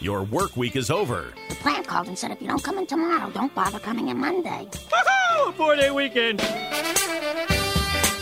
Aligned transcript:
Your 0.00 0.22
work 0.22 0.56
week 0.56 0.76
is 0.76 0.92
over. 0.92 1.34
The 1.48 1.56
plant 1.56 1.84
called 1.88 2.06
and 2.06 2.16
said 2.16 2.30
if 2.30 2.40
you 2.40 2.46
don't 2.46 2.62
come 2.62 2.78
in 2.78 2.86
tomorrow, 2.86 3.30
don't 3.30 3.52
bother 3.52 3.80
coming 3.80 4.08
in 4.08 4.18
Monday. 4.18 4.68
Woohoo! 4.70 5.54
Four 5.54 5.74
day 5.74 5.90
weekend. 5.90 6.38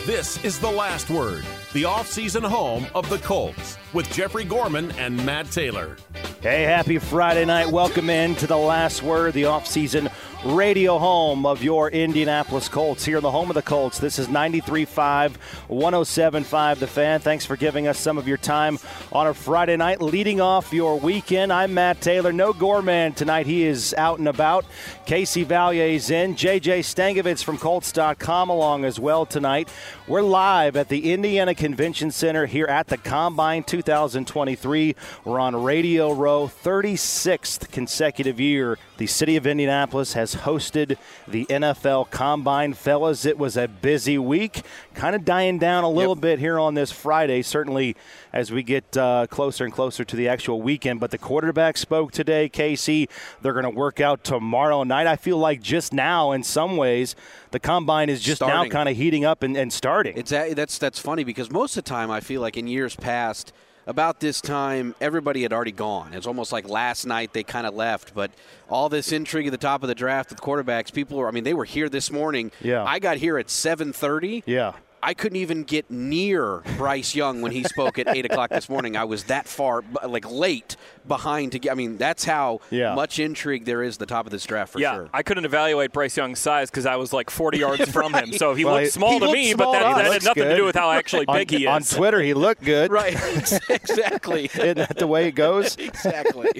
This 0.06 0.42
is 0.42 0.58
The 0.58 0.70
Last 0.70 1.10
Word, 1.10 1.44
the 1.74 1.84
off-season 1.84 2.44
home 2.44 2.86
of 2.94 3.10
the 3.10 3.18
Colts, 3.18 3.76
with 3.92 4.10
Jeffrey 4.10 4.44
Gorman 4.44 4.90
and 4.92 5.16
Matt 5.26 5.50
Taylor. 5.50 5.98
Hey, 6.40 6.62
happy 6.62 6.98
Friday 6.98 7.44
night. 7.44 7.66
Welcome 7.66 8.08
in 8.08 8.36
to 8.36 8.46
The 8.46 8.56
Last 8.56 9.02
Word, 9.02 9.34
the 9.34 9.44
off-season 9.44 10.08
radio 10.54 10.98
home 10.98 11.44
of 11.44 11.62
your 11.62 11.90
Indianapolis 11.90 12.68
Colts. 12.68 13.04
Here 13.04 13.16
in 13.16 13.22
the 13.22 13.30
home 13.30 13.50
of 13.50 13.54
the 13.54 13.62
Colts, 13.62 13.98
this 13.98 14.18
is 14.18 14.28
93.5, 14.28 15.34
107.5 15.68 16.78
The 16.78 16.86
Fan. 16.86 17.20
Thanks 17.20 17.44
for 17.44 17.56
giving 17.56 17.88
us 17.88 17.98
some 17.98 18.18
of 18.18 18.28
your 18.28 18.36
time 18.36 18.78
on 19.12 19.26
a 19.26 19.34
Friday 19.34 19.76
night, 19.76 20.00
leading 20.00 20.40
off 20.40 20.72
your 20.72 20.98
weekend. 20.98 21.52
I'm 21.52 21.74
Matt 21.74 22.00
Taylor. 22.00 22.32
No 22.32 22.52
Gorman 22.52 23.14
tonight. 23.14 23.46
He 23.46 23.64
is 23.64 23.94
out 23.94 24.18
and 24.18 24.28
about. 24.28 24.64
Casey 25.06 25.42
Valier's 25.42 26.10
in. 26.10 26.36
JJ 26.36 26.80
Stankovitz 26.80 27.42
from 27.42 27.58
Colts.com 27.58 28.48
along 28.48 28.84
as 28.84 29.00
well 29.00 29.26
tonight. 29.26 29.68
We're 30.08 30.22
live 30.22 30.76
at 30.76 30.88
the 30.88 31.12
Indiana 31.12 31.52
Convention 31.52 32.12
Center 32.12 32.46
here 32.46 32.66
at 32.66 32.86
the 32.86 32.96
Combine 32.96 33.64
2023. 33.64 34.94
We're 35.24 35.40
on 35.40 35.64
Radio 35.64 36.12
Row, 36.12 36.46
36th 36.46 37.72
consecutive 37.72 38.38
year. 38.38 38.78
The 38.98 39.08
city 39.08 39.34
of 39.34 39.48
Indianapolis 39.48 40.12
has 40.12 40.36
hosted 40.36 40.96
the 41.26 41.44
NFL 41.46 42.12
Combine. 42.12 42.74
Fellas, 42.74 43.24
it 43.24 43.36
was 43.36 43.56
a 43.56 43.66
busy 43.66 44.16
week, 44.16 44.62
kind 44.96 45.14
of 45.14 45.24
dying 45.24 45.58
down 45.58 45.84
a 45.84 45.88
little 45.88 46.16
yep. 46.16 46.22
bit 46.22 46.38
here 46.38 46.58
on 46.58 46.74
this 46.74 46.90
Friday, 46.90 47.42
certainly 47.42 47.94
as 48.32 48.50
we 48.50 48.62
get 48.62 48.96
uh, 48.96 49.26
closer 49.28 49.64
and 49.64 49.72
closer 49.72 50.04
to 50.04 50.16
the 50.16 50.28
actual 50.28 50.60
weekend. 50.60 50.98
But 50.98 51.12
the 51.12 51.18
quarterback 51.18 51.76
spoke 51.76 52.10
today, 52.10 52.48
Casey. 52.48 53.08
They're 53.42 53.52
going 53.52 53.64
to 53.64 53.70
work 53.70 54.00
out 54.00 54.24
tomorrow 54.24 54.82
night. 54.82 55.06
I 55.06 55.16
feel 55.16 55.38
like 55.38 55.62
just 55.62 55.92
now, 55.92 56.32
in 56.32 56.42
some 56.42 56.76
ways, 56.76 57.14
the 57.52 57.60
combine 57.60 58.08
is 58.08 58.22
just 58.22 58.38
starting. 58.38 58.70
now 58.70 58.72
kind 58.72 58.88
of 58.88 58.96
heating 58.96 59.24
up 59.24 59.42
and, 59.42 59.56
and 59.56 59.72
starting. 59.72 60.16
It's 60.16 60.30
that's 60.30 60.78
that's 60.78 60.98
funny 60.98 61.24
because 61.24 61.50
most 61.50 61.76
of 61.76 61.84
the 61.84 61.88
time 61.88 62.10
I 62.10 62.20
feel 62.20 62.40
like 62.40 62.56
in 62.56 62.66
years 62.66 62.96
past– 62.96 63.52
about 63.86 64.18
this 64.18 64.40
time, 64.40 64.94
everybody 65.00 65.42
had 65.42 65.52
already 65.52 65.72
gone. 65.72 66.12
It's 66.12 66.26
almost 66.26 66.52
like 66.52 66.68
last 66.68 67.06
night 67.06 67.32
they 67.32 67.44
kind 67.44 67.66
of 67.66 67.74
left. 67.74 68.14
But 68.14 68.32
all 68.68 68.88
this 68.88 69.12
intrigue 69.12 69.46
at 69.46 69.52
the 69.52 69.58
top 69.58 69.82
of 69.82 69.88
the 69.88 69.94
draft 69.94 70.30
with 70.30 70.40
quarterbacks, 70.40 70.92
people 70.92 71.18
were. 71.18 71.28
I 71.28 71.30
mean, 71.30 71.44
they 71.44 71.54
were 71.54 71.64
here 71.64 71.88
this 71.88 72.10
morning. 72.10 72.50
Yeah. 72.60 72.84
I 72.84 72.98
got 72.98 73.18
here 73.18 73.38
at 73.38 73.46
7:30. 73.46 74.42
Yeah. 74.44 74.72
I 75.02 75.14
couldn't 75.14 75.36
even 75.36 75.64
get 75.64 75.90
near 75.90 76.62
Bryce 76.76 77.14
Young 77.14 77.40
when 77.42 77.52
he 77.52 77.62
spoke 77.64 77.98
at 77.98 78.08
eight 78.08 78.24
o'clock 78.24 78.50
this 78.50 78.68
morning. 78.68 78.96
I 78.96 79.04
was 79.04 79.24
that 79.24 79.46
far, 79.46 79.84
like 80.06 80.28
late 80.30 80.76
behind 81.08 81.52
to 81.52 81.58
get. 81.58 81.72
I 81.72 81.74
mean, 81.74 81.96
that's 81.96 82.24
how 82.24 82.60
yeah. 82.70 82.94
much 82.94 83.18
intrigue 83.18 83.64
there 83.64 83.82
is 83.82 83.96
at 83.96 84.00
the 84.00 84.06
top 84.06 84.26
of 84.26 84.32
this 84.32 84.44
draft 84.44 84.72
for 84.72 84.80
yeah, 84.80 84.94
sure. 84.94 85.10
I 85.12 85.22
couldn't 85.22 85.44
evaluate 85.44 85.92
Bryce 85.92 86.16
Young's 86.16 86.38
size 86.38 86.70
because 86.70 86.86
I 86.86 86.96
was 86.96 87.12
like 87.12 87.30
40 87.30 87.58
yards 87.58 87.90
from 87.92 88.14
him. 88.14 88.32
So 88.32 88.54
he 88.54 88.64
well, 88.64 88.80
looked 88.80 88.92
small 88.92 89.12
he 89.12 89.18
to 89.18 89.24
looked 89.26 89.36
me, 89.36 89.52
small 89.52 89.72
but 89.72 89.78
that, 89.80 89.96
that 89.96 90.12
had 90.12 90.24
nothing 90.24 90.42
good. 90.42 90.50
to 90.50 90.56
do 90.56 90.64
with 90.64 90.76
how 90.76 90.90
actually 90.90 91.26
big 91.26 91.52
on, 91.52 91.58
he 91.58 91.64
is. 91.66 91.68
On 91.68 91.82
Twitter, 91.98 92.20
he 92.20 92.34
looked 92.34 92.62
good. 92.62 92.90
right. 92.90 93.14
exactly. 93.70 94.50
Isn't 94.54 94.78
that 94.78 94.98
the 94.98 95.06
way 95.06 95.28
it 95.28 95.32
goes? 95.32 95.76
exactly. 95.78 96.50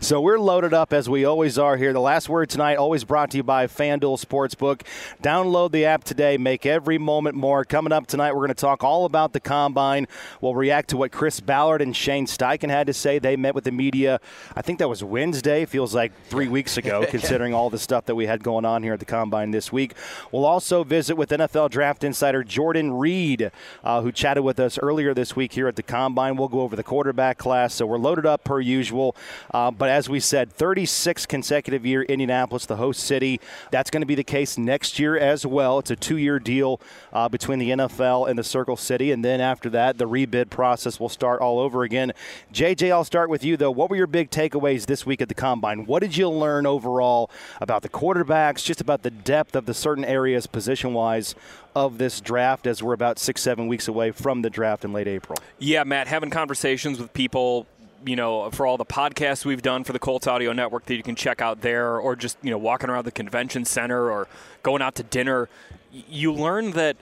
so 0.00 0.20
we're 0.20 0.38
loaded 0.38 0.74
up 0.74 0.92
as 0.92 1.08
we 1.08 1.24
always 1.24 1.58
are 1.58 1.76
here. 1.76 1.92
The 1.92 2.00
last 2.00 2.28
word 2.28 2.50
tonight, 2.50 2.76
always 2.76 3.04
brought 3.04 3.30
to 3.32 3.38
you 3.38 3.42
by 3.42 3.66
FanDuel 3.66 4.24
Sportsbook. 4.24 4.82
Download 5.22 5.70
the 5.72 5.84
app 5.84 6.04
today. 6.04 6.36
Make 6.36 6.66
every 6.66 6.98
moment 6.98 7.36
more. 7.36 7.64
Coming 7.64 7.92
up 7.92 8.06
tonight, 8.06 8.32
we're 8.32 8.46
going 8.46 8.48
to 8.48 8.54
talk 8.54 8.84
all 8.84 9.04
about 9.04 9.32
the 9.32 9.40
combine. 9.40 10.06
We'll 10.40 10.54
react 10.54 10.90
to 10.90 10.96
what 10.96 11.12
Chris 11.12 11.40
Ballard 11.40 11.82
and 11.82 11.96
Shane 11.96 12.26
Steichen 12.26 12.70
had 12.70 12.86
to 12.86 12.92
say. 12.92 13.18
They 13.18 13.36
met 13.36 13.54
with 13.54 13.61
the 13.64 13.72
media. 13.72 14.20
I 14.56 14.62
think 14.62 14.78
that 14.78 14.88
was 14.88 15.02
Wednesday. 15.02 15.64
Feels 15.64 15.94
like 15.94 16.12
three 16.26 16.48
weeks 16.48 16.76
ago, 16.76 17.04
considering 17.10 17.54
all 17.54 17.70
the 17.70 17.78
stuff 17.78 18.06
that 18.06 18.14
we 18.14 18.26
had 18.26 18.42
going 18.42 18.64
on 18.64 18.82
here 18.82 18.94
at 18.94 18.98
the 18.98 19.04
combine 19.04 19.50
this 19.50 19.72
week. 19.72 19.94
We'll 20.30 20.44
also 20.44 20.84
visit 20.84 21.16
with 21.16 21.30
NFL 21.30 21.70
draft 21.70 22.04
insider 22.04 22.44
Jordan 22.44 22.92
Reid, 22.92 23.50
uh, 23.84 24.02
who 24.02 24.12
chatted 24.12 24.44
with 24.44 24.58
us 24.60 24.78
earlier 24.78 25.14
this 25.14 25.36
week 25.36 25.52
here 25.52 25.68
at 25.68 25.76
the 25.76 25.82
combine. 25.82 26.36
We'll 26.36 26.48
go 26.48 26.60
over 26.60 26.76
the 26.76 26.82
quarterback 26.82 27.38
class. 27.38 27.74
So 27.74 27.86
we're 27.86 27.98
loaded 27.98 28.26
up 28.26 28.44
per 28.44 28.60
usual. 28.60 29.16
Uh, 29.52 29.70
but 29.70 29.88
as 29.88 30.08
we 30.08 30.20
said, 30.20 30.52
36 30.52 31.26
consecutive 31.26 31.84
year 31.84 32.02
Indianapolis, 32.02 32.66
the 32.66 32.76
host 32.76 33.00
city. 33.00 33.40
That's 33.70 33.90
going 33.90 34.02
to 34.02 34.06
be 34.06 34.14
the 34.14 34.24
case 34.24 34.58
next 34.58 34.98
year 34.98 35.16
as 35.16 35.44
well. 35.46 35.78
It's 35.78 35.90
a 35.90 35.96
two 35.96 36.16
year 36.16 36.38
deal 36.38 36.80
uh, 37.12 37.28
between 37.28 37.58
the 37.58 37.70
NFL 37.70 38.28
and 38.28 38.38
the 38.38 38.44
Circle 38.44 38.76
City. 38.76 39.10
And 39.10 39.24
then 39.24 39.40
after 39.40 39.70
that, 39.70 39.98
the 39.98 40.08
rebid 40.08 40.50
process 40.50 40.98
will 41.00 41.08
start 41.08 41.40
all 41.40 41.58
over 41.58 41.82
again. 41.82 42.12
JJ, 42.52 42.90
I'll 42.90 43.04
start 43.04 43.30
with 43.30 43.44
you, 43.44 43.51
though. 43.56 43.70
What 43.70 43.90
were 43.90 43.96
your 43.96 44.06
big 44.06 44.30
takeaways 44.30 44.86
this 44.86 45.06
week 45.06 45.20
at 45.20 45.28
the 45.28 45.34
Combine? 45.34 45.86
What 45.86 46.00
did 46.00 46.16
you 46.16 46.28
learn 46.28 46.66
overall 46.66 47.30
about 47.60 47.82
the 47.82 47.88
quarterbacks, 47.88 48.64
just 48.64 48.80
about 48.80 49.02
the 49.02 49.10
depth 49.10 49.54
of 49.56 49.66
the 49.66 49.74
certain 49.74 50.04
areas 50.04 50.46
position 50.46 50.94
wise 50.94 51.34
of 51.74 51.98
this 51.98 52.20
draft 52.20 52.66
as 52.66 52.82
we're 52.82 52.92
about 52.92 53.18
six, 53.18 53.42
seven 53.42 53.68
weeks 53.68 53.88
away 53.88 54.10
from 54.10 54.42
the 54.42 54.50
draft 54.50 54.84
in 54.84 54.92
late 54.92 55.08
April? 55.08 55.38
Yeah, 55.58 55.84
Matt, 55.84 56.08
having 56.08 56.30
conversations 56.30 56.98
with 56.98 57.12
people 57.12 57.66
you 58.04 58.16
know, 58.16 58.50
for 58.50 58.66
all 58.66 58.76
the 58.76 58.84
podcasts 58.84 59.44
we've 59.44 59.62
done 59.62 59.84
for 59.84 59.92
the 59.92 59.98
Colts 59.98 60.26
Audio 60.26 60.52
Network 60.52 60.86
that 60.86 60.96
you 60.96 61.04
can 61.04 61.14
check 61.14 61.40
out 61.40 61.60
there, 61.60 61.98
or 61.98 62.16
just, 62.16 62.36
you 62.42 62.50
know, 62.50 62.58
walking 62.58 62.90
around 62.90 63.04
the 63.04 63.12
convention 63.12 63.64
center 63.64 64.10
or 64.10 64.26
going 64.64 64.82
out 64.82 64.96
to 64.96 65.04
dinner, 65.04 65.48
you 65.92 66.32
learn 66.32 66.72
that 66.72 66.96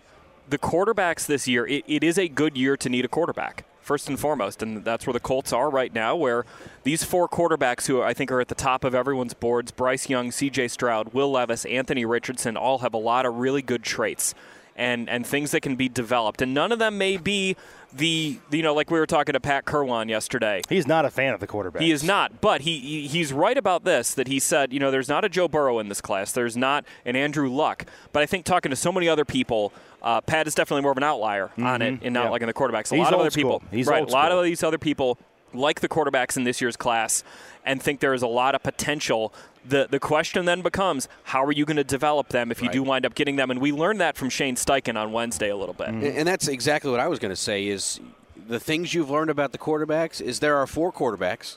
the 0.48 0.58
quarterbacks 0.58 1.26
this 1.26 1.48
year, 1.48 1.66
it, 1.66 1.84
it 1.86 2.04
is 2.04 2.18
a 2.18 2.28
good 2.28 2.56
year 2.56 2.76
to 2.76 2.88
need 2.88 3.04
a 3.04 3.08
quarterback 3.08 3.64
first 3.90 4.08
and 4.08 4.20
foremost. 4.20 4.62
And 4.62 4.84
that's 4.84 5.04
where 5.04 5.12
the 5.12 5.18
Colts 5.18 5.52
are 5.52 5.68
right 5.68 5.92
now, 5.92 6.14
where 6.14 6.46
these 6.84 7.02
four 7.02 7.28
quarterbacks 7.28 7.88
who 7.88 8.00
I 8.00 8.14
think 8.14 8.30
are 8.30 8.40
at 8.40 8.46
the 8.46 8.54
top 8.54 8.84
of 8.84 8.94
everyone's 8.94 9.34
boards 9.34 9.72
Bryce 9.72 10.08
Young, 10.08 10.30
CJ 10.30 10.70
Stroud, 10.70 11.12
Will 11.12 11.32
Levis, 11.32 11.64
Anthony 11.64 12.04
Richardson 12.04 12.56
all 12.56 12.78
have 12.78 12.94
a 12.94 12.98
lot 12.98 13.26
of 13.26 13.34
really 13.38 13.62
good 13.62 13.82
traits 13.82 14.32
and, 14.80 15.10
and 15.10 15.26
things 15.26 15.50
that 15.50 15.60
can 15.60 15.76
be 15.76 15.88
developed. 15.88 16.40
And 16.40 16.54
none 16.54 16.72
of 16.72 16.78
them 16.78 16.96
may 16.96 17.18
be 17.18 17.54
the 17.92 18.38
you 18.52 18.62
know 18.62 18.72
like 18.72 18.88
we 18.88 19.00
were 19.00 19.06
talking 19.06 19.32
to 19.32 19.40
Pat 19.40 19.64
Kirwan 19.64 20.08
yesterday. 20.08 20.62
He's 20.68 20.86
not 20.86 21.04
a 21.04 21.10
fan 21.10 21.34
of 21.34 21.40
the 21.40 21.46
quarterback. 21.46 21.82
He 21.82 21.90
is 21.90 22.04
not, 22.04 22.40
but 22.40 22.60
he 22.62 23.06
he's 23.06 23.32
right 23.32 23.58
about 23.58 23.84
this 23.84 24.14
that 24.14 24.28
he 24.28 24.38
said 24.38 24.72
you 24.72 24.80
know 24.80 24.90
there's 24.90 25.08
not 25.08 25.24
a 25.24 25.28
Joe 25.28 25.48
Burrow 25.48 25.78
in 25.80 25.88
this 25.88 26.00
class. 26.00 26.32
There's 26.32 26.56
not 26.56 26.84
an 27.04 27.16
Andrew 27.16 27.50
Luck. 27.50 27.84
But 28.12 28.22
I 28.22 28.26
think 28.26 28.44
talking 28.44 28.70
to 28.70 28.76
so 28.76 28.92
many 28.92 29.08
other 29.08 29.24
people, 29.24 29.72
uh, 30.02 30.20
Pat 30.20 30.46
is 30.46 30.54
definitely 30.54 30.82
more 30.82 30.92
of 30.92 30.98
an 30.98 31.02
outlier 31.02 31.48
mm-hmm. 31.48 31.66
on 31.66 31.82
it 31.82 31.98
and 32.02 32.14
not 32.14 32.24
yeah. 32.24 32.30
like 32.30 32.42
in 32.42 32.46
the 32.46 32.54
quarterbacks. 32.54 32.92
A 32.92 32.96
he's 32.96 33.04
lot 33.04 33.12
of 33.12 33.20
other 33.20 33.30
school. 33.30 33.60
people, 33.60 33.62
he's 33.72 33.86
right? 33.86 34.08
A 34.08 34.12
lot 34.12 34.32
of 34.32 34.42
these 34.44 34.62
other 34.62 34.78
people 34.78 35.18
like 35.52 35.80
the 35.80 35.88
quarterbacks 35.88 36.36
in 36.36 36.44
this 36.44 36.60
year's 36.60 36.76
class 36.76 37.24
and 37.64 37.82
think 37.82 37.98
there 37.98 38.14
is 38.14 38.22
a 38.22 38.28
lot 38.28 38.54
of 38.54 38.62
potential 38.62 39.34
the 39.66 39.86
the 39.90 40.00
question 40.00 40.44
then 40.44 40.62
becomes 40.62 41.08
how 41.24 41.44
are 41.44 41.52
you 41.52 41.64
going 41.64 41.76
to 41.76 41.84
develop 41.84 42.28
them 42.28 42.50
if 42.50 42.60
you 42.60 42.68
right. 42.68 42.72
do 42.72 42.82
wind 42.82 43.04
up 43.04 43.14
getting 43.14 43.36
them 43.36 43.50
and 43.50 43.60
we 43.60 43.72
learned 43.72 44.00
that 44.00 44.16
from 44.16 44.30
Shane 44.30 44.56
Steichen 44.56 45.00
on 45.00 45.12
Wednesday 45.12 45.50
a 45.50 45.56
little 45.56 45.74
bit 45.74 45.88
mm-hmm. 45.88 46.18
and 46.18 46.26
that's 46.26 46.48
exactly 46.48 46.90
what 46.90 47.00
I 47.00 47.08
was 47.08 47.18
going 47.18 47.30
to 47.30 47.36
say 47.36 47.66
is 47.66 48.00
the 48.48 48.60
things 48.60 48.94
you've 48.94 49.10
learned 49.10 49.30
about 49.30 49.52
the 49.52 49.58
quarterbacks 49.58 50.20
is 50.20 50.40
there 50.40 50.56
are 50.56 50.66
four 50.66 50.92
quarterbacks 50.92 51.56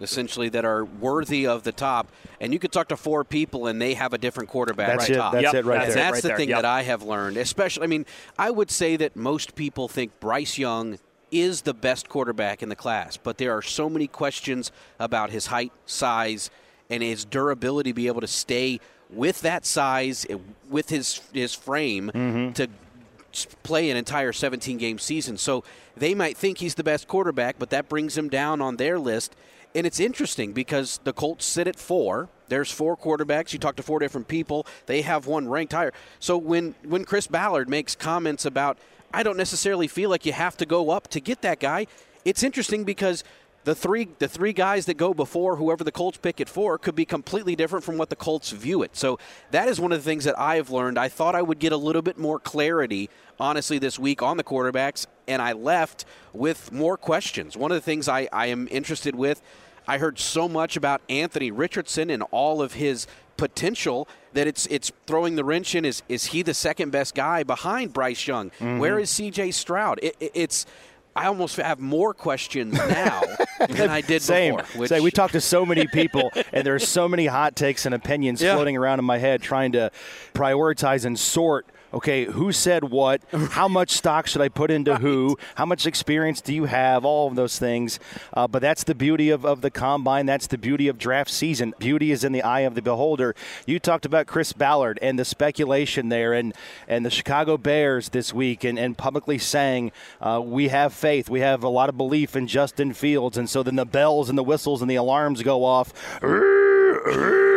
essentially 0.00 0.48
that 0.50 0.64
are 0.64 0.84
worthy 0.84 1.46
of 1.46 1.62
the 1.62 1.72
top 1.72 2.08
and 2.40 2.52
you 2.52 2.58
could 2.58 2.72
talk 2.72 2.88
to 2.88 2.96
four 2.96 3.24
people 3.24 3.66
and 3.66 3.80
they 3.80 3.94
have 3.94 4.12
a 4.12 4.18
different 4.18 4.48
quarterback 4.48 4.88
that's 4.88 5.08
right 5.08 5.10
it 5.10 5.18
top. 5.18 5.32
that's 5.32 5.44
yep. 5.44 5.54
it 5.54 5.64
right 5.64 5.82
and 5.82 5.90
there 5.90 5.96
that's 5.96 6.12
right 6.12 6.22
the 6.22 6.28
there. 6.28 6.36
thing 6.36 6.48
yep. 6.50 6.58
that 6.58 6.64
I 6.64 6.82
have 6.82 7.02
learned 7.02 7.36
especially 7.36 7.84
I 7.84 7.86
mean 7.86 8.04
I 8.38 8.50
would 8.50 8.70
say 8.70 8.96
that 8.96 9.16
most 9.16 9.54
people 9.54 9.88
think 9.88 10.18
Bryce 10.20 10.58
Young 10.58 10.98
is 11.30 11.62
the 11.62 11.74
best 11.74 12.08
quarterback 12.08 12.62
in 12.62 12.68
the 12.68 12.76
class 12.76 13.16
but 13.16 13.38
there 13.38 13.56
are 13.56 13.62
so 13.62 13.88
many 13.88 14.06
questions 14.06 14.70
about 14.98 15.30
his 15.30 15.46
height 15.46 15.72
size 15.86 16.50
and 16.90 17.02
his 17.02 17.24
durability 17.24 17.90
to 17.90 17.94
be 17.94 18.06
able 18.06 18.20
to 18.20 18.26
stay 18.26 18.80
with 19.10 19.40
that 19.42 19.64
size 19.64 20.26
with 20.68 20.88
his 20.88 21.20
his 21.32 21.54
frame 21.54 22.10
mm-hmm. 22.12 22.52
to 22.52 22.68
play 23.62 23.90
an 23.90 23.96
entire 23.96 24.32
17 24.32 24.78
game 24.78 24.98
season. 24.98 25.36
So 25.36 25.64
they 25.96 26.14
might 26.14 26.36
think 26.36 26.58
he's 26.58 26.74
the 26.74 26.84
best 26.84 27.06
quarterback, 27.06 27.56
but 27.58 27.70
that 27.70 27.88
brings 27.88 28.16
him 28.16 28.28
down 28.28 28.60
on 28.60 28.76
their 28.76 28.98
list. 28.98 29.36
And 29.74 29.86
it's 29.86 30.00
interesting 30.00 30.52
because 30.52 31.00
the 31.04 31.12
Colts 31.12 31.44
sit 31.44 31.68
at 31.68 31.76
four. 31.76 32.30
There's 32.48 32.70
four 32.70 32.96
quarterbacks. 32.96 33.52
You 33.52 33.58
talk 33.58 33.76
to 33.76 33.82
four 33.82 33.98
different 33.98 34.26
people. 34.26 34.66
They 34.86 35.02
have 35.02 35.26
one 35.26 35.48
ranked 35.48 35.74
higher. 35.74 35.92
So 36.18 36.38
when 36.38 36.74
when 36.82 37.04
Chris 37.04 37.26
Ballard 37.26 37.68
makes 37.68 37.94
comments 37.94 38.46
about, 38.46 38.78
I 39.12 39.22
don't 39.22 39.36
necessarily 39.36 39.86
feel 39.86 40.08
like 40.08 40.24
you 40.24 40.32
have 40.32 40.56
to 40.58 40.66
go 40.66 40.90
up 40.90 41.08
to 41.08 41.20
get 41.20 41.42
that 41.42 41.60
guy. 41.60 41.86
It's 42.24 42.42
interesting 42.42 42.84
because 42.84 43.22
the 43.66 43.74
three 43.74 44.08
the 44.20 44.28
three 44.28 44.52
guys 44.52 44.86
that 44.86 44.96
go 44.96 45.12
before 45.12 45.56
whoever 45.56 45.82
the 45.82 45.90
Colts 45.90 46.16
pick 46.18 46.40
at 46.40 46.48
four 46.48 46.78
could 46.78 46.94
be 46.94 47.04
completely 47.04 47.56
different 47.56 47.84
from 47.84 47.98
what 47.98 48.10
the 48.10 48.16
Colts 48.16 48.52
view 48.52 48.84
it. 48.84 48.94
So 48.94 49.18
that 49.50 49.68
is 49.68 49.80
one 49.80 49.90
of 49.90 49.98
the 49.98 50.08
things 50.08 50.22
that 50.22 50.38
I've 50.38 50.70
learned. 50.70 50.96
I 50.96 51.08
thought 51.08 51.34
I 51.34 51.42
would 51.42 51.58
get 51.58 51.72
a 51.72 51.76
little 51.76 52.00
bit 52.00 52.16
more 52.16 52.38
clarity, 52.38 53.10
honestly, 53.40 53.80
this 53.80 53.98
week 53.98 54.22
on 54.22 54.36
the 54.36 54.44
quarterbacks, 54.44 55.06
and 55.26 55.42
I 55.42 55.52
left 55.52 56.04
with 56.32 56.70
more 56.70 56.96
questions. 56.96 57.56
One 57.56 57.72
of 57.72 57.74
the 57.74 57.80
things 57.80 58.08
I, 58.08 58.28
I 58.32 58.46
am 58.46 58.68
interested 58.70 59.16
with, 59.16 59.42
I 59.88 59.98
heard 59.98 60.20
so 60.20 60.48
much 60.48 60.76
about 60.76 61.00
Anthony 61.08 61.50
Richardson 61.50 62.08
and 62.08 62.22
all 62.30 62.62
of 62.62 62.74
his 62.74 63.08
potential 63.36 64.06
that 64.32 64.46
it's 64.46 64.66
it's 64.66 64.92
throwing 65.06 65.34
the 65.34 65.44
wrench 65.44 65.74
in. 65.74 65.84
Is 65.84 66.04
is 66.08 66.26
he 66.26 66.42
the 66.42 66.54
second 66.54 66.90
best 66.90 67.16
guy 67.16 67.42
behind 67.42 67.92
Bryce 67.92 68.28
Young? 68.28 68.50
Mm-hmm. 68.50 68.78
Where 68.78 69.00
is 69.00 69.10
C.J. 69.10 69.50
Stroud? 69.50 69.98
It, 70.02 70.14
it, 70.20 70.30
it's 70.34 70.66
I 71.16 71.26
almost 71.26 71.56
have 71.56 71.80
more 71.80 72.12
questions 72.12 72.74
now 72.74 73.22
than 73.68 73.88
I 73.88 74.02
did 74.02 74.20
Same. 74.22 74.56
before. 74.56 74.80
Which, 74.82 74.88
Say, 74.90 75.00
we 75.00 75.10
talked 75.10 75.32
to 75.32 75.40
so 75.40 75.64
many 75.64 75.86
people, 75.86 76.30
and 76.52 76.64
there 76.66 76.74
are 76.74 76.78
so 76.78 77.08
many 77.08 77.26
hot 77.26 77.56
takes 77.56 77.86
and 77.86 77.94
opinions 77.94 78.42
Yeah. 78.42 78.54
floating 78.54 78.76
around 78.76 78.98
in 78.98 79.04
my 79.06 79.18
head 79.18 79.40
trying 79.40 79.72
to 79.72 79.90
prioritize 80.34 81.04
and 81.06 81.18
sort. 81.18 81.66
Okay, 81.96 82.26
who 82.26 82.52
said 82.52 82.84
what? 82.84 83.22
How 83.32 83.68
much 83.68 83.92
stock 83.92 84.26
should 84.26 84.42
I 84.42 84.50
put 84.50 84.70
into 84.70 84.96
who? 84.96 85.38
How 85.54 85.64
much 85.64 85.86
experience 85.86 86.42
do 86.42 86.54
you 86.54 86.66
have? 86.66 87.06
All 87.06 87.26
of 87.26 87.36
those 87.36 87.58
things. 87.58 87.98
Uh, 88.34 88.46
but 88.46 88.60
that's 88.60 88.84
the 88.84 88.94
beauty 88.94 89.30
of, 89.30 89.46
of 89.46 89.62
the 89.62 89.70
combine. 89.70 90.26
That's 90.26 90.46
the 90.46 90.58
beauty 90.58 90.88
of 90.88 90.98
draft 90.98 91.30
season. 91.30 91.72
Beauty 91.78 92.12
is 92.12 92.22
in 92.22 92.32
the 92.32 92.42
eye 92.42 92.60
of 92.60 92.74
the 92.74 92.82
beholder. 92.82 93.34
You 93.64 93.78
talked 93.78 94.04
about 94.04 94.26
Chris 94.26 94.52
Ballard 94.52 94.98
and 95.00 95.18
the 95.18 95.24
speculation 95.24 96.10
there, 96.10 96.34
and, 96.34 96.52
and 96.86 97.02
the 97.02 97.10
Chicago 97.10 97.56
Bears 97.56 98.10
this 98.10 98.30
week, 98.30 98.62
and, 98.62 98.78
and 98.78 98.98
publicly 98.98 99.38
saying, 99.38 99.90
uh, 100.20 100.42
we 100.44 100.68
have 100.68 100.92
faith. 100.92 101.30
We 101.30 101.40
have 101.40 101.62
a 101.62 101.68
lot 101.68 101.88
of 101.88 101.96
belief 101.96 102.36
in 102.36 102.46
Justin 102.46 102.92
Fields. 102.92 103.38
And 103.38 103.48
so 103.48 103.62
then 103.62 103.76
the 103.76 103.86
bells 103.86 104.28
and 104.28 104.36
the 104.36 104.44
whistles 104.44 104.82
and 104.82 104.90
the 104.90 104.96
alarms 104.96 105.42
go 105.42 105.64
off. 105.64 105.94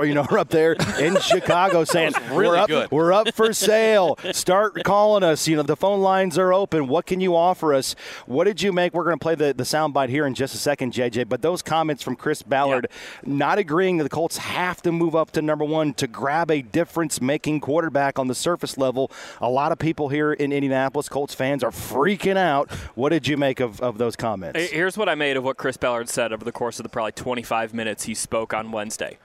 Or, 0.00 0.06
you 0.06 0.14
know, 0.14 0.26
we're 0.30 0.38
up 0.38 0.48
there 0.48 0.72
in 0.98 1.20
Chicago 1.20 1.84
saying 1.84 2.14
really 2.30 2.48
we're 2.48 2.56
up, 2.56 2.68
good. 2.68 2.90
we're 2.90 3.12
up 3.12 3.34
for 3.34 3.52
sale. 3.52 4.18
Start 4.32 4.82
calling 4.82 5.22
us. 5.22 5.46
You 5.46 5.56
know, 5.56 5.62
the 5.62 5.76
phone 5.76 6.00
lines 6.00 6.38
are 6.38 6.54
open. 6.54 6.88
What 6.88 7.04
can 7.04 7.20
you 7.20 7.36
offer 7.36 7.74
us? 7.74 7.94
What 8.24 8.44
did 8.44 8.62
you 8.62 8.72
make? 8.72 8.94
We're 8.94 9.04
going 9.04 9.18
to 9.18 9.22
play 9.22 9.34
the, 9.34 9.52
the 9.52 9.64
soundbite 9.64 10.08
here 10.08 10.24
in 10.24 10.32
just 10.32 10.54
a 10.54 10.56
second, 10.56 10.94
JJ. 10.94 11.28
But 11.28 11.42
those 11.42 11.60
comments 11.60 12.02
from 12.02 12.16
Chris 12.16 12.40
Ballard, 12.40 12.88
not 13.26 13.58
agreeing 13.58 13.98
that 13.98 14.04
the 14.04 14.08
Colts 14.08 14.38
have 14.38 14.80
to 14.82 14.90
move 14.90 15.14
up 15.14 15.32
to 15.32 15.42
number 15.42 15.66
one 15.66 15.92
to 15.92 16.06
grab 16.06 16.50
a 16.50 16.62
difference 16.62 17.20
making 17.20 17.60
quarterback 17.60 18.18
on 18.18 18.26
the 18.26 18.34
surface 18.34 18.78
level. 18.78 19.10
A 19.42 19.50
lot 19.50 19.70
of 19.70 19.78
people 19.78 20.08
here 20.08 20.32
in 20.32 20.50
Indianapolis, 20.50 21.10
Colts 21.10 21.34
fans, 21.34 21.62
are 21.62 21.72
freaking 21.72 22.38
out. 22.38 22.70
What 22.94 23.10
did 23.10 23.28
you 23.28 23.36
make 23.36 23.60
of, 23.60 23.82
of 23.82 23.98
those 23.98 24.16
comments? 24.16 24.70
Here's 24.70 24.96
what 24.96 25.10
I 25.10 25.14
made 25.14 25.36
of 25.36 25.44
what 25.44 25.58
Chris 25.58 25.76
Ballard 25.76 26.08
said 26.08 26.32
over 26.32 26.42
the 26.42 26.52
course 26.52 26.78
of 26.78 26.84
the 26.84 26.88
probably 26.88 27.12
25 27.12 27.74
minutes 27.74 28.04
he 28.04 28.14
spoke 28.14 28.54
on 28.54 28.72
Wednesday. 28.72 29.18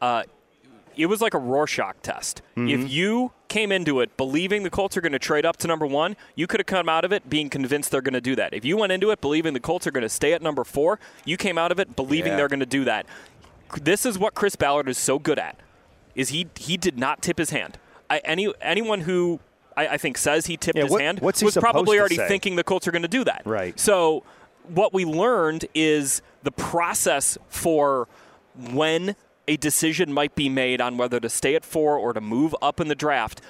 Uh, 0.00 0.22
it 0.96 1.06
was 1.06 1.20
like 1.20 1.34
a 1.34 1.38
Rorschach 1.38 1.96
test. 2.02 2.42
If 2.56 2.90
you 2.90 3.32
came 3.48 3.72
into 3.72 4.00
it 4.00 4.16
believing 4.16 4.64
the 4.64 4.70
Colts 4.70 4.96
are 4.96 5.00
going 5.00 5.12
to 5.12 5.18
trade 5.18 5.46
up 5.46 5.56
to 5.58 5.66
number 5.68 5.86
one, 5.86 6.14
you 6.34 6.46
could 6.46 6.60
have 6.60 6.66
come 6.66 6.88
out 6.88 7.04
of 7.04 7.12
it 7.12 7.30
being 7.30 7.48
convinced 7.48 7.90
they're 7.90 8.02
going 8.02 8.12
to 8.14 8.20
do 8.20 8.36
that. 8.36 8.52
If 8.52 8.64
you 8.64 8.76
went 8.76 8.92
into 8.92 9.10
it 9.10 9.20
believing 9.20 9.54
the 9.54 9.60
Colts 9.60 9.86
are 9.86 9.90
going 9.92 10.02
to 10.02 10.08
stay 10.10 10.32
at 10.34 10.42
number 10.42 10.62
four, 10.64 10.98
you 11.24 11.36
came 11.36 11.56
out 11.58 11.72
of 11.72 11.78
it 11.80 11.96
believing 11.96 12.32
Yeah. 12.32 12.36
they're 12.36 12.48
going 12.48 12.60
to 12.60 12.66
do 12.66 12.84
that. 12.84 13.06
This 13.80 14.04
is 14.04 14.18
what 14.18 14.34
Chris 14.34 14.56
Ballard 14.56 14.88
is 14.88 14.98
so 14.98 15.18
good 15.18 15.38
at. 15.38 15.56
Is 16.14 16.30
he 16.30 16.48
he 16.56 16.76
did 16.76 16.98
not 16.98 17.22
tip 17.22 17.38
his 17.38 17.50
hand. 17.50 17.78
I, 18.10 18.18
any 18.24 18.52
anyone 18.60 19.02
who 19.02 19.38
I, 19.76 19.88
I 19.88 19.96
think 19.96 20.18
says 20.18 20.46
he 20.46 20.56
tipped 20.56 20.76
Yeah, 20.76 20.82
his 20.84 20.92
what- 20.92 21.00
hand 21.00 21.20
was 21.20 21.56
probably 21.56 21.98
already 21.98 22.16
say? 22.16 22.26
thinking 22.28 22.56
the 22.56 22.64
Colts 22.64 22.86
are 22.88 22.90
going 22.92 23.02
to 23.02 23.08
do 23.08 23.24
that. 23.24 23.42
Right. 23.46 23.78
So 23.78 24.24
what 24.68 24.92
we 24.92 25.04
learned 25.04 25.66
is 25.72 26.20
the 26.42 26.50
process 26.52 27.38
for 27.48 28.08
when 28.72 29.14
a 29.48 29.56
decision 29.56 30.12
might 30.12 30.34
be 30.34 30.48
made 30.48 30.80
on 30.80 30.96
whether 30.96 31.20
to 31.20 31.28
stay 31.28 31.54
at 31.54 31.64
four 31.64 31.96
or 31.96 32.12
to 32.12 32.20
move 32.20 32.54
up 32.62 32.80
in 32.80 32.88
the 32.88 32.94
draft. 32.94 33.40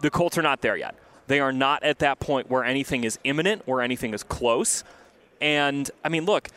The 0.00 0.10
Colts 0.10 0.36
are 0.38 0.42
not 0.42 0.62
there 0.62 0.76
yet. 0.76 0.94
They 1.26 1.40
are 1.40 1.52
not 1.52 1.82
at 1.82 1.98
that 1.98 2.20
point 2.20 2.50
where 2.50 2.64
anything 2.64 3.04
is 3.04 3.18
imminent, 3.24 3.66
where 3.66 3.80
anything 3.80 4.14
is 4.14 4.22
close. 4.22 4.84
And 5.40 5.90
I 6.04 6.08
mean, 6.08 6.24
look, 6.24 6.48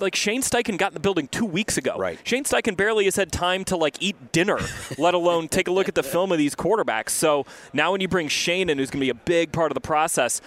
like 0.00 0.14
Shane 0.14 0.42
Steichen 0.42 0.78
got 0.78 0.92
in 0.92 0.94
the 0.94 1.00
building 1.00 1.28
two 1.28 1.44
weeks 1.44 1.76
ago. 1.76 1.96
Right. 1.98 2.18
Shane 2.24 2.44
Steichen 2.44 2.76
barely 2.76 3.04
has 3.04 3.16
had 3.16 3.32
time 3.32 3.64
to 3.64 3.76
like 3.76 4.00
eat 4.00 4.32
dinner, 4.32 4.58
let 4.98 5.14
alone 5.14 5.48
take 5.48 5.68
a 5.68 5.70
look 5.70 5.88
at 5.88 5.94
the 5.94 6.02
film 6.02 6.32
of 6.32 6.38
these 6.38 6.54
quarterbacks. 6.54 7.10
So 7.10 7.46
now 7.72 7.92
when 7.92 8.00
you 8.00 8.08
bring 8.08 8.28
Shane 8.28 8.70
in, 8.70 8.78
who's 8.78 8.90
going 8.90 9.00
to 9.00 9.06
be 9.06 9.10
a 9.10 9.14
big 9.14 9.52
part 9.52 9.70
of 9.70 9.74
the 9.74 9.80
process, 9.80 10.40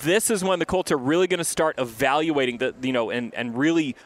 this 0.00 0.30
is 0.30 0.44
when 0.44 0.58
the 0.58 0.66
Colts 0.66 0.92
are 0.92 0.98
really 0.98 1.26
going 1.26 1.38
to 1.38 1.44
start 1.44 1.78
evaluating 1.78 2.58
the 2.58 2.74
you 2.82 2.92
know 2.92 3.10
and 3.10 3.34
and 3.34 3.58
really 3.58 3.96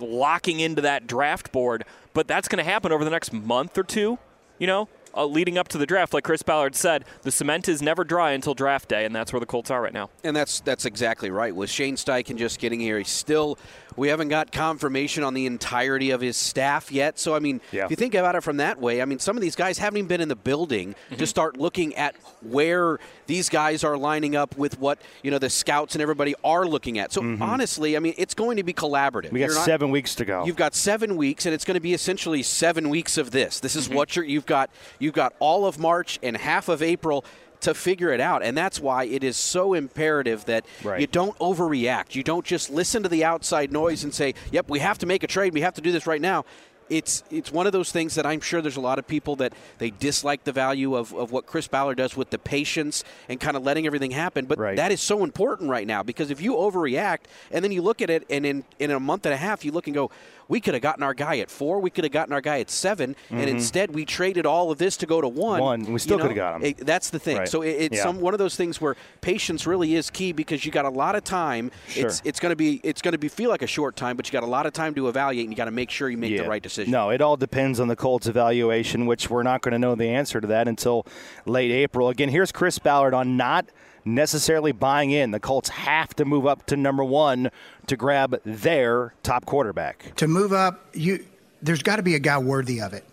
locking 0.00 0.60
into 0.60 0.82
that 0.82 1.06
draft 1.06 1.52
board. 1.52 1.84
But 2.12 2.28
that's 2.28 2.48
going 2.48 2.58
to 2.64 2.70
happen 2.70 2.92
over 2.92 3.04
the 3.04 3.10
next 3.10 3.32
month 3.32 3.78
or 3.78 3.82
two. 3.82 4.18
You 4.58 4.66
know, 4.66 4.88
uh, 5.14 5.26
leading 5.26 5.58
up 5.58 5.68
to 5.68 5.78
the 5.78 5.86
draft, 5.86 6.14
like 6.14 6.24
Chris 6.24 6.42
Ballard 6.42 6.74
said, 6.74 7.04
the 7.22 7.32
cement 7.32 7.68
is 7.68 7.82
never 7.82 8.04
dry 8.04 8.32
until 8.32 8.54
draft 8.54 8.88
day, 8.88 9.04
and 9.04 9.14
that's 9.14 9.32
where 9.32 9.40
the 9.40 9.46
Colts 9.46 9.70
are 9.70 9.82
right 9.82 9.92
now. 9.92 10.10
And 10.24 10.36
that's 10.36 10.60
that's 10.60 10.84
exactly 10.84 11.30
right. 11.30 11.54
With 11.54 11.70
Shane 11.70 11.96
Steichen 11.96 12.36
just 12.36 12.60
getting 12.60 12.80
here, 12.80 12.98
he's 12.98 13.08
still 13.08 13.58
we 13.96 14.08
haven't 14.08 14.28
got 14.28 14.52
confirmation 14.52 15.24
on 15.24 15.34
the 15.34 15.46
entirety 15.46 16.10
of 16.10 16.20
his 16.20 16.36
staff 16.36 16.90
yet. 16.92 17.18
So 17.18 17.34
I 17.34 17.38
mean, 17.38 17.60
Yeah. 17.70 17.84
if 17.84 17.90
you 17.90 17.96
think 17.96 18.14
about 18.14 18.34
it 18.34 18.42
from 18.42 18.58
that 18.58 18.78
way, 18.80 19.02
I 19.02 19.04
mean, 19.04 19.18
some 19.18 19.36
of 19.36 19.42
these 19.42 19.56
guys 19.56 19.78
haven't 19.78 19.98
even 19.98 20.08
been 20.08 20.20
in 20.20 20.28
the 20.28 20.36
building 20.36 20.94
Mm-hmm. 21.06 21.16
to 21.16 21.26
start 21.26 21.56
looking 21.58 21.94
at 21.96 22.14
where 22.42 22.98
these 23.26 23.48
guys 23.48 23.84
are 23.84 23.96
lining 23.96 24.34
up 24.36 24.56
with 24.56 24.78
what 24.78 24.98
you 25.22 25.30
know 25.30 25.38
the 25.38 25.50
scouts 25.50 25.94
and 25.94 26.02
everybody 26.02 26.34
are 26.44 26.66
looking 26.66 26.98
at. 26.98 27.12
So 27.12 27.22
honestly, 27.40 27.96
I 27.96 28.00
mean, 28.00 28.14
it's 28.18 28.34
going 28.34 28.56
to 28.56 28.62
be 28.62 28.72
collaborative. 28.72 29.26
Mm-hmm. 29.26 29.34
we 29.34 29.40
got 29.40 29.50
not- 29.54 29.64
seven 29.64 29.90
weeks 29.90 30.14
to 30.16 30.24
go. 30.24 30.44
You've 30.44 30.56
got 30.56 30.74
seven 30.74 31.16
weeks, 31.16 31.46
and 31.46 31.54
it's 31.54 31.64
going 31.64 31.74
to 31.76 31.80
be 31.80 31.94
essentially 31.94 32.42
seven 32.42 32.88
weeks 32.90 33.16
of 33.18 33.30
this. 33.30 33.60
This 33.60 33.72
Mm-hmm. 33.72 33.78
is 33.92 33.96
what 33.96 34.16
you're. 34.16 34.24
You've 34.24 34.46
got. 34.46 34.70
You've 34.98 35.14
got 35.14 35.34
all 35.38 35.66
of 35.66 35.78
March 35.78 36.18
and 36.22 36.36
half 36.36 36.68
of 36.68 36.82
April 36.82 37.24
to 37.62 37.74
figure 37.74 38.10
it 38.12 38.20
out, 38.20 38.42
and 38.42 38.56
that's 38.56 38.78
why 38.80 39.04
it 39.04 39.24
is 39.24 39.36
so 39.36 39.74
imperative 39.74 40.44
that 40.46 40.64
Right. 40.84 41.00
you 41.00 41.06
don't 41.06 41.36
overreact. 41.38 42.14
You 42.14 42.22
don't 42.22 42.44
just 42.44 42.70
listen 42.70 43.02
to 43.02 43.08
the 43.08 43.24
outside 43.24 43.72
noise 43.72 44.04
and 44.04 44.14
say, 44.14 44.34
"Yep, 44.50 44.68
we 44.68 44.78
have 44.80 44.98
to 44.98 45.06
make 45.06 45.22
a 45.22 45.26
trade. 45.26 45.52
We 45.54 45.62
have 45.62 45.74
to 45.74 45.80
do 45.80 45.90
this 45.92 46.06
right 46.06 46.20
now." 46.20 46.44
It's 46.90 47.22
it's 47.30 47.50
one 47.50 47.66
of 47.66 47.72
those 47.72 47.90
things 47.90 48.16
that 48.16 48.26
I'm 48.26 48.40
sure 48.40 48.60
there's 48.60 48.76
a 48.76 48.80
lot 48.80 48.98
of 48.98 49.06
people 49.06 49.36
that 49.36 49.54
they 49.78 49.90
dislike 49.90 50.44
the 50.44 50.52
value 50.52 50.94
of, 50.94 51.14
of 51.14 51.32
what 51.32 51.46
Chris 51.46 51.66
Ballard 51.66 51.96
does 51.96 52.16
with 52.16 52.28
the 52.30 52.38
patience 52.38 53.02
and 53.30 53.40
kind 53.40 53.56
of 53.56 53.62
letting 53.62 53.86
everything 53.86 54.10
happen. 54.10 54.44
But 54.44 54.58
Right. 54.58 54.76
that 54.76 54.92
is 54.92 55.00
so 55.00 55.24
important 55.24 55.70
right 55.70 55.86
now 55.86 56.02
because 56.02 56.30
if 56.30 56.42
you 56.42 56.54
overreact 56.54 57.20
and 57.50 57.64
then 57.64 57.72
you 57.72 57.80
look 57.80 58.02
at 58.02 58.10
it 58.10 58.24
and 58.28 58.44
in, 58.44 58.64
in 58.78 58.90
a 58.90 59.00
month 59.00 59.24
and 59.24 59.32
a 59.32 59.38
half 59.38 59.64
you 59.64 59.72
look 59.72 59.86
and 59.86 59.94
go, 59.94 60.10
we 60.52 60.60
could 60.60 60.74
have 60.74 60.82
gotten 60.82 61.02
our 61.02 61.14
guy 61.14 61.38
at 61.38 61.50
four, 61.50 61.80
we 61.80 61.88
could 61.88 62.04
have 62.04 62.12
gotten 62.12 62.34
our 62.34 62.42
guy 62.42 62.60
at 62.60 62.68
7 62.68 63.16
and 63.30 63.48
instead 63.48 63.94
we 63.94 64.04
traded 64.04 64.44
all 64.44 64.70
of 64.70 64.76
this 64.76 64.98
to 64.98 65.06
go 65.06 65.18
to 65.22 65.26
one. 65.26 65.60
Mm-hmm. 65.60 65.84
One. 65.86 65.92
We 65.94 65.98
still 65.98 66.18
you 66.18 66.24
know, 66.24 66.28
coulda 66.28 66.34
got 66.34 66.56
him. 66.56 66.62
it- 66.64 66.86
that's 66.86 67.08
the 67.08 67.18
thing. 67.18 67.38
Right. 67.38 67.48
So 67.48 67.62
it, 67.62 67.70
it's 67.70 67.96
Yeah. 67.96 68.02
some 68.02 68.20
one 68.20 68.34
of 68.34 68.38
those 68.38 68.54
things 68.54 68.78
where 68.78 68.94
patience 69.22 69.66
really 69.66 69.94
is 69.94 70.10
key 70.10 70.32
because 70.32 70.66
you 70.66 70.70
got 70.70 70.84
a 70.84 70.90
lot 70.90 71.14
of 71.16 71.24
time. 71.24 71.70
Sure. 71.88 72.06
It's 72.06 72.20
it's 72.26 72.38
going 72.38 72.52
to 72.52 72.56
be 72.56 72.80
it's 72.84 73.00
going 73.00 73.12
to 73.12 73.18
be 73.18 73.28
feel 73.28 73.48
like 73.48 73.62
a 73.62 73.66
short 73.66 73.96
time, 73.96 74.14
but 74.14 74.26
you 74.28 74.32
got 74.32 74.42
a 74.42 74.46
lot 74.58 74.66
of 74.66 74.74
time 74.74 74.92
to 74.96 75.08
evaluate 75.08 75.46
and 75.46 75.52
you 75.54 75.56
got 75.56 75.64
to 75.64 75.70
make 75.70 75.88
sure 75.88 76.10
you 76.10 76.18
make 76.18 76.36
the 76.36 76.46
right 76.46 76.62
decision. 76.62 76.90
No, 76.92 77.08
it 77.08 77.22
all 77.22 77.38
depends 77.38 77.80
on 77.80 77.88
the 77.88 77.96
Colts 77.96 78.26
evaluation, 78.26 79.06
which 79.06 79.30
we're 79.30 79.42
not 79.42 79.62
going 79.62 79.72
to 79.72 79.78
know 79.78 79.94
the 79.94 80.08
answer 80.08 80.38
to 80.38 80.46
that 80.48 80.68
until 80.68 81.06
late 81.46 81.70
April. 81.70 82.10
Again, 82.10 82.28
here's 82.28 82.52
Chris 82.52 82.78
Ballard 82.78 83.14
on 83.14 83.38
not 83.38 83.64
necessarily 84.04 84.72
buying 84.72 85.10
in. 85.10 85.30
The 85.30 85.40
Colts 85.40 85.68
have 85.70 86.14
to 86.16 86.24
move 86.24 86.46
up 86.46 86.66
to 86.66 86.76
number 86.76 87.04
one 87.04 87.50
to 87.86 87.96
grab 87.96 88.40
their 88.44 89.14
top 89.22 89.46
quarterback. 89.46 90.14
to 90.16 90.28
move 90.28 90.52
up, 90.52 90.84
you 90.94 91.24
there's 91.62 91.82
got 91.82 91.96
to 91.96 92.02
be 92.02 92.14
a 92.14 92.18
guy 92.18 92.38
worthy 92.38 92.80
of 92.80 92.92
it. 92.92 93.04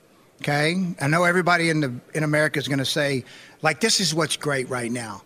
Okay, 0.42 0.96
I 1.02 1.08
know 1.08 1.26
everybody 1.26 1.70
in 1.70 1.82
the 1.82 1.94
in 2.14 2.24
America 2.24 2.60
is 2.60 2.68
going 2.68 2.80
to 2.80 2.86
say, 2.86 3.26
like, 3.62 3.82
this 3.82 4.00
is 4.00 4.16
what's 4.16 4.38
great 4.38 4.70
right 4.70 4.92
now. 4.92 5.22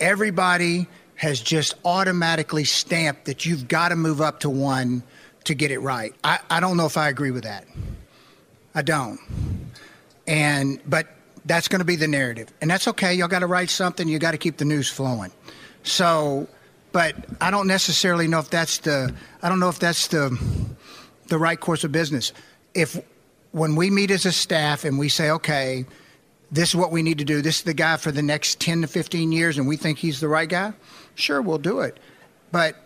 Everybody 0.00 0.88
has 1.14 1.40
just 1.40 1.74
automatically 1.84 2.64
stamped 2.64 3.24
that 3.24 3.46
you've 3.46 3.68
got 3.68 3.88
to 3.88 3.96
move 3.96 4.20
up 4.20 4.40
to 4.40 4.50
one 4.50 5.02
to 5.44 5.54
get 5.54 5.70
it 5.70 5.78
right. 5.78 6.14
I, 6.24 6.38
I 6.50 6.60
don't 6.60 6.76
know 6.76 6.84
if 6.86 6.96
I 6.96 7.08
agree 7.08 7.30
with 7.30 7.44
that. 7.44 7.64
I 8.74 8.82
don't. 8.82 9.18
And 10.26 10.80
but 10.86 11.06
that's 11.46 11.68
going 11.68 11.78
to 11.78 11.84
be 11.84 11.96
the 11.96 12.08
narrative, 12.08 12.52
and 12.60 12.70
that's 12.70 12.88
okay. 12.88 13.14
Y'all 13.14 13.28
got 13.28 13.38
to 13.38 13.46
write 13.46 13.70
something. 13.70 14.08
You 14.08 14.18
got 14.18 14.32
to 14.32 14.38
keep 14.38 14.58
the 14.58 14.64
news 14.64 14.88
flowing. 14.88 15.32
So, 15.84 16.48
but 16.92 17.14
I 17.40 17.50
don't 17.50 17.66
necessarily 17.66 18.26
know 18.26 18.40
if 18.40 18.50
that's 18.50 18.78
the. 18.78 19.14
I 19.42 19.48
don't 19.48 19.60
know 19.60 19.68
if 19.68 19.78
that's 19.78 20.08
the 20.08 20.38
the 21.28 21.38
right 21.38 21.58
course 21.58 21.84
of 21.84 21.92
business. 21.92 22.32
If 22.74 23.00
when 23.52 23.76
we 23.76 23.90
meet 23.90 24.10
as 24.10 24.26
a 24.26 24.32
staff 24.32 24.84
and 24.84 24.98
we 24.98 25.08
say, 25.08 25.30
okay, 25.30 25.86
this 26.50 26.70
is 26.70 26.76
what 26.76 26.92
we 26.92 27.02
need 27.02 27.18
to 27.18 27.24
do. 27.24 27.42
This 27.42 27.58
is 27.58 27.62
the 27.62 27.74
guy 27.74 27.96
for 27.96 28.12
the 28.12 28.22
next 28.22 28.60
10 28.60 28.82
to 28.82 28.86
15 28.86 29.32
years, 29.32 29.58
and 29.58 29.66
we 29.66 29.76
think 29.76 29.98
he's 29.98 30.20
the 30.20 30.28
right 30.28 30.48
guy. 30.48 30.72
Sure, 31.14 31.40
we'll 31.40 31.58
do 31.58 31.80
it. 31.80 31.98
But 32.52 32.76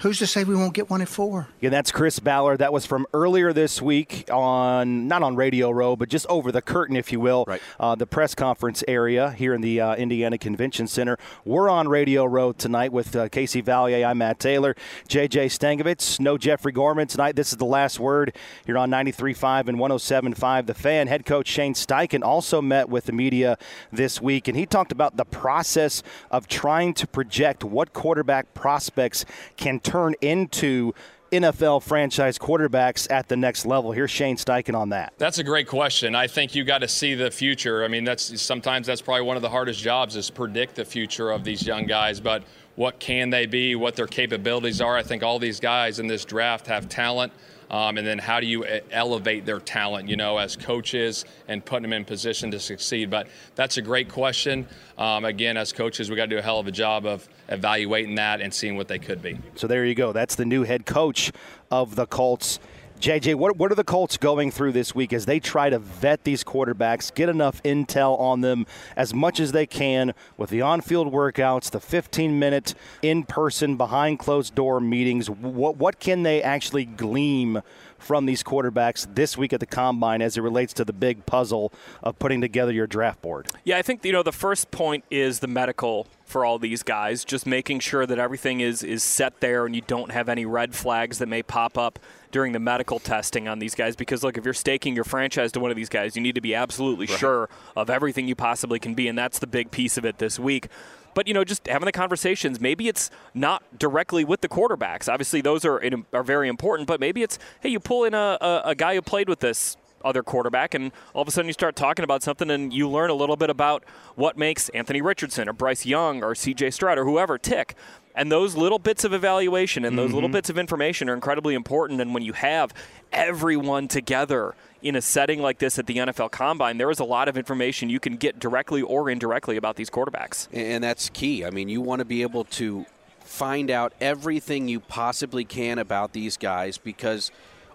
who's 0.00 0.18
to 0.18 0.26
say 0.26 0.44
we 0.44 0.54
won't 0.54 0.74
get 0.74 0.88
one 0.90 1.02
at 1.02 1.08
four? 1.08 1.48
Again, 1.58 1.70
that's 1.70 1.92
Chris 1.92 2.18
Ballard. 2.18 2.58
That 2.58 2.72
was 2.72 2.86
from 2.86 3.06
earlier 3.12 3.52
this 3.52 3.82
week 3.82 4.24
on, 4.32 5.08
not 5.08 5.22
on 5.22 5.36
Radio 5.36 5.70
Row, 5.70 5.94
but 5.96 6.08
just 6.08 6.26
over 6.28 6.50
the 6.50 6.62
curtain, 6.62 6.96
if 6.96 7.12
you 7.12 7.20
will, 7.20 7.44
Right. 7.46 7.60
uh, 7.78 7.94
the 7.94 8.06
press 8.06 8.34
conference 8.34 8.82
area 8.88 9.30
here 9.32 9.52
in 9.54 9.60
the 9.60 9.80
uh, 9.80 9.94
Indiana 9.96 10.38
Convention 10.38 10.86
Center. 10.86 11.18
We're 11.44 11.68
on 11.68 11.88
Radio 11.88 12.24
Row 12.24 12.52
tonight 12.52 12.92
with 12.92 13.14
uh, 13.14 13.28
Casey 13.28 13.62
Valier. 13.62 14.06
I'm 14.06 14.18
Matt 14.18 14.38
Taylor, 14.38 14.74
JJ 15.08 15.46
Stankovitz, 15.46 16.18
no 16.18 16.38
Jeffrey 16.38 16.72
Gorman 16.72 17.06
tonight. 17.06 17.36
This 17.36 17.52
is 17.52 17.58
the 17.58 17.64
last 17.66 18.00
word 18.00 18.34
here 18.66 18.78
on 18.78 18.90
93.5 18.90 19.68
and 19.68 19.78
107.5. 19.78 20.66
The 20.66 20.74
fan, 20.74 21.08
head 21.08 21.26
coach 21.26 21.46
Shane 21.46 21.74
Steichen, 21.74 22.22
also 22.22 22.62
met 22.62 22.88
with 22.88 23.04
the 23.04 23.12
media 23.12 23.58
this 23.92 24.20
week, 24.20 24.48
and 24.48 24.56
he 24.56 24.64
talked 24.66 24.92
about 24.92 25.16
the 25.16 25.24
process 25.24 26.02
of 26.30 26.48
trying 26.48 26.94
to 26.94 27.06
project 27.06 27.64
what 27.64 27.92
quarterback 27.92 28.54
prospects 28.54 29.24
can 29.56 29.78
turn 29.90 30.14
into 30.20 30.92
NFL 31.32 31.82
franchise 31.82 32.38
quarterbacks 32.38 33.10
at 33.10 33.28
the 33.28 33.36
next 33.36 33.66
level. 33.66 33.90
Here's 33.90 34.10
Shane 34.10 34.36
Steichen 34.36 34.76
on 34.76 34.90
that. 34.90 35.14
That's 35.18 35.38
a 35.38 35.44
great 35.44 35.66
question. 35.66 36.14
I 36.14 36.28
think 36.28 36.54
you 36.54 36.62
got 36.64 36.78
to 36.78 36.88
see 36.88 37.14
the 37.14 37.30
future. 37.30 37.84
I 37.84 37.88
mean, 37.88 38.04
that's 38.04 38.40
sometimes 38.40 38.86
that's 38.86 39.00
probably 39.00 39.22
one 39.22 39.36
of 39.36 39.42
the 39.42 39.48
hardest 39.48 39.80
jobs 39.80 40.14
is 40.14 40.30
predict 40.30 40.76
the 40.76 40.84
future 40.84 41.30
of 41.30 41.42
these 41.42 41.66
young 41.66 41.86
guys. 41.86 42.20
But 42.20 42.44
what 42.76 43.00
can 43.00 43.30
they 43.30 43.46
be, 43.46 43.74
what 43.74 43.96
their 43.96 44.06
capabilities 44.06 44.80
are. 44.80 44.96
I 44.96 45.02
think 45.02 45.22
all 45.22 45.38
these 45.38 45.60
guys 45.60 45.98
in 45.98 46.06
this 46.06 46.24
draft 46.24 46.66
have 46.68 46.88
talent. 46.88 47.32
Um, 47.70 47.98
and 47.98 48.06
then 48.06 48.18
how 48.18 48.40
do 48.40 48.46
you 48.46 48.64
elevate 48.90 49.46
their 49.46 49.60
talent, 49.60 50.08
you 50.08 50.16
know, 50.16 50.38
as 50.38 50.56
coaches 50.56 51.24
and 51.46 51.64
putting 51.64 51.82
them 51.82 51.92
in 51.92 52.04
position 52.04 52.50
to 52.50 52.58
succeed? 52.58 53.10
But 53.10 53.28
that's 53.54 53.76
a 53.76 53.82
great 53.82 54.08
question. 54.08 54.66
Um, 54.98 55.24
again, 55.24 55.56
as 55.56 55.72
coaches, 55.72 56.10
we 56.10 56.16
got 56.16 56.24
to 56.24 56.30
do 56.30 56.38
a 56.38 56.42
hell 56.42 56.58
of 56.58 56.66
a 56.66 56.72
job 56.72 57.06
of 57.06 57.28
evaluating 57.48 58.16
that 58.16 58.40
and 58.40 58.52
seeing 58.52 58.76
what 58.76 58.88
they 58.88 58.98
could 58.98 59.22
be. 59.22 59.38
So 59.54 59.66
there 59.66 59.84
you 59.84 59.94
go. 59.94 60.12
That's 60.12 60.34
the 60.34 60.44
new 60.44 60.64
head 60.64 60.84
coach 60.84 61.30
of 61.70 61.94
the 61.94 62.06
Colts. 62.06 62.58
JJ, 63.00 63.36
what, 63.36 63.56
what 63.56 63.72
are 63.72 63.74
the 63.74 63.82
Colts 63.82 64.18
going 64.18 64.50
through 64.50 64.72
this 64.72 64.94
week 64.94 65.14
as 65.14 65.24
they 65.24 65.40
try 65.40 65.70
to 65.70 65.78
vet 65.78 66.24
these 66.24 66.44
quarterbacks, 66.44 67.14
get 67.14 67.30
enough 67.30 67.62
intel 67.62 68.20
on 68.20 68.42
them 68.42 68.66
as 68.94 69.14
much 69.14 69.40
as 69.40 69.52
they 69.52 69.66
can 69.66 70.12
with 70.36 70.50
the 70.50 70.60
on 70.60 70.82
field 70.82 71.10
workouts, 71.10 71.70
the 71.70 71.80
15 71.80 72.38
minute 72.38 72.74
in 73.00 73.22
person, 73.22 73.78
behind 73.78 74.18
closed 74.18 74.54
door 74.54 74.80
meetings? 74.80 75.30
What, 75.30 75.78
what 75.78 75.98
can 75.98 76.24
they 76.24 76.42
actually 76.42 76.84
glean 76.84 77.62
from 77.98 78.26
these 78.26 78.42
quarterbacks 78.42 79.06
this 79.14 79.34
week 79.34 79.54
at 79.54 79.60
the 79.60 79.66
combine 79.66 80.20
as 80.20 80.36
it 80.36 80.42
relates 80.42 80.74
to 80.74 80.84
the 80.84 80.92
big 80.92 81.24
puzzle 81.24 81.72
of 82.02 82.18
putting 82.18 82.42
together 82.42 82.72
your 82.72 82.86
draft 82.86 83.22
board? 83.22 83.48
Yeah, 83.64 83.78
I 83.78 83.82
think 83.82 84.04
you 84.04 84.12
know 84.12 84.22
the 84.22 84.30
first 84.30 84.70
point 84.70 85.04
is 85.10 85.40
the 85.40 85.48
medical 85.48 86.06
for 86.30 86.44
all 86.44 86.58
these 86.58 86.82
guys, 86.82 87.24
just 87.24 87.46
making 87.46 87.80
sure 87.80 88.06
that 88.06 88.18
everything 88.18 88.60
is 88.60 88.82
is 88.82 89.02
set 89.02 89.40
there 89.40 89.66
and 89.66 89.74
you 89.74 89.82
don't 89.82 90.12
have 90.12 90.28
any 90.28 90.46
red 90.46 90.74
flags 90.74 91.18
that 91.18 91.26
may 91.26 91.42
pop 91.42 91.76
up 91.76 91.98
during 92.30 92.52
the 92.52 92.60
medical 92.60 92.98
testing 92.98 93.48
on 93.48 93.58
these 93.58 93.74
guys 93.74 93.96
because 93.96 94.22
look 94.22 94.38
if 94.38 94.44
you're 94.44 94.54
staking 94.54 94.94
your 94.94 95.04
franchise 95.04 95.50
to 95.50 95.58
one 95.58 95.70
of 95.70 95.76
these 95.76 95.88
guys 95.88 96.14
you 96.14 96.22
need 96.22 96.36
to 96.36 96.40
be 96.40 96.54
absolutely 96.54 97.06
right. 97.06 97.18
sure 97.18 97.48
of 97.76 97.90
everything 97.90 98.28
you 98.28 98.36
possibly 98.36 98.78
can 98.78 98.94
be 98.94 99.08
and 99.08 99.18
that's 99.18 99.40
the 99.40 99.48
big 99.48 99.72
piece 99.72 99.98
of 99.98 100.04
it 100.04 100.18
this 100.18 100.38
week 100.38 100.68
but 101.14 101.26
you 101.26 101.34
know, 101.34 101.44
just 101.44 101.66
having 101.66 101.86
the 101.86 101.92
conversations. 101.92 102.60
Maybe 102.60 102.88
it's 102.88 103.10
not 103.34 103.62
directly 103.78 104.24
with 104.24 104.40
the 104.40 104.48
quarterbacks. 104.48 105.12
Obviously, 105.12 105.40
those 105.40 105.64
are 105.64 105.82
are 106.12 106.22
very 106.22 106.48
important. 106.48 106.86
But 106.86 107.00
maybe 107.00 107.22
it's 107.22 107.38
hey, 107.60 107.70
you 107.70 107.80
pull 107.80 108.04
in 108.04 108.14
a, 108.14 108.38
a, 108.40 108.62
a 108.66 108.74
guy 108.74 108.94
who 108.94 109.02
played 109.02 109.28
with 109.28 109.40
this 109.40 109.76
other 110.04 110.22
quarterback, 110.22 110.74
and 110.74 110.92
all 111.14 111.22
of 111.22 111.28
a 111.28 111.30
sudden 111.30 111.48
you 111.48 111.52
start 111.52 111.76
talking 111.76 112.04
about 112.04 112.22
something, 112.22 112.50
and 112.50 112.72
you 112.72 112.88
learn 112.88 113.10
a 113.10 113.14
little 113.14 113.36
bit 113.36 113.50
about 113.50 113.84
what 114.14 114.36
makes 114.36 114.68
Anthony 114.70 115.00
Richardson 115.00 115.48
or 115.48 115.52
Bryce 115.52 115.86
Young 115.86 116.22
or 116.22 116.34
C.J. 116.34 116.70
Stroud 116.70 116.98
or 116.98 117.04
whoever 117.04 117.38
tick. 117.38 117.74
And 118.14 118.30
those 118.30 118.56
little 118.56 118.78
bits 118.78 119.04
of 119.04 119.12
evaluation 119.12 119.84
and 119.84 119.96
those 119.96 120.08
mm-hmm. 120.08 120.14
little 120.14 120.28
bits 120.28 120.50
of 120.50 120.58
information 120.58 121.08
are 121.08 121.14
incredibly 121.14 121.54
important. 121.54 122.00
And 122.00 122.12
when 122.12 122.24
you 122.24 122.32
have 122.32 122.74
everyone 123.12 123.88
together 123.88 124.54
in 124.82 124.96
a 124.96 125.00
setting 125.00 125.40
like 125.40 125.58
this 125.58 125.78
at 125.78 125.86
the 125.86 125.96
NFL 125.96 126.30
Combine, 126.32 126.78
there 126.78 126.90
is 126.90 126.98
a 126.98 127.04
lot 127.04 127.28
of 127.28 127.36
information 127.36 127.88
you 127.88 128.00
can 128.00 128.16
get 128.16 128.38
directly 128.38 128.82
or 128.82 129.08
indirectly 129.08 129.56
about 129.56 129.76
these 129.76 129.90
quarterbacks. 129.90 130.48
And 130.52 130.82
that's 130.82 131.08
key. 131.10 131.44
I 131.44 131.50
mean, 131.50 131.68
you 131.68 131.80
want 131.80 132.00
to 132.00 132.04
be 132.04 132.22
able 132.22 132.44
to 132.44 132.84
find 133.20 133.70
out 133.70 133.92
everything 134.00 134.66
you 134.66 134.80
possibly 134.80 135.44
can 135.44 135.78
about 135.78 136.12
these 136.12 136.36
guys 136.36 136.78
because 136.78 137.30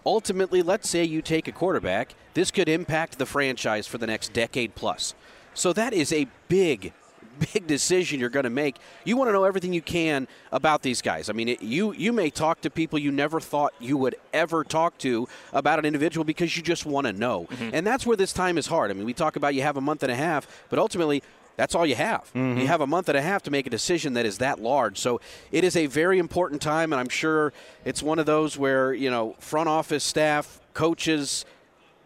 ultimately, 0.05 0.61
let's 0.61 0.89
say 0.89 1.03
you 1.03 1.21
take 1.21 1.47
a 1.47 1.51
quarterback, 1.51 2.15
this 2.33 2.51
could 2.51 2.69
impact 2.69 3.17
the 3.17 3.25
franchise 3.25 3.87
for 3.87 3.97
the 3.97 4.07
next 4.07 4.33
decade 4.33 4.75
plus. 4.75 5.15
So 5.53 5.73
that 5.73 5.93
is 5.93 6.11
a 6.11 6.27
big 6.47 6.93
big 7.53 7.67
decision 7.67 8.19
you're 8.19 8.29
going 8.29 8.45
to 8.45 8.49
make. 8.49 8.77
You 9.03 9.17
want 9.17 9.27
to 9.29 9.33
know 9.33 9.43
everything 9.43 9.73
you 9.73 9.81
can 9.81 10.27
about 10.51 10.81
these 10.81 11.01
guys. 11.01 11.29
I 11.29 11.33
mean, 11.33 11.49
it, 11.49 11.61
you 11.61 11.93
you 11.93 12.13
may 12.13 12.29
talk 12.29 12.61
to 12.61 12.69
people 12.69 12.99
you 12.99 13.11
never 13.11 13.39
thought 13.39 13.73
you 13.79 13.97
would 13.97 14.15
ever 14.33 14.63
talk 14.63 14.97
to 14.99 15.27
about 15.53 15.79
an 15.79 15.85
individual 15.85 16.23
because 16.23 16.55
you 16.55 16.63
just 16.63 16.85
want 16.85 17.07
to 17.07 17.13
know. 17.13 17.47
Mm-hmm. 17.49 17.69
And 17.73 17.87
that's 17.87 18.05
where 18.05 18.17
this 18.17 18.33
time 18.33 18.57
is 18.57 18.67
hard. 18.67 18.91
I 18.91 18.93
mean, 18.93 19.05
we 19.05 19.13
talk 19.13 19.35
about 19.35 19.53
you 19.53 19.61
have 19.63 19.77
a 19.77 19.81
month 19.81 20.03
and 20.03 20.11
a 20.11 20.15
half, 20.15 20.47
but 20.69 20.79
ultimately 20.79 21.23
that's 21.55 21.75
all 21.75 21.85
you 21.85 21.95
have. 21.95 22.21
Mm-hmm. 22.33 22.59
You 22.59 22.67
have 22.67 22.81
a 22.81 22.87
month 22.87 23.09
and 23.09 23.17
a 23.17 23.21
half 23.21 23.43
to 23.43 23.51
make 23.51 23.67
a 23.67 23.69
decision 23.69 24.13
that 24.13 24.25
is 24.25 24.39
that 24.39 24.59
large. 24.59 24.97
So 24.97 25.21
it 25.51 25.63
is 25.63 25.75
a 25.75 25.85
very 25.87 26.19
important 26.19 26.61
time, 26.61 26.91
and 26.91 26.99
I'm 26.99 27.09
sure 27.09 27.53
it's 27.83 28.03
one 28.03 28.19
of 28.19 28.25
those 28.25 28.57
where, 28.57 28.93
you 28.93 29.09
know, 29.09 29.35
front 29.39 29.69
office 29.69 30.03
staff, 30.03 30.59
coaches, 30.73 31.45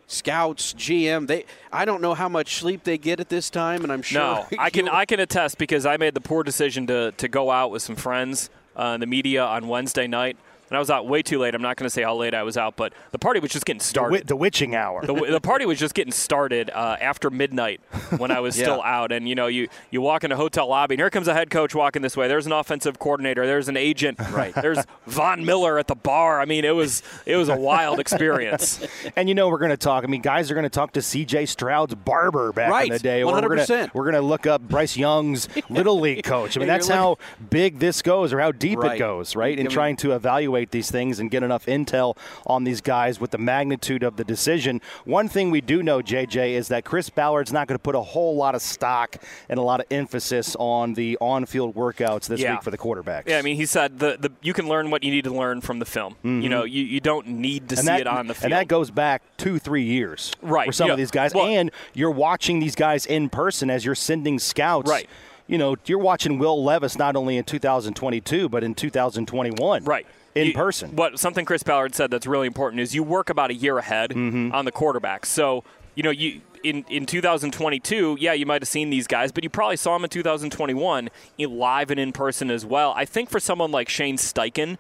scouts, 0.08 0.74
GM. 0.74 1.28
They 1.28 1.46
I 1.72 1.86
don't 1.86 2.02
know 2.02 2.14
how 2.14 2.30
much 2.30 2.56
sleep 2.56 2.84
they 2.84 2.98
get 2.98 3.20
at 3.20 3.30
this 3.30 3.50
time, 3.50 3.84
and 3.84 3.92
I'm 3.92 4.02
sure. 4.02 4.22
No, 4.22 4.48
I 4.58 4.70
can 4.72 4.90
I 4.90 5.06
can 5.06 5.20
attest 5.20 5.58
because 5.58 5.86
I 5.86 5.98
made 5.98 6.14
the 6.14 6.22
poor 6.22 6.44
decision 6.44 6.88
to 6.88 7.12
to 7.14 7.28
go 7.28 7.50
out 7.52 7.72
with 7.72 7.82
some 7.82 7.96
friends 7.96 8.50
uh, 8.78 8.92
in 8.96 9.00
the 9.00 9.08
media 9.08 9.44
on 9.44 9.68
Wednesday 9.68 10.08
night 10.08 10.38
and 10.70 10.78
I 10.78 10.80
was 10.80 10.90
out 10.90 11.08
way 11.08 11.22
too 11.22 11.40
late. 11.40 11.56
I'm 11.56 11.62
not 11.62 11.78
going 11.78 11.86
to 11.86 11.90
say 11.90 12.04
how 12.04 12.16
late 12.16 12.34
I 12.34 12.44
was 12.44 12.58
out, 12.58 12.76
but 12.76 12.94
the 13.12 13.20
party 13.20 13.40
was 13.40 13.52
just 13.52 13.66
getting 13.66 13.80
started. 13.80 14.22
The, 14.22 14.28
the 14.28 14.36
witching 14.36 14.76
hour. 14.76 15.06
The, 15.06 15.14
the, 15.14 15.42
party 15.42 15.66
was 15.66 15.80
just 15.80 15.96
getting 15.96 16.12
started 16.12 16.70
uh, 16.70 16.98
after 17.02 17.30
midnight 17.30 17.82
when 18.18 18.30
I 18.30 18.40
was 18.40 18.58
yeah. 18.58 18.66
still 18.66 18.82
out. 18.84 19.12
And 19.12 19.28
you 19.28 19.36
know, 19.36 19.48
you 19.48 19.68
you 19.90 20.02
walk 20.02 20.24
in 20.24 20.32
a 20.32 20.36
hotel 20.36 20.68
lobby, 20.68 20.96
and 20.96 21.00
here 21.00 21.10
comes 21.10 21.28
a 21.28 21.34
head 21.34 21.50
coach 21.50 21.74
walking 21.74 22.02
this 22.02 22.16
way. 22.16 22.28
There's 22.28 22.46
an 22.46 22.52
offensive 22.52 23.00
coordinator. 23.00 23.46
There's 23.46 23.68
an 23.68 23.78
agent. 23.78 24.20
Right. 24.30 24.54
There's 24.54 24.86
Von 25.08 25.44
Miller 25.44 25.80
at 25.80 25.88
the 25.88 25.96
bar. 25.96 26.40
I 26.40 26.46
mean, 26.46 26.64
it 26.64 26.76
was 26.76 27.02
it 27.26 27.36
was 27.36 27.50
a 27.50 27.56
wild 27.58 28.00
experience. 28.00 28.80
and 29.16 29.28
you 29.28 29.34
know, 29.34 29.50
we're 29.50 29.58
going 29.58 29.72
to 29.72 29.78
talk. 29.78 30.04
I 30.04 30.08
mean, 30.08 30.22
guys 30.22 30.52
are 30.52 30.54
going 30.54 30.64
to 30.64 30.70
talk 30.70 30.94
to 30.94 31.02
C.J. 31.02 31.48
Stroud's 31.48 31.96
barber 31.96 32.54
back 32.54 32.70
right. 32.70 32.86
in 32.86 32.94
the 32.94 33.00
day. 33.00 33.22
100%. 33.22 33.94
We're 33.94 34.04
going 34.04 34.14
to 34.14 34.22
look 34.22 34.46
up 34.46 34.62
Bryce 34.62 34.96
Young's 34.96 35.50
little 35.68 36.00
league 36.00 36.24
coach. 36.24 36.56
I 36.56 36.60
mean, 36.60 36.68
that's 36.68 36.88
how 36.88 37.18
big 37.50 37.80
this 37.80 38.02
goes, 38.02 38.32
or 38.32 38.40
how 38.40 38.52
deep 38.52 38.80
right. 38.80 38.96
it 38.96 39.00
goes, 39.00 39.36
right? 39.36 39.58
In 39.58 39.68
trying 39.68 39.96
to 39.98 40.14
evaluate 40.14 40.59
these 40.70 40.92
things 40.92 41.20
and 41.20 41.32
get 41.32 41.40
get 41.40 41.46
enough 41.46 41.66
intel 41.66 42.18
on 42.46 42.64
these 42.64 42.82
guys 42.82 43.20
with 43.20 43.32
the 43.32 43.38
magnitude 43.38 44.04
of 44.04 44.18
the 44.18 44.24
decision. 44.24 44.82
One 45.06 45.28
thing 45.28 45.52
we 45.52 45.62
do 45.62 45.82
know, 45.82 46.02
JJ, 46.02 46.52
is 46.52 46.68
that 46.68 46.86
Chris 46.86 47.10
Ballard's 47.10 47.54
not 47.54 47.68
going 47.68 47.78
to 47.78 47.82
put 47.82 47.96
a 47.96 48.02
whole 48.02 48.36
lot 48.36 48.56
of 48.56 48.62
stock 48.62 49.18
and 49.48 49.58
a 49.58 49.62
lot 49.62 49.80
of 49.80 49.86
emphasis 49.92 50.56
on 50.60 50.94
the 50.94 51.18
on-field 51.22 51.76
workouts 51.76 52.28
this 52.28 52.42
yeah. 52.42 52.54
week 52.54 52.64
for 52.64 52.72
the 52.72 52.78
quarterbacks. 52.78 53.28
Yeah, 53.28 53.38
I 53.38 53.42
mean, 53.42 53.56
he 53.56 53.66
said 53.66 54.00
the, 54.00 54.18
the 54.20 54.32
you 54.42 54.54
can 54.54 54.68
learn 54.68 54.92
what 54.92 55.04
you 55.04 55.12
need 55.12 55.24
to 55.24 55.34
learn 55.34 55.62
from 55.62 55.80
the 55.80 55.86
film. 55.86 56.14
Mm-hmm. 56.14 56.42
You 56.42 56.50
know, 56.50 56.64
you, 56.64 56.84
you 56.84 57.00
don't 57.00 57.28
need 57.28 57.70
to 57.70 57.76
and 57.76 57.86
see 57.86 57.86
that, 57.86 58.02
it 58.02 58.08
on 58.08 58.28
the 58.28 58.34
field. 58.34 58.46
And 58.46 58.54
that 58.54 58.68
goes 58.68 58.92
back 58.92 59.22
two, 59.38 59.60
three 59.60 59.84
years 59.84 60.34
right. 60.42 60.66
for 60.66 60.72
some 60.72 60.88
yeah. 60.88 60.94
of 60.94 60.98
these 60.98 61.12
guys. 61.12 61.34
Well, 61.34 61.46
and 61.46 61.72
you're 61.94 62.12
watching 62.12 62.60
these 62.60 62.76
guys 62.76 63.06
in 63.06 63.30
person 63.30 63.70
as 63.70 63.86
you're 63.86 63.96
sending 63.96 64.40
scouts. 64.40 64.90
Right 64.90 65.10
you 65.48 65.58
know, 65.58 65.76
you're 65.88 65.98
watching 65.98 66.38
Will 66.38 66.64
Levis 66.64 66.96
not 66.96 67.16
only 67.16 67.36
in 67.36 67.44
2022 67.44 68.50
but 68.50 68.64
in 68.64 68.76
2021. 68.76 69.84
Right 69.84 70.06
in 70.36 70.48
you, 70.48 70.54
person. 70.54 70.96
What 70.96 71.20
something 71.20 71.46
Chris 71.46 71.64
Ballard 71.64 71.96
said 71.96 72.12
that's 72.12 72.28
really 72.28 72.48
important 72.48 72.82
is 72.82 72.96
you 72.96 73.04
work 73.04 73.30
about 73.30 73.52
a 73.52 73.54
year 73.54 73.78
ahead 73.78 74.12
mm-hmm. 74.12 74.54
on 74.54 74.66
the 74.66 74.72
quarterback. 74.72 75.26
So 75.26 75.64
you 75.96 76.04
know 76.04 76.12
you 76.12 76.42
in, 76.64 76.86
in 76.90 77.06
2022, 77.06 78.18
yeah, 78.20 78.34
you 78.34 78.46
might 78.46 78.62
have 78.62 78.68
seen 78.68 78.90
these 78.90 79.08
guys, 79.08 79.32
but 79.32 79.44
you 79.44 79.50
probably 79.50 79.78
saw 79.78 79.94
them 79.94 80.04
in 80.04 80.10
2021 80.10 81.10
in 81.38 81.58
live 81.58 81.92
and 81.92 82.00
in 82.00 82.12
person 82.12 82.52
as 82.52 82.66
well. 82.66 82.94
I 82.96 83.06
think 83.06 83.30
for 83.30 83.40
someone 83.40 83.72
like 83.72 83.90
Shane 83.90 84.18
Steichen, 84.18 84.78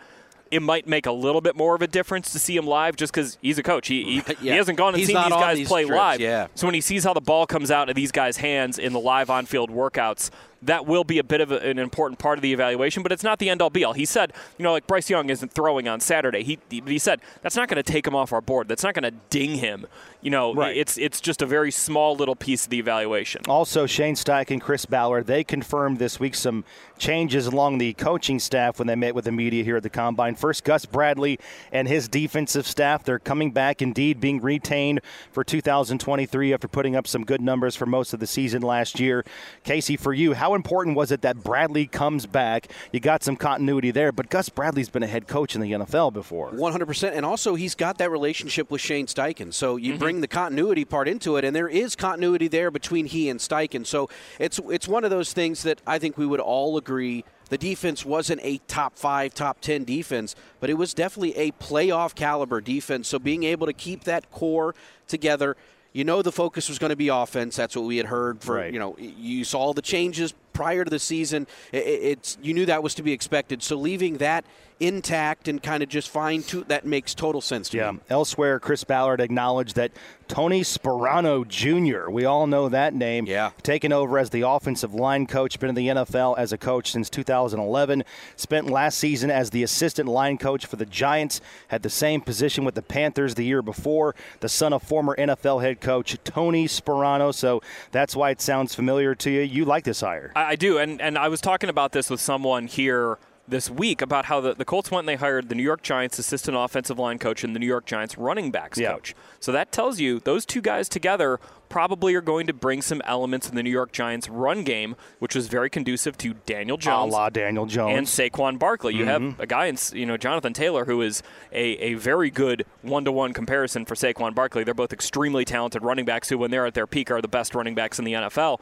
it 0.52 0.62
might 0.62 0.88
make 0.88 1.06
a 1.06 1.12
little 1.12 1.42
bit 1.42 1.56
more 1.56 1.76
of 1.76 1.82
a 1.82 1.88
difference 1.88 2.32
to 2.32 2.40
see 2.40 2.56
him 2.56 2.66
live 2.66 2.96
just 2.96 3.14
because 3.14 3.38
he's 3.42 3.58
a 3.58 3.64
coach. 3.64 3.88
He, 3.88 4.04
he, 4.04 4.16
yeah. 4.16 4.36
he 4.40 4.50
hasn't 4.50 4.78
gone 4.78 4.90
and 4.90 4.98
he's 4.98 5.08
seen 5.08 5.18
these 5.18 5.30
guys 5.30 5.58
these 5.58 5.68
play 5.68 5.84
trips, 5.84 5.98
live. 5.98 6.20
Yeah. 6.20 6.48
So 6.56 6.68
when 6.68 6.74
he 6.74 6.82
sees 6.82 7.04
how 7.04 7.14
the 7.14 7.22
ball 7.22 7.46
comes 7.46 7.72
out 7.72 7.90
of 7.90 7.96
these 7.96 8.12
guys' 8.12 8.38
hands 8.38 8.80
in 8.80 8.94
the 8.94 9.00
live 9.00 9.30
on 9.30 9.46
field 9.46 9.70
workouts, 9.70 10.30
that 10.62 10.86
will 10.86 11.04
be 11.04 11.20
a 11.20 11.24
bit 11.24 11.42
of 11.42 11.52
a, 11.52 11.60
an 11.60 11.80
important 11.80 12.20
part 12.20 12.38
of 12.38 12.42
the 12.42 12.52
evaluation, 12.52 13.04
but 13.04 13.12
it's 13.12 13.24
not 13.24 13.40
the 13.40 13.50
end 13.50 13.62
all 13.62 13.70
be 13.70 13.84
all. 13.84 13.94
He 13.94 14.06
said, 14.06 14.34
you 14.58 14.64
know, 14.64 14.72
like 14.72 14.88
Bryce 14.88 15.10
Young 15.10 15.30
isn't 15.30 15.54
throwing 15.54 15.88
on 15.88 16.00
Saturday. 16.00 16.44
He 16.44 16.60
he 16.70 17.00
said 17.00 17.22
that's 17.42 17.56
not 17.56 17.70
going 17.70 17.82
to 17.82 17.92
take 17.92 18.06
him 18.06 18.16
off 18.16 18.34
our 18.34 18.42
board. 18.42 18.68
That's 18.68 18.84
not 18.84 18.94
going 18.94 19.04
to 19.04 19.18
ding 19.30 19.56
him. 19.56 19.88
You 20.22 20.32
know, 20.32 20.54
right. 20.54 20.76
it's 20.76 20.98
it's 20.98 21.22
just 21.22 21.42
a 21.42 21.46
very 21.46 21.72
small 21.72 22.16
little 22.16 22.36
piece 22.36 22.66
of 22.66 22.70
the 22.70 22.78
evaluation. 22.78 23.42
Also, 23.48 23.86
Shane 23.86 24.16
Steichen 24.16 24.52
and 24.52 24.62
Chris 24.62 24.86
Ballard 24.86 25.28
they 25.28 25.46
confirmed 25.46 25.98
this 25.98 26.20
week 26.20 26.36
some 26.36 26.66
changes 26.98 27.48
along 27.48 27.78
the 27.78 27.94
coaching 27.94 28.40
staff 28.40 28.78
when 28.78 28.88
they 28.88 28.96
met 28.96 29.16
with 29.16 29.24
the 29.24 29.32
media 29.32 29.64
here 29.64 29.78
at 29.78 29.84
the 29.84 29.90
combine. 29.90 30.36
First, 30.36 30.66
Gus 30.66 30.86
Bradley 30.86 31.40
and 31.72 31.88
his 31.88 32.10
defensive 32.10 32.68
staff 32.68 33.06
they're 33.06 33.20
coming 33.20 33.52
back, 33.52 33.82
indeed 33.82 34.20
being 34.20 34.42
retained 34.42 35.00
for 35.32 35.46
2023 35.46 36.54
after 36.54 36.68
putting 36.68 36.98
up 36.98 37.08
some 37.08 37.24
good 37.24 37.40
numbers 37.40 37.78
for 37.78 37.86
most 37.86 38.14
of 38.14 38.20
the 38.20 38.28
season 38.28 38.62
last 38.62 39.00
year. 39.00 39.24
Casey, 39.64 39.96
for 39.96 40.14
you, 40.14 40.34
how 40.34 40.50
how 40.50 40.56
important 40.56 40.96
was 40.96 41.12
it 41.12 41.22
that 41.22 41.44
Bradley 41.44 41.86
comes 41.86 42.26
back? 42.26 42.72
You 42.92 43.00
got 43.00 43.22
some 43.22 43.36
continuity 43.36 43.92
there, 43.92 44.12
but 44.12 44.32
Gus 44.32 44.50
Bradley's 44.50 44.90
been 44.90 45.04
a 45.04 45.08
head 45.08 45.28
coach 45.28 45.54
in 45.54 45.62
the 45.62 45.72
NFL 45.74 46.12
before. 46.12 46.52
100%. 46.54 47.12
And 47.14 47.24
also, 47.24 47.54
he's 47.54 47.76
got 47.76 48.00
that 48.00 48.10
relationship 48.10 48.72
with 48.72 48.82
Shane 48.82 49.06
Steichen. 49.06 49.54
So 49.54 49.76
you 49.76 49.92
mm-hmm. 49.92 50.00
bring 50.00 50.09
the 50.22 50.28
continuity 50.28 50.86
part 50.86 51.08
into 51.08 51.38
it, 51.38 51.46
and 51.46 51.56
there 51.56 51.70
is 51.70 51.96
continuity 51.96 52.48
there 52.48 52.72
between 52.72 53.06
he 53.06 53.30
and 53.30 53.40
Steichen. 53.40 53.86
So 53.86 54.10
it's, 54.40 54.60
it's 54.70 54.88
one 54.88 55.04
of 55.04 55.10
those 55.10 55.34
things 55.34 55.64
that 55.64 55.82
I 55.88 56.00
think 56.00 56.18
we 56.18 56.26
would 56.26 56.40
all 56.40 56.78
agree 56.78 57.24
the 57.50 57.58
defense 57.58 58.06
wasn't 58.06 58.42
a 58.44 58.60
top 58.68 58.96
five, 58.96 59.34
top 59.34 59.60
10 59.60 59.84
defense, 59.84 60.36
but 60.60 60.70
it 60.70 60.76
was 60.76 60.94
definitely 60.94 61.36
a 61.36 61.52
playoff 61.54 62.14
caliber 62.14 62.62
defense. 62.62 63.08
So 63.08 63.18
being 63.18 63.44
able 63.44 63.66
to 63.66 63.74
keep 63.74 64.04
that 64.04 64.30
core 64.32 64.76
together 65.08 65.58
you 65.92 66.04
know 66.04 66.22
the 66.22 66.32
focus 66.32 66.70
was 66.70 66.78
going 66.78 66.92
to 66.92 66.96
be 66.96 67.08
offense. 67.08 67.56
That's 67.56 67.76
what 67.76 67.86
we 67.86 67.98
had 67.98 68.06
heard 68.06 68.42
for 68.42 68.56
right. 68.56 68.72
you 68.72 68.80
know 68.80 68.96
you 68.98 69.44
saw 69.44 69.74
the 69.74 69.82
changes 69.82 70.34
prior 70.54 70.84
to 70.84 70.90
the 70.90 71.00
season. 71.00 71.48
It, 71.72 71.78
it's 71.78 72.38
you 72.42 72.54
knew 72.54 72.66
that 72.68 72.84
was 72.84 72.94
to 72.96 73.04
be 73.04 73.12
expected. 73.12 73.64
So 73.64 73.76
leaving 73.76 74.18
that 74.18 74.46
intact 74.80 75.48
and 75.48 75.62
kind 75.62 75.84
of 75.84 75.90
just 75.90 76.10
fine 76.10 76.42
to 76.44 76.64
that 76.66 76.86
makes 76.86 77.14
total 77.14 77.42
sense 77.42 77.70
to 77.70 77.78
you. 77.78 77.84
Yeah. 77.84 77.92
me. 77.92 78.00
Elsewhere, 78.10 78.60
Chris 78.60 78.84
Ballard 78.84 79.20
acknowledged 79.22 79.76
that 79.76 79.92
Tony 80.28 80.62
Sparano 80.62 81.46
Jr., 81.48 82.10
we 82.10 82.24
all 82.24 82.46
know 82.48 82.70
that 82.70 82.94
name, 82.94 83.26
Yeah. 83.26 83.50
taken 83.64 83.92
over 83.92 84.18
as 84.20 84.30
the 84.30 84.42
offensive 84.42 84.94
line 84.94 85.26
coach, 85.26 85.60
been 85.60 85.70
in 85.70 85.76
the 85.76 85.88
NFL 85.90 86.36
as 86.38 86.54
a 86.54 86.58
coach 86.58 86.92
since 86.92 87.10
2011, 87.10 88.04
spent 88.36 88.70
last 88.70 88.98
season 89.00 89.32
as 89.32 89.50
the 89.50 89.64
assistant 89.64 90.08
line 90.08 90.38
coach 90.38 90.66
for 90.68 90.76
the 90.76 90.86
Giants, 90.86 91.42
had 91.70 91.82
the 91.84 91.90
same 91.90 92.22
position 92.22 92.64
with 92.64 92.76
the 92.76 92.82
Panthers 92.84 93.36
the 93.36 93.44
year 93.44 93.62
before, 93.64 94.16
the 94.40 94.50
son 94.50 94.72
of 94.72 94.84
former 94.84 95.16
NFL 95.18 95.62
head 95.62 95.82
coach 95.82 96.16
Tony 96.24 96.68
Sparano. 96.68 97.34
So 97.34 97.62
that's 97.92 98.16
why 98.16 98.30
it 98.30 98.40
sounds 98.40 98.76
familiar 98.76 99.16
to 99.16 99.32
you. 99.32 99.42
You 99.42 99.66
like 99.66 99.84
this 99.84 100.02
hire. 100.02 100.32
I, 100.36 100.52
I 100.52 100.56
do, 100.56 100.78
and 100.78 101.02
and 101.02 101.18
I 101.18 101.28
was 101.28 101.42
talking 101.42 101.70
about 101.70 101.92
this 101.92 102.10
with 102.10 102.22
someone 102.22 102.68
here 102.68 103.18
this 103.50 103.70
week 103.70 104.02
about 104.02 104.26
how 104.26 104.40
the, 104.40 104.54
the 104.54 104.66
Colts 104.66 104.92
went 104.92 105.02
and 105.02 105.10
they 105.10 105.16
hired 105.16 105.50
the 105.50 105.56
New 105.56 105.64
York 105.64 105.82
Giants 105.82 106.20
assistant 106.20 106.56
offensive 106.58 107.00
line 107.00 107.20
coach 107.20 107.44
and 107.44 107.56
the 107.56 107.60
New 107.60 107.66
York 107.68 107.86
Giants 107.86 108.18
running 108.18 108.52
backs 108.52 108.78
Yeah. 108.78 108.94
coach. 108.94 109.16
So 109.40 109.52
that 109.52 109.72
tells 109.72 110.00
you 110.00 110.20
those 110.20 110.46
two 110.46 110.62
guys 110.62 110.88
together 110.90 111.40
probably 111.70 112.16
are 112.16 112.22
going 112.22 112.48
to 112.48 112.54
bring 112.54 112.82
some 112.82 113.00
elements 113.06 113.48
in 113.48 113.56
the 113.56 113.62
New 113.62 113.70
York 113.70 113.92
Giants 113.92 114.28
run 114.28 114.64
game, 114.64 114.96
which 115.20 115.36
was 115.36 115.46
very 115.48 115.70
conducive 115.70 116.18
to 116.18 116.34
Daniel 116.48 116.78
A 116.78 116.80
Jones 116.80 117.14
la 117.14 117.30
Daniel 117.30 117.68
Jones. 117.68 117.96
and 117.96 118.08
Saquon 118.08 118.58
Barkley. 118.58 118.96
You 118.96 119.06
Mm-hmm. 119.06 119.26
have 119.30 119.40
a 119.40 119.46
guy 119.46 119.68
in 119.68 119.78
you 119.94 120.06
know 120.08 120.18
Jonathan 120.18 120.52
Taylor 120.54 120.86
who 120.86 121.02
is 121.04 121.22
a, 121.52 121.64
a 121.78 121.94
very 121.94 122.32
good 122.32 122.66
one 122.82 123.06
to 123.06 123.12
one 123.12 123.34
comparison 123.34 123.86
for 123.86 123.94
Saquon 123.94 124.34
Barkley. 124.34 124.64
They're 124.64 124.74
both 124.74 124.92
extremely 124.94 125.46
talented 125.46 125.84
running 125.84 126.06
backs 126.06 126.30
who, 126.30 126.38
when 126.40 126.50
they're 126.50 126.66
at 126.66 126.74
their 126.74 126.88
peak, 126.88 127.12
are 127.12 127.22
the 127.22 127.28
best 127.28 127.54
running 127.54 127.76
backs 127.76 128.00
in 128.00 128.06
the 128.06 128.14
NFL. 128.14 128.60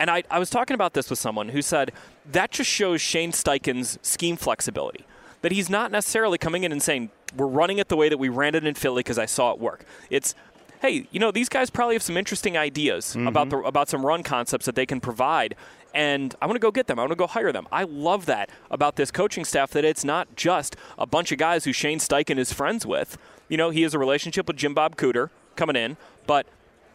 And 0.00 0.10
I, 0.10 0.24
I 0.30 0.38
was 0.38 0.48
talking 0.48 0.74
about 0.74 0.94
this 0.94 1.10
with 1.10 1.18
someone 1.18 1.50
who 1.50 1.60
said 1.60 1.92
that 2.32 2.50
just 2.50 2.70
shows 2.70 3.02
Shane 3.02 3.32
Steichen's 3.32 3.98
scheme 4.02 4.38
flexibility. 4.38 5.04
That 5.42 5.52
he's 5.52 5.68
not 5.68 5.92
necessarily 5.92 6.38
coming 6.38 6.64
in 6.64 6.72
and 6.72 6.82
saying, 6.82 7.10
we're 7.36 7.46
running 7.46 7.78
it 7.78 7.88
the 7.88 7.96
way 7.96 8.08
that 8.08 8.18
we 8.18 8.30
ran 8.30 8.54
it 8.54 8.66
in 8.66 8.74
Philly 8.74 9.00
because 9.00 9.18
I 9.18 9.26
saw 9.26 9.52
it 9.52 9.58
work. 9.60 9.84
It's, 10.08 10.34
hey, 10.80 11.06
you 11.10 11.20
know, 11.20 11.30
these 11.30 11.50
guys 11.50 11.68
probably 11.68 11.94
have 11.94 12.02
some 12.02 12.16
interesting 12.16 12.56
ideas 12.56 13.08
mm-hmm. 13.08 13.26
about 13.26 13.50
the 13.50 13.58
about 13.58 13.88
some 13.88 14.04
run 14.04 14.22
concepts 14.22 14.66
that 14.66 14.74
they 14.74 14.86
can 14.86 15.00
provide, 15.00 15.54
and 15.94 16.34
I 16.42 16.46
want 16.46 16.56
to 16.56 16.60
go 16.60 16.70
get 16.70 16.86
them. 16.86 16.98
I 16.98 17.02
want 17.02 17.12
to 17.12 17.16
go 17.16 17.26
hire 17.26 17.52
them. 17.52 17.68
I 17.70 17.84
love 17.84 18.26
that 18.26 18.50
about 18.70 18.96
this 18.96 19.10
coaching 19.10 19.44
staff 19.44 19.70
that 19.72 19.84
it's 19.84 20.04
not 20.04 20.34
just 20.34 20.76
a 20.98 21.06
bunch 21.06 21.30
of 21.30 21.38
guys 21.38 21.64
who 21.64 21.72
Shane 21.72 21.98
Steichen 21.98 22.38
is 22.38 22.52
friends 22.52 22.84
with. 22.84 23.16
You 23.48 23.56
know, 23.56 23.70
he 23.70 23.82
has 23.82 23.94
a 23.94 23.98
relationship 23.98 24.46
with 24.46 24.56
Jim 24.56 24.74
Bob 24.74 24.96
Cooter 24.96 25.30
coming 25.56 25.76
in, 25.76 25.96
but 26.26 26.46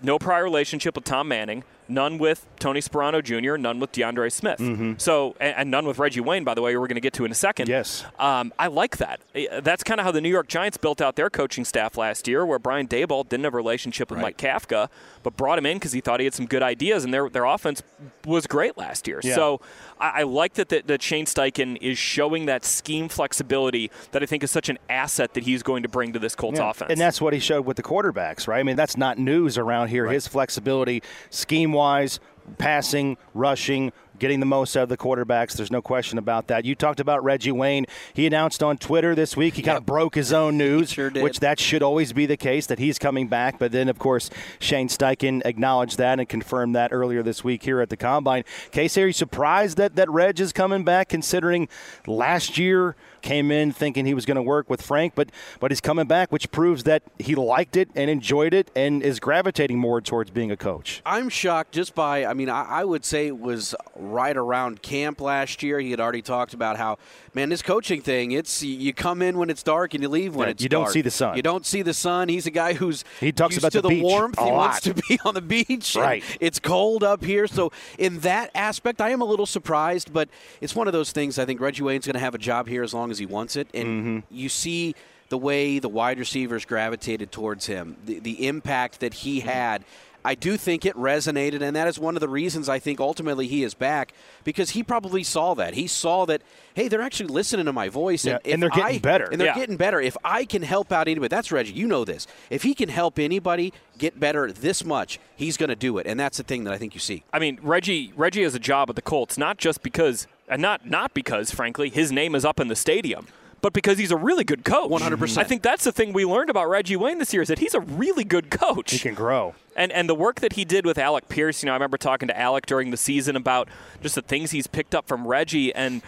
no 0.02 0.20
prior 0.20 0.44
relationship 0.44 0.96
with 0.96 1.06
Tom 1.06 1.28
Manning, 1.28 1.64
none 1.88 2.18
with 2.18 2.46
Tony 2.60 2.80
Sparano 2.80 3.24
Jr., 3.24 3.58
none 3.58 3.80
with 3.80 3.92
DeAndre 3.92 4.32
Smith. 4.32 4.60
So, 5.02 5.36
and, 5.40 5.56
and 5.58 5.72
none 5.72 5.86
with 5.86 6.00
Reggie 6.00 6.22
Wayne, 6.22 6.44
by 6.44 6.54
the 6.54 6.62
way, 6.62 6.76
we're 6.78 6.88
going 6.88 6.96
to 6.96 7.02
get 7.02 7.14
to 7.14 7.26
in 7.26 7.32
a 7.32 7.36
second. 7.36 7.68
Yes. 7.70 8.06
Um, 8.20 8.54
I 8.58 8.68
like 8.68 8.98
that. 8.98 9.20
That's 9.62 9.84
kind 9.84 10.00
of 10.00 10.06
how 10.06 10.12
the 10.12 10.22
New 10.22 10.30
York 10.30 10.48
Giants 10.48 10.78
built 10.78 11.02
out 11.02 11.16
their 11.16 11.30
coaching 11.30 11.66
staff 11.66 11.98
last 11.98 12.28
year, 12.28 12.46
where 12.46 12.60
Brian 12.60 12.88
Daboll 12.88 13.28
didn't 13.28 13.44
have 13.44 13.54
a 13.54 13.58
relationship 13.58 14.10
with 14.10 14.20
Mike 14.20 14.38
Kafka, 14.38 14.90
but 15.24 15.38
brought 15.38 15.58
him 15.58 15.66
in 15.66 15.78
because 15.78 15.92
he 15.92 16.02
thought 16.02 16.20
he 16.20 16.26
had 16.26 16.34
some 16.34 16.46
good 16.46 16.64
ideas, 16.64 17.04
and 17.04 17.14
their, 17.14 17.30
their 17.30 17.46
offense 17.46 17.84
was 18.26 18.48
great 18.48 18.78
last 18.78 19.08
year. 19.08 19.20
Yeah. 19.24 19.36
So 19.36 19.62
I, 20.00 20.22
I 20.22 20.24
like 20.24 20.54
that, 20.56 20.70
that, 20.70 20.88
that 20.88 21.02
Shane 21.02 21.26
Steichen 21.26 21.78
is 21.82 21.98
showing 21.98 22.46
that 22.46 22.66
scheme 22.66 23.10
flexibility 23.10 23.92
that 24.12 24.24
I 24.24 24.26
think 24.26 24.44
is 24.44 24.52
such 24.52 24.70
an 24.70 24.78
asset 24.90 25.34
that 25.34 25.44
he's 25.44 25.64
going 25.64 25.84
to 25.84 25.90
bring 25.90 26.14
to 26.14 26.20
this 26.20 26.36
Colts 26.36 26.60
Yeah, 26.60 26.70
offense. 26.70 26.92
And 26.92 27.00
that's 27.00 27.22
what 27.22 27.34
he 27.34 27.40
showed 27.40 27.66
with 27.66 27.78
the 27.78 27.84
quarterbacks, 27.84 28.48
right? 28.48 28.60
I 28.60 28.64
mean, 28.64 28.76
that's 28.76 28.98
not 28.98 29.18
news 29.18 29.58
around 29.58 29.90
here. 29.90 30.08
His 30.08 30.28
flexibility, 30.28 31.02
scheme 31.30 31.74
wise, 31.76 32.20
passing, 32.58 33.18
rushing, 33.34 33.92
getting 34.20 34.40
the 34.40 34.46
most 34.46 34.76
out 34.78 34.84
of 34.84 34.90
the 34.90 34.98
quarterbacks. 34.98 35.54
There's 35.54 35.72
no 35.72 35.82
question 35.82 36.18
about 36.18 36.48
that. 36.48 36.66
You 36.66 36.76
talked 36.76 37.00
about 37.00 37.24
Reggie 37.24 37.52
Wayne. 37.52 37.86
He 38.14 38.26
announced 38.26 38.64
on 38.64 38.78
Twitter 38.78 39.16
this 39.16 39.36
week 39.36 39.56
he 39.56 39.62
kind 39.62 39.78
of 39.78 39.86
broke 39.86 40.16
his 40.16 40.32
own 40.32 40.58
news, 40.58 40.92
sure 40.92 41.10
which 41.10 41.40
that 41.42 41.60
should 41.60 41.84
always 41.84 42.14
be 42.14 42.26
the 42.26 42.38
case 42.38 42.66
that 42.68 42.80
he's 42.80 42.98
coming 42.98 43.28
back. 43.28 43.60
But 43.60 43.72
then, 43.72 43.90
of 43.90 44.00
course, 44.00 44.30
Shane 44.60 44.88
Steichen 44.88 45.42
acknowledged 45.46 45.98
that 45.98 46.20
and 46.20 46.28
confirmed 46.28 46.76
that 46.76 46.94
earlier 46.94 47.24
this 47.24 47.44
week 47.44 47.64
here 47.64 47.82
at 47.82 47.90
the 47.90 47.98
Combine. 47.98 48.44
Casey, 48.72 49.04
are 49.04 49.08
you 49.08 49.14
surprised 49.14 49.78
that, 49.78 49.96
that 49.96 50.10
Reg 50.10 50.40
is 50.40 50.54
coming 50.54 50.84
back 50.84 51.10
considering 51.10 51.68
last 52.08 52.58
year 52.58 52.96
came 53.26 53.52
in 53.52 53.74
thinking 53.74 54.06
he 54.06 54.14
was 54.14 54.26
going 54.26 54.36
to 54.36 54.42
work 54.42 54.70
with 54.70 54.82
Frank, 54.82 55.14
but 55.16 55.30
but 55.60 55.72
he's 55.72 55.82
coming 55.82 56.06
back, 56.06 56.32
which 56.32 56.50
proves 56.52 56.84
that 56.84 57.04
he 57.20 57.36
liked 57.36 57.76
it 57.76 57.90
and 57.96 58.10
enjoyed 58.10 58.54
it 58.54 58.72
and 58.76 59.04
is 59.04 59.20
gravitating 59.20 59.78
more 59.78 60.00
towards 60.00 60.32
being 60.32 60.52
a 60.52 60.56
coach. 60.58 61.02
I'm 61.06 61.28
shocked 61.30 61.74
just 61.74 61.96
by, 61.96 62.26
I 62.26 62.34
mean, 62.34 62.50
I, 62.50 62.64
I 62.64 62.84
would 62.86 63.04
say 63.04 63.28
it 63.28 63.40
was 63.40 63.76
right 63.96 64.38
around 64.38 64.82
camp 64.82 65.20
last 65.20 65.64
year. 65.64 65.80
He 65.80 65.92
had 65.92 66.00
already 66.00 66.22
talked 66.22 66.54
about 66.54 66.78
how, 66.78 66.98
man, 67.34 67.50
this 67.50 67.62
coaching 67.62 68.02
thing, 68.02 68.32
it's 68.32 68.62
you 68.64 68.94
come 68.94 69.22
in 69.22 69.38
when 69.38 69.50
it's 69.50 69.64
dark 69.64 69.94
and 69.94 70.04
you 70.04 70.10
leave 70.10 70.36
when 70.36 70.48
Yeah, 70.48 70.52
it's 70.52 70.64
you 70.64 70.70
don't 70.70 70.90
see 70.90 71.02
the 71.02 71.12
sun. 71.12 71.36
You 71.36 71.42
don't 71.42 71.66
see 71.66 71.82
the 71.82 71.94
sun. 71.94 72.30
He's 72.30 72.46
a 72.46 72.52
guy 72.52 72.74
who's 72.74 73.04
He 73.20 73.32
talks 73.32 73.56
used 73.56 73.64
about 73.64 73.72
to 73.74 73.82
the 73.82 73.90
beach 73.90 74.04
warmth. 74.04 74.40
he 74.40 74.52
wants 74.52 74.82
to 74.82 74.94
be 74.94 75.20
on 75.26 75.34
the 75.34 75.42
beach. 75.42 75.96
Right. 75.96 76.24
It's 76.40 76.60
cold 76.60 77.04
up 77.04 77.24
here. 77.24 77.48
So 77.48 77.72
in 77.98 78.20
that 78.20 78.52
aspect, 78.54 79.02
I 79.02 79.10
am 79.10 79.22
a 79.22 79.26
little 79.26 79.48
surprised, 79.48 80.14
but 80.14 80.30
it's 80.62 80.76
one 80.76 80.88
of 80.88 80.94
those 80.94 81.12
things. 81.12 81.40
I 81.40 81.46
think 81.46 81.60
Reggie 81.60 81.84
Wayne's 81.84 82.06
going 82.06 82.14
to 82.14 82.20
have 82.20 82.36
a 82.36 82.40
job 82.40 82.68
here 82.68 82.84
as 82.84 82.94
long 82.94 83.10
as 83.12 83.15
he 83.20 83.26
wants 83.26 83.56
it. 83.56 83.68
And 83.74 83.86
Mm-hmm. 83.86 84.20
you 84.36 84.50
see 84.50 84.96
the 85.30 85.38
way 85.38 85.80
the 85.80 85.90
wide 85.90 86.20
receivers 86.20 86.66
gravitated 86.66 87.32
towards 87.32 87.66
him, 87.66 87.98
the, 88.06 88.20
the 88.20 88.48
impact 88.48 89.00
that 89.00 89.14
he 89.14 89.40
Mm-hmm. 89.40 89.50
had. 89.50 89.84
I 90.28 90.34
do 90.34 90.58
think 90.58 90.88
it 90.88 90.96
resonated, 90.96 91.62
and 91.62 91.76
that 91.76 91.88
is 91.88 92.00
one 92.00 92.16
of 92.16 92.20
the 92.20 92.28
reasons 92.28 92.68
I 92.68 92.80
think 92.80 93.00
ultimately 93.00 93.46
he 93.46 93.62
is 93.62 93.76
back 93.76 94.12
because 94.44 94.72
he 94.72 94.82
probably 94.82 95.22
saw 95.22 95.54
that. 95.54 95.76
He 95.76 95.86
saw 95.86 96.26
that, 96.26 96.42
hey, 96.74 96.88
they're 96.88 97.04
actually 97.04 97.28
listening 97.28 97.68
to 97.68 97.74
my 97.74 97.90
voice, 97.90 98.26
and, 98.26 98.40
if 98.44 98.52
and 98.54 98.60
they're 98.60 98.72
getting 98.72 98.96
I- 98.96 98.98
better. 98.98 99.26
And 99.26 99.40
they're 99.40 99.50
Yeah. 99.50 99.54
getting 99.54 99.78
better. 99.78 100.02
If 100.02 100.18
I 100.26 100.46
can 100.46 100.64
help 100.64 100.92
out 100.92 101.08
anybody, 101.08 101.28
that's 101.28 101.52
Reggie. 101.52 101.74
You 101.74 101.86
know 101.86 102.06
this. 102.06 102.26
If 102.50 102.64
he 102.64 102.74
can 102.74 102.90
help 102.90 103.20
anybody 103.20 103.72
get 104.00 104.20
better 104.20 104.52
this 104.52 104.84
much, 104.84 105.20
he's 105.36 105.58
going 105.58 105.70
to 105.70 105.76
do 105.76 106.00
it, 106.00 106.08
and 106.08 106.20
that's 106.20 106.38
the 106.38 106.44
thing 106.44 106.64
that 106.64 106.74
I 106.74 106.80
think 106.80 106.96
you 106.96 107.00
see. 107.00 107.24
I 107.32 107.38
mean, 107.38 107.60
Reggie 107.62 108.12
Reggie 108.16 108.42
has 108.42 108.56
a 108.56 108.60
job 108.60 108.90
at 108.90 108.96
the 108.96 109.04
Colts, 109.04 109.38
not 109.38 109.58
just 109.60 109.84
because, 109.84 110.26
and 110.48 110.62
not 110.62 110.86
not 110.86 111.14
because, 111.14 111.52
frankly, 111.52 111.90
his 111.90 112.12
name 112.12 112.36
is 112.36 112.46
up 112.46 112.60
in 112.60 112.68
the 112.68 112.76
stadium, 112.76 113.28
but 113.62 113.74
because 113.74 113.98
he's 113.98 114.12
a 114.12 114.18
really 114.18 114.44
good 114.44 114.64
coach. 114.64 114.92
100%. 114.92 115.38
I 115.38 115.44
think 115.44 115.62
that's 115.64 115.84
the 115.84 115.92
thing 115.92 116.14
we 116.14 116.24
learned 116.26 116.50
about 116.50 116.70
Reggie 116.70 116.96
Wayne 116.96 117.18
this 117.20 117.34
year 117.34 117.42
is 117.42 117.48
that 117.48 117.60
he's 117.60 117.74
a 117.74 117.80
really 117.80 118.24
good 118.24 118.50
coach. 118.52 118.92
He 118.92 119.00
can 119.00 119.14
grow. 119.16 119.56
And 119.76 119.92
and 119.92 120.08
the 120.08 120.16
work 120.16 120.40
that 120.42 120.54
he 120.54 120.64
did 120.66 120.86
with 120.86 120.98
Alec 120.98 121.30
Pierce, 121.30 121.62
you 121.64 121.68
know, 121.68 121.74
I 121.74 121.76
remember 121.76 121.98
talking 121.98 122.28
to 122.28 122.40
Alec 122.40 122.66
during 122.66 122.92
the 122.92 122.98
season 122.98 123.36
about 123.36 123.68
just 124.02 124.16
the 124.16 124.22
things 124.22 124.52
he's 124.52 124.68
picked 124.68 124.94
up 124.96 125.08
from 125.08 125.28
Reggie 125.28 125.74
and 125.74 126.02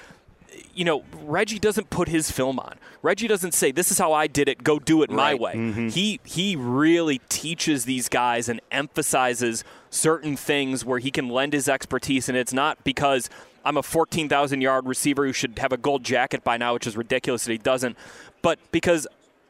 you 0.73 0.85
know, 0.85 1.03
Reggie 1.23 1.59
doesn't 1.59 1.89
put 1.91 2.07
his 2.07 2.31
film 2.31 2.57
on. 2.59 2.75
Reggie 3.03 3.27
doesn't 3.27 3.53
say, 3.53 3.71
"This 3.71 3.91
is 3.91 3.99
how 3.99 4.11
I 4.13 4.25
did 4.25 4.47
it. 4.49 4.63
Go 4.63 4.79
do 4.79 5.03
it 5.03 5.09
my 5.11 5.31
Right. 5.33 5.39
way." 5.39 5.53
Mm-hmm. 5.53 5.87
He 5.89 6.19
he 6.23 6.55
really 6.55 7.19
teaches 7.29 7.85
these 7.85 8.09
guys 8.09 8.49
and 8.49 8.59
emphasizes 8.71 9.63
certain 9.91 10.35
things 10.35 10.83
where 10.83 10.97
he 10.99 11.11
can 11.11 11.29
lend 11.29 11.53
his 11.53 11.69
expertise, 11.69 12.27
and 12.27 12.37
it's 12.37 12.53
not 12.53 12.83
because 12.83 13.29
I'm 13.67 13.75
a 13.75 13.83
14,000 13.83 14.61
yard 14.61 14.87
receiver 14.87 15.25
who 15.25 15.33
should 15.33 15.59
have 15.59 15.73
a 15.73 15.77
gold 15.77 16.05
jacket 16.05 16.41
by 16.41 16.55
now, 16.55 16.73
which 16.73 16.87
is 16.87 16.95
ridiculous 16.95 17.43
that 17.43 17.51
he 17.51 17.57
doesn't, 17.57 17.97
but 18.41 18.59
because 18.71 19.05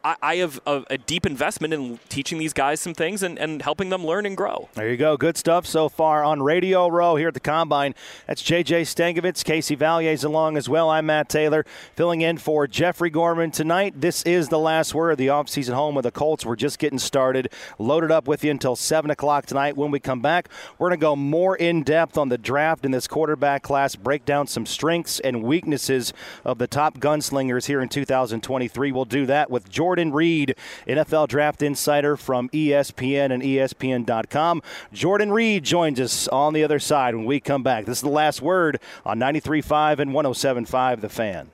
I, 0.07 0.15
I 0.21 0.35
have 0.37 0.61
a, 0.65 0.83
a 0.91 0.97
deep 0.97 1.25
investment 1.25 1.73
in 1.73 1.99
teaching 2.07 2.37
these 2.37 2.53
guys 2.53 2.79
some 2.79 2.93
things 2.93 3.23
and, 3.23 3.37
and 3.37 3.61
helping 3.61 3.89
them 3.89 4.05
learn 4.05 4.25
and 4.25 4.37
grow. 4.37 4.69
There 4.73 4.89
you 4.89 4.95
go. 4.95 5.17
Good 5.17 5.35
stuff 5.35 5.65
so 5.65 5.89
far 5.89 6.23
on 6.23 6.41
Radio 6.41 6.87
Row 6.87 7.17
here 7.17 7.27
at 7.27 7.33
the 7.33 7.41
Combine. 7.41 7.93
That's 8.25 8.41
JJ 8.41 8.83
Stankovitz. 8.83 9.43
Casey 9.43 9.75
Valier's 9.75 10.23
along 10.23 10.55
as 10.55 10.69
well. 10.69 10.89
I'm 10.89 11.07
Matt 11.07 11.27
Taylor, 11.27 11.65
filling 11.93 12.21
in 12.21 12.37
for 12.37 12.67
Jeffrey 12.67 13.09
Gorman 13.09 13.51
tonight. 13.51 13.99
This 13.99 14.23
is 14.23 14.47
the 14.47 14.57
last 14.59 14.95
word, 14.95 15.11
of 15.11 15.17
the 15.17 15.27
offseason 15.27 15.73
home 15.73 15.97
of 15.97 16.03
the 16.03 16.11
Colts. 16.11 16.45
We're 16.45 16.55
just 16.55 16.79
getting 16.79 16.99
started. 16.99 17.51
Loaded 17.77 18.09
up 18.09 18.29
with 18.29 18.45
you 18.45 18.51
until 18.51 18.77
7 18.77 19.11
o'clock 19.11 19.45
tonight. 19.45 19.75
When 19.75 19.91
we 19.91 19.99
come 19.99 20.21
back, 20.21 20.47
we're 20.77 20.87
going 20.87 20.99
to 20.99 21.03
go 21.03 21.17
more 21.17 21.57
in 21.57 21.83
depth 21.83 22.17
on 22.17 22.29
the 22.29 22.37
draft 22.37 22.85
in 22.85 22.91
this 22.91 23.09
quarterback 23.09 23.61
class, 23.61 23.97
break 23.97 24.23
down 24.23 24.47
some 24.47 24.65
strengths 24.65 25.19
and 25.19 25.43
weaknesses 25.43 26.13
of 26.45 26.59
the 26.59 26.67
top 26.67 26.97
gunslingers 26.97 27.65
here 27.65 27.81
in 27.81 27.89
2023. 27.89 28.93
We'll 28.93 29.03
do 29.03 29.25
that 29.25 29.51
with 29.51 29.69
Jordan 29.69 29.96
Reid, 29.97 30.55
NFL 30.87 31.27
Draft 31.27 31.61
Insider 31.61 32.15
from 32.15 32.49
ESPN 32.49 33.31
and 33.31 33.43
ESPN.com. 33.43 34.61
Jordan 34.93 35.31
Reid 35.31 35.63
joins 35.63 35.99
us 35.99 36.27
on 36.27 36.53
the 36.53 36.63
other 36.63 36.79
side 36.79 37.15
when 37.15 37.25
we 37.25 37.39
come 37.39 37.63
back. 37.63 37.85
This 37.85 37.97
is 37.97 38.03
the 38.03 38.09
last 38.09 38.41
word 38.41 38.79
on 39.05 39.19
93.5 39.19 39.99
and 39.99 40.11
107.5 40.11 41.01
The 41.01 41.09
Fan. 41.09 41.49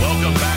Welcome 0.00 0.34
back 0.34 0.53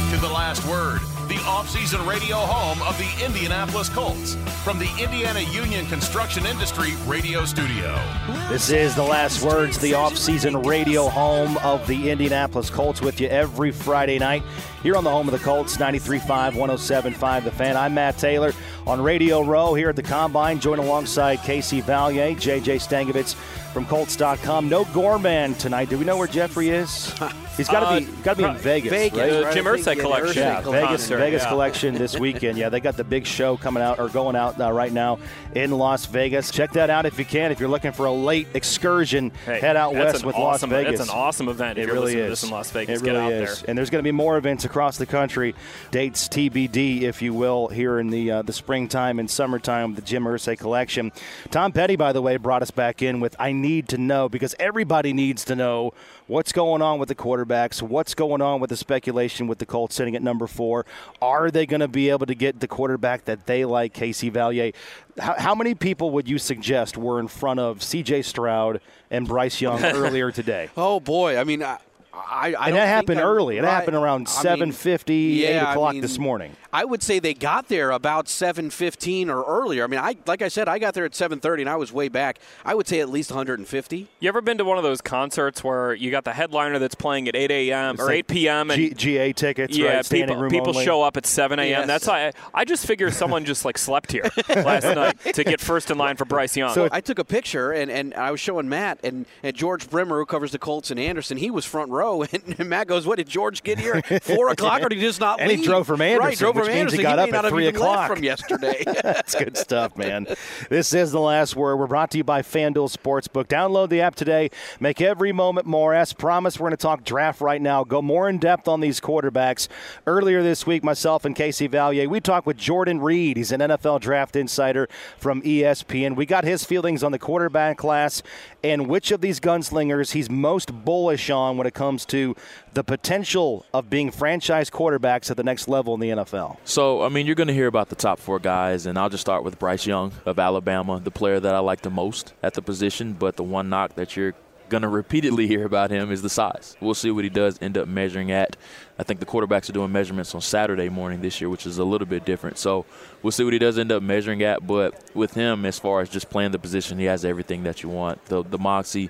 off-season 1.57 2.05
radio 2.05 2.35
home 2.35 2.79
of 2.83 2.95
the 2.99 3.25
Indianapolis 3.25 3.89
Colts 3.89 4.35
from 4.63 4.77
the 4.77 4.87
Indiana 5.03 5.39
Union 5.39 5.87
Construction 5.87 6.45
Industry 6.45 6.91
radio 7.07 7.45
studio. 7.45 7.99
This 8.47 8.69
is 8.69 8.93
the 8.93 9.01
last 9.01 9.43
words, 9.43 9.79
the 9.79 9.95
off-season 9.95 10.61
radio 10.61 11.09
home 11.09 11.57
of 11.63 11.87
the 11.87 12.11
Indianapolis 12.11 12.69
Colts 12.69 13.01
with 13.01 13.19
you 13.19 13.27
every 13.29 13.71
Friday 13.71 14.19
night 14.19 14.43
here 14.87 14.95
on 14.95 15.03
the 15.03 15.09
home 15.11 15.27
of 15.27 15.33
the 15.33 15.43
Colts, 15.43 15.75
93.5, 15.75 16.53
107.5 16.53 17.43
The 17.43 17.51
Fan. 17.51 17.75
I'm 17.75 17.93
Matt 17.93 18.17
Taylor 18.17 18.53
on 18.85 19.01
Radio 19.01 19.41
Row 19.41 19.73
here 19.73 19.89
at 19.89 19.97
the 19.97 20.01
Combine, 20.01 20.61
joined 20.61 20.79
alongside 20.79 21.39
Casey 21.39 21.81
Valier, 21.81 22.33
JJ 22.37 22.77
Stankovitz 22.79 23.35
from 23.73 23.85
Colts.com. 23.85 24.69
No 24.69 24.85
Gorman 24.85 25.55
tonight. 25.55 25.89
Do 25.89 25.97
we 25.97 26.05
know 26.05 26.15
where 26.15 26.25
Jeffrey 26.25 26.69
is? 26.69 27.13
He's 27.57 27.67
got 27.67 27.79
to 27.81 27.85
Uh, 27.87 27.99
be 27.99 28.05
got 28.23 28.37
to 28.37 28.43
be 28.43 28.49
in 28.49 28.55
Vegas, 28.57 28.91
Vegas, 28.91 29.17
right? 29.19 29.45
The? 29.45 29.51
Jim 29.51 29.67
I 29.67 29.71
Irsay 29.71 29.99
collection. 29.99 30.43
Yeah, 30.43 30.61
Vegas, 30.61 30.71
Vegas, 30.71 30.87
concert, 30.89 31.17
Vegas 31.17 31.43
yeah. 31.43 31.49
collection 31.49 31.93
this 31.95 32.19
weekend. 32.19 32.57
Yeah, 32.57 32.69
they 32.69 32.79
got 32.79 32.95
the 32.97 33.03
big 33.03 33.25
show 33.25 33.57
coming 33.57 33.81
out 33.83 33.99
or 33.99 34.09
going 34.09 34.35
out 34.35 34.61
uh, 34.61 34.71
right 34.71 34.91
now 34.91 35.17
in 35.55 35.71
Las 35.71 36.05
Vegas. 36.05 36.51
Check 36.51 36.71
that 36.73 36.89
out 36.91 37.07
if 37.07 37.17
you 37.17 37.25
can. 37.25 37.51
If 37.51 37.59
you're 37.59 37.67
looking 37.69 37.91
for 37.91 38.05
a 38.05 38.11
late 38.11 38.47
excursion, 38.53 39.31
Hey, 39.45 39.59
head 39.59 39.75
out 39.75 39.95
west 39.95 40.23
with 40.23 40.35
awesome, 40.35 40.69
Las 40.69 40.83
Vegas. 40.83 40.99
That's 40.99 41.09
an 41.11 41.17
awesome 41.17 41.49
event. 41.49 41.79
If 41.79 41.83
It 41.83 41.87
you're 41.87 41.93
really 41.95 42.05
listening 42.15 42.25
to 42.27 42.31
is. 42.31 42.41
this 42.41 42.49
in 42.49 42.55
Las 42.55 42.71
Vegas, 42.71 43.01
It 43.01 43.05
really 43.05 43.15
get 43.15 43.23
out 43.23 43.31
is. 43.49 43.59
there. 43.61 43.69
And 43.69 43.77
there's 43.77 43.89
going 43.89 44.03
to 44.03 44.07
be 44.07 44.11
more 44.11 44.37
events 44.37 44.63
across 44.65 44.76
the 44.97 45.05
country. 45.05 45.55
Dates 45.91 46.27
TBD, 46.27 47.01
if 47.01 47.21
you 47.21 47.33
will, 47.33 47.67
here 47.67 47.99
in 47.99 48.09
the 48.09 48.31
uh, 48.31 48.41
the 48.43 48.53
springtime 48.53 49.19
and 49.19 49.29
summertime 49.29 49.89
with 49.89 50.03
the 50.03 50.07
Jim 50.07 50.23
Irsay 50.23 50.57
collection. 50.57 51.11
Tom 51.49 51.71
Petty, 51.71 51.95
by 51.95 52.13
the 52.13 52.21
way, 52.21 52.37
brought 52.37 52.61
us 52.61 52.71
back 52.71 53.01
in 53.01 53.19
with 53.19 53.35
"I 53.39 53.51
need 53.51 53.89
to 53.89 53.97
know" 53.97 54.29
because 54.29 54.55
everybody 54.59 55.13
needs 55.13 55.43
to 55.45 55.55
know 55.55 55.93
what's 56.27 56.51
going 56.51 56.81
on 56.81 56.99
with 56.99 57.09
the 57.09 57.15
quarterbacks, 57.15 57.81
what's 57.81 58.13
going 58.13 58.41
on 58.41 58.59
with 58.59 58.69
the 58.69 58.77
speculation 58.77 59.47
with 59.47 59.57
the 59.57 59.65
Colts 59.65 59.95
sitting 59.95 60.15
at 60.15 60.21
number 60.21 60.45
four. 60.45 60.85
Are 61.21 61.49
they 61.49 61.65
going 61.65 61.79
to 61.79 61.87
be 61.87 62.09
able 62.09 62.25
to 62.27 62.35
get 62.35 62.59
the 62.59 62.67
quarterback 62.67 63.25
that 63.25 63.45
they 63.47 63.65
like, 63.65 63.93
Casey 63.93 64.29
Valier? 64.29 64.73
How, 65.17 65.35
how 65.37 65.55
many 65.55 65.73
people 65.73 66.11
would 66.11 66.29
you 66.29 66.37
suggest 66.37 66.97
were 66.97 67.19
in 67.19 67.27
front 67.27 67.59
of 67.59 67.81
C.J. 67.81 68.21
Stroud 68.21 68.81
and 69.09 69.27
Bryce 69.27 69.59
Young 69.61 69.83
earlier 69.83 70.31
today? 70.31 70.69
Oh 70.77 70.99
boy, 70.99 71.37
I 71.37 71.43
mean, 71.43 71.63
I, 71.63 71.79
I, 72.17 72.53
I 72.53 72.67
and 72.67 72.75
that 72.75 72.87
happened 72.87 73.19
I'm- 73.19 73.27
early. 73.27 73.57
It 73.57 73.63
right. 73.63 73.69
happened 73.71 73.95
around 73.95 74.15
I 74.15 74.17
mean, 74.19 74.27
seven 74.27 74.71
fifty, 74.71 75.45
eight 75.45 75.53
yeah, 75.53 75.65
I 75.65 75.71
o'clock 75.71 75.93
mean, 75.93 76.01
this 76.01 76.17
morning. 76.17 76.55
I 76.73 76.83
would 76.85 77.01
say 77.01 77.19
they 77.19 77.33
got 77.33 77.69
there 77.69 77.91
about 77.91 78.27
seven 78.27 78.69
fifteen 78.69 79.29
or 79.29 79.43
earlier. 79.43 79.83
I 79.83 79.87
mean, 79.87 79.99
I 79.99 80.17
like 80.25 80.41
I 80.41 80.47
said, 80.47 80.67
I 80.67 80.79
got 80.79 80.93
there 80.93 81.05
at 81.05 81.15
seven 81.15 81.39
thirty, 81.39 81.63
and 81.63 81.69
I 81.69 81.75
was 81.75 81.91
way 81.91 82.07
back. 82.09 82.39
I 82.65 82.75
would 82.75 82.87
say 82.87 82.99
at 82.99 83.09
least 83.09 83.31
one 83.31 83.37
hundred 83.37 83.59
and 83.59 83.67
fifty. 83.67 84.07
You 84.19 84.29
ever 84.29 84.41
been 84.41 84.57
to 84.57 84.65
one 84.65 84.77
of 84.77 84.83
those 84.83 85.01
concerts 85.01 85.63
where 85.63 85.93
you 85.93 86.11
got 86.11 86.23
the 86.23 86.33
headliner 86.33 86.79
that's 86.79 86.95
playing 86.95 87.27
at 87.27 87.35
8 87.35 87.51
a.m. 87.51 87.95
or 87.99 88.11
8 88.11 88.27
p.m. 88.27 88.71
and 88.71 88.79
G- 88.79 88.93
GA 88.93 89.33
tickets, 89.33 89.77
yeah, 89.77 89.95
right? 89.97 90.09
People, 90.09 90.35
room 90.35 90.49
people 90.49 90.69
only. 90.69 90.85
show 90.85 91.01
up 91.01 91.17
at 91.17 91.25
7 91.25 91.59
a.m. 91.59 91.67
Yes. 91.69 91.87
That's 91.87 92.07
why 92.07 92.27
I, 92.27 92.33
I 92.53 92.65
just 92.65 92.85
figure 92.85 93.11
someone 93.11 93.45
just 93.45 93.65
like 93.65 93.77
slept 93.77 94.11
here 94.11 94.29
last 94.49 94.83
night 94.83 95.19
to 95.35 95.43
get 95.43 95.61
first 95.61 95.89
in 95.91 95.97
line 95.97 96.15
for 96.15 96.25
Bryce 96.25 96.55
Young. 96.55 96.73
So 96.73 96.89
I 96.91 97.01
took 97.01 97.19
a 97.19 97.25
picture 97.25 97.71
and, 97.71 97.89
and 97.91 98.13
I 98.13 98.31
was 98.31 98.39
showing 98.39 98.69
Matt 98.69 98.99
and, 99.03 99.25
and 99.43 99.55
George 99.55 99.89
Bremer, 99.89 100.17
who 100.17 100.25
covers 100.25 100.51
the 100.51 100.59
Colts 100.59 100.91
and 100.91 100.99
Anderson. 100.99 101.37
He 101.37 101.49
was 101.51 101.65
front 101.65 101.91
row, 101.91 102.06
and, 102.57 102.69
Matt 102.69 102.87
goes, 102.87 103.05
"What 103.05 103.17
did 103.17 103.27
George 103.27 103.63
get 103.63 103.79
here? 103.79 104.01
Four 104.21 104.49
o'clock, 104.49 104.81
or 104.81 104.89
did 104.89 104.97
he 104.97 105.01
just 105.01 105.19
not 105.19 105.39
And 105.49 105.51
he 105.51 105.63
drove 105.63 105.87
from 105.87 106.01
Anderson, 106.01 106.27
right? 106.27 106.37
Drove 106.37 106.55
which 106.55 106.65
from 106.65 106.73
means 106.73 106.93
he 106.93 107.01
got 107.01 107.17
may 107.17 107.37
up 107.37 107.45
at 107.45 107.49
3 107.49 107.67
o'clock. 107.67 108.09
from 108.09 108.23
yesterday. 108.23 108.83
That's 109.03 109.35
good 109.35 109.57
stuff, 109.57 109.97
man. 109.97 110.27
This 110.69 110.93
is 110.93 111.11
the 111.11 111.19
last 111.19 111.55
word. 111.55 111.77
We're 111.77 111.87
brought 111.87 112.11
to 112.11 112.17
you 112.17 112.23
by 112.23 112.41
FanDuel 112.41 112.95
Sportsbook. 112.95 113.45
Download 113.45 113.89
the 113.89 114.01
app 114.01 114.15
today. 114.15 114.49
Make 114.79 115.01
every 115.01 115.31
moment 115.31 115.67
more. 115.67 115.93
As 115.93 116.13
promised, 116.13 116.59
we're 116.59 116.65
going 116.65 116.77
to 116.77 116.77
talk 116.77 117.03
draft 117.03 117.41
right 117.41 117.61
now. 117.61 117.83
Go 117.83 118.01
more 118.01 118.29
in 118.29 118.39
depth 118.39 118.67
on 118.67 118.79
these 118.79 118.99
quarterbacks. 118.99 119.67
Earlier 120.05 120.43
this 120.43 120.65
week, 120.65 120.83
myself 120.83 121.25
and 121.25 121.35
Casey 121.35 121.67
Valier, 121.67 122.07
we 122.07 122.19
talked 122.19 122.47
with 122.47 122.57
Jordan 122.57 122.99
Reid. 122.99 123.37
He's 123.37 123.51
an 123.51 123.61
NFL 123.61 124.01
draft 124.01 124.35
insider 124.35 124.87
from 125.17 125.41
ESPN. 125.41 126.15
We 126.15 126.25
got 126.25 126.43
his 126.43 126.63
feelings 126.63 127.03
on 127.03 127.11
the 127.11 127.19
quarterback 127.19 127.77
class 127.77 128.21
and 128.63 128.87
which 128.87 129.11
of 129.11 129.21
these 129.21 129.39
gunslingers 129.39 130.11
he's 130.11 130.29
most 130.29 130.73
bullish 130.83 131.29
on 131.29 131.57
when 131.57 131.67
it 131.67 131.73
comes 131.73 131.96
to 132.05 132.35
the 132.73 132.83
potential 132.83 133.65
of 133.73 133.89
being 133.89 134.11
franchise 134.11 134.69
quarterbacks 134.69 135.29
at 135.31 135.37
the 135.37 135.43
next 135.43 135.67
level 135.67 135.93
in 135.93 135.99
the 135.99 136.09
NFL. 136.09 136.57
So, 136.63 137.03
I 137.03 137.09
mean, 137.09 137.25
you're 137.25 137.35
going 137.35 137.47
to 137.47 137.53
hear 137.53 137.67
about 137.67 137.89
the 137.89 137.95
top 137.95 138.19
four 138.19 138.39
guys, 138.39 138.85
and 138.85 138.97
I'll 138.97 139.09
just 139.09 139.21
start 139.21 139.43
with 139.43 139.59
Bryce 139.59 139.85
Young 139.85 140.11
of 140.25 140.39
Alabama, 140.39 140.99
the 141.03 141.11
player 141.11 141.39
that 141.39 141.55
I 141.55 141.59
like 141.59 141.81
the 141.81 141.89
most 141.89 142.33
at 142.43 142.53
the 142.53 142.61
position. 142.61 143.13
But 143.13 143.35
the 143.35 143.43
one 143.43 143.69
knock 143.69 143.95
that 143.95 144.15
you're 144.15 144.33
going 144.69 144.81
to 144.81 144.87
repeatedly 144.87 145.47
hear 145.47 145.65
about 145.65 145.91
him 145.91 146.11
is 146.11 146.21
the 146.21 146.29
size. 146.29 146.75
We'll 146.81 146.93
see 146.93 147.11
what 147.11 147.23
he 147.23 147.29
does 147.29 147.57
end 147.61 147.77
up 147.77 147.87
measuring 147.87 148.31
at. 148.31 148.57
I 148.99 149.03
think 149.03 149.19
the 149.19 149.25
quarterbacks 149.25 149.69
are 149.69 149.73
doing 149.73 149.91
measurements 149.91 150.33
on 150.35 150.41
Saturday 150.41 150.89
morning 150.89 151.21
this 151.21 151.39
year, 151.39 151.49
which 151.49 151.65
is 151.65 151.77
a 151.77 151.83
little 151.83 152.07
bit 152.07 152.25
different. 152.25 152.57
So 152.57 152.85
we'll 153.21 153.31
see 153.31 153.43
what 153.43 153.53
he 153.53 153.59
does 153.59 153.77
end 153.77 153.91
up 153.91 154.03
measuring 154.03 154.43
at. 154.43 154.65
But 154.65 154.95
with 155.15 155.33
him, 155.33 155.65
as 155.65 155.79
far 155.79 156.01
as 156.01 156.09
just 156.09 156.29
playing 156.29 156.51
the 156.51 156.59
position, 156.59 156.97
he 156.97 157.05
has 157.05 157.23
everything 157.23 157.63
that 157.63 157.83
you 157.83 157.89
want. 157.89 158.23
The, 158.25 158.43
the 158.43 158.57
moxie, 158.57 159.09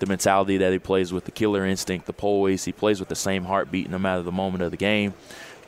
the 0.00 0.06
mentality 0.06 0.58
that 0.58 0.72
he 0.72 0.78
plays 0.78 1.12
with, 1.12 1.24
the 1.24 1.30
killer 1.30 1.66
instinct, 1.66 2.06
the 2.06 2.12
poise. 2.12 2.64
He 2.64 2.72
plays 2.72 3.00
with 3.00 3.08
the 3.08 3.16
same 3.16 3.44
heartbeat 3.44 3.90
no 3.90 3.98
matter 3.98 4.22
the 4.22 4.32
moment 4.32 4.62
of 4.62 4.70
the 4.70 4.76
game 4.76 5.14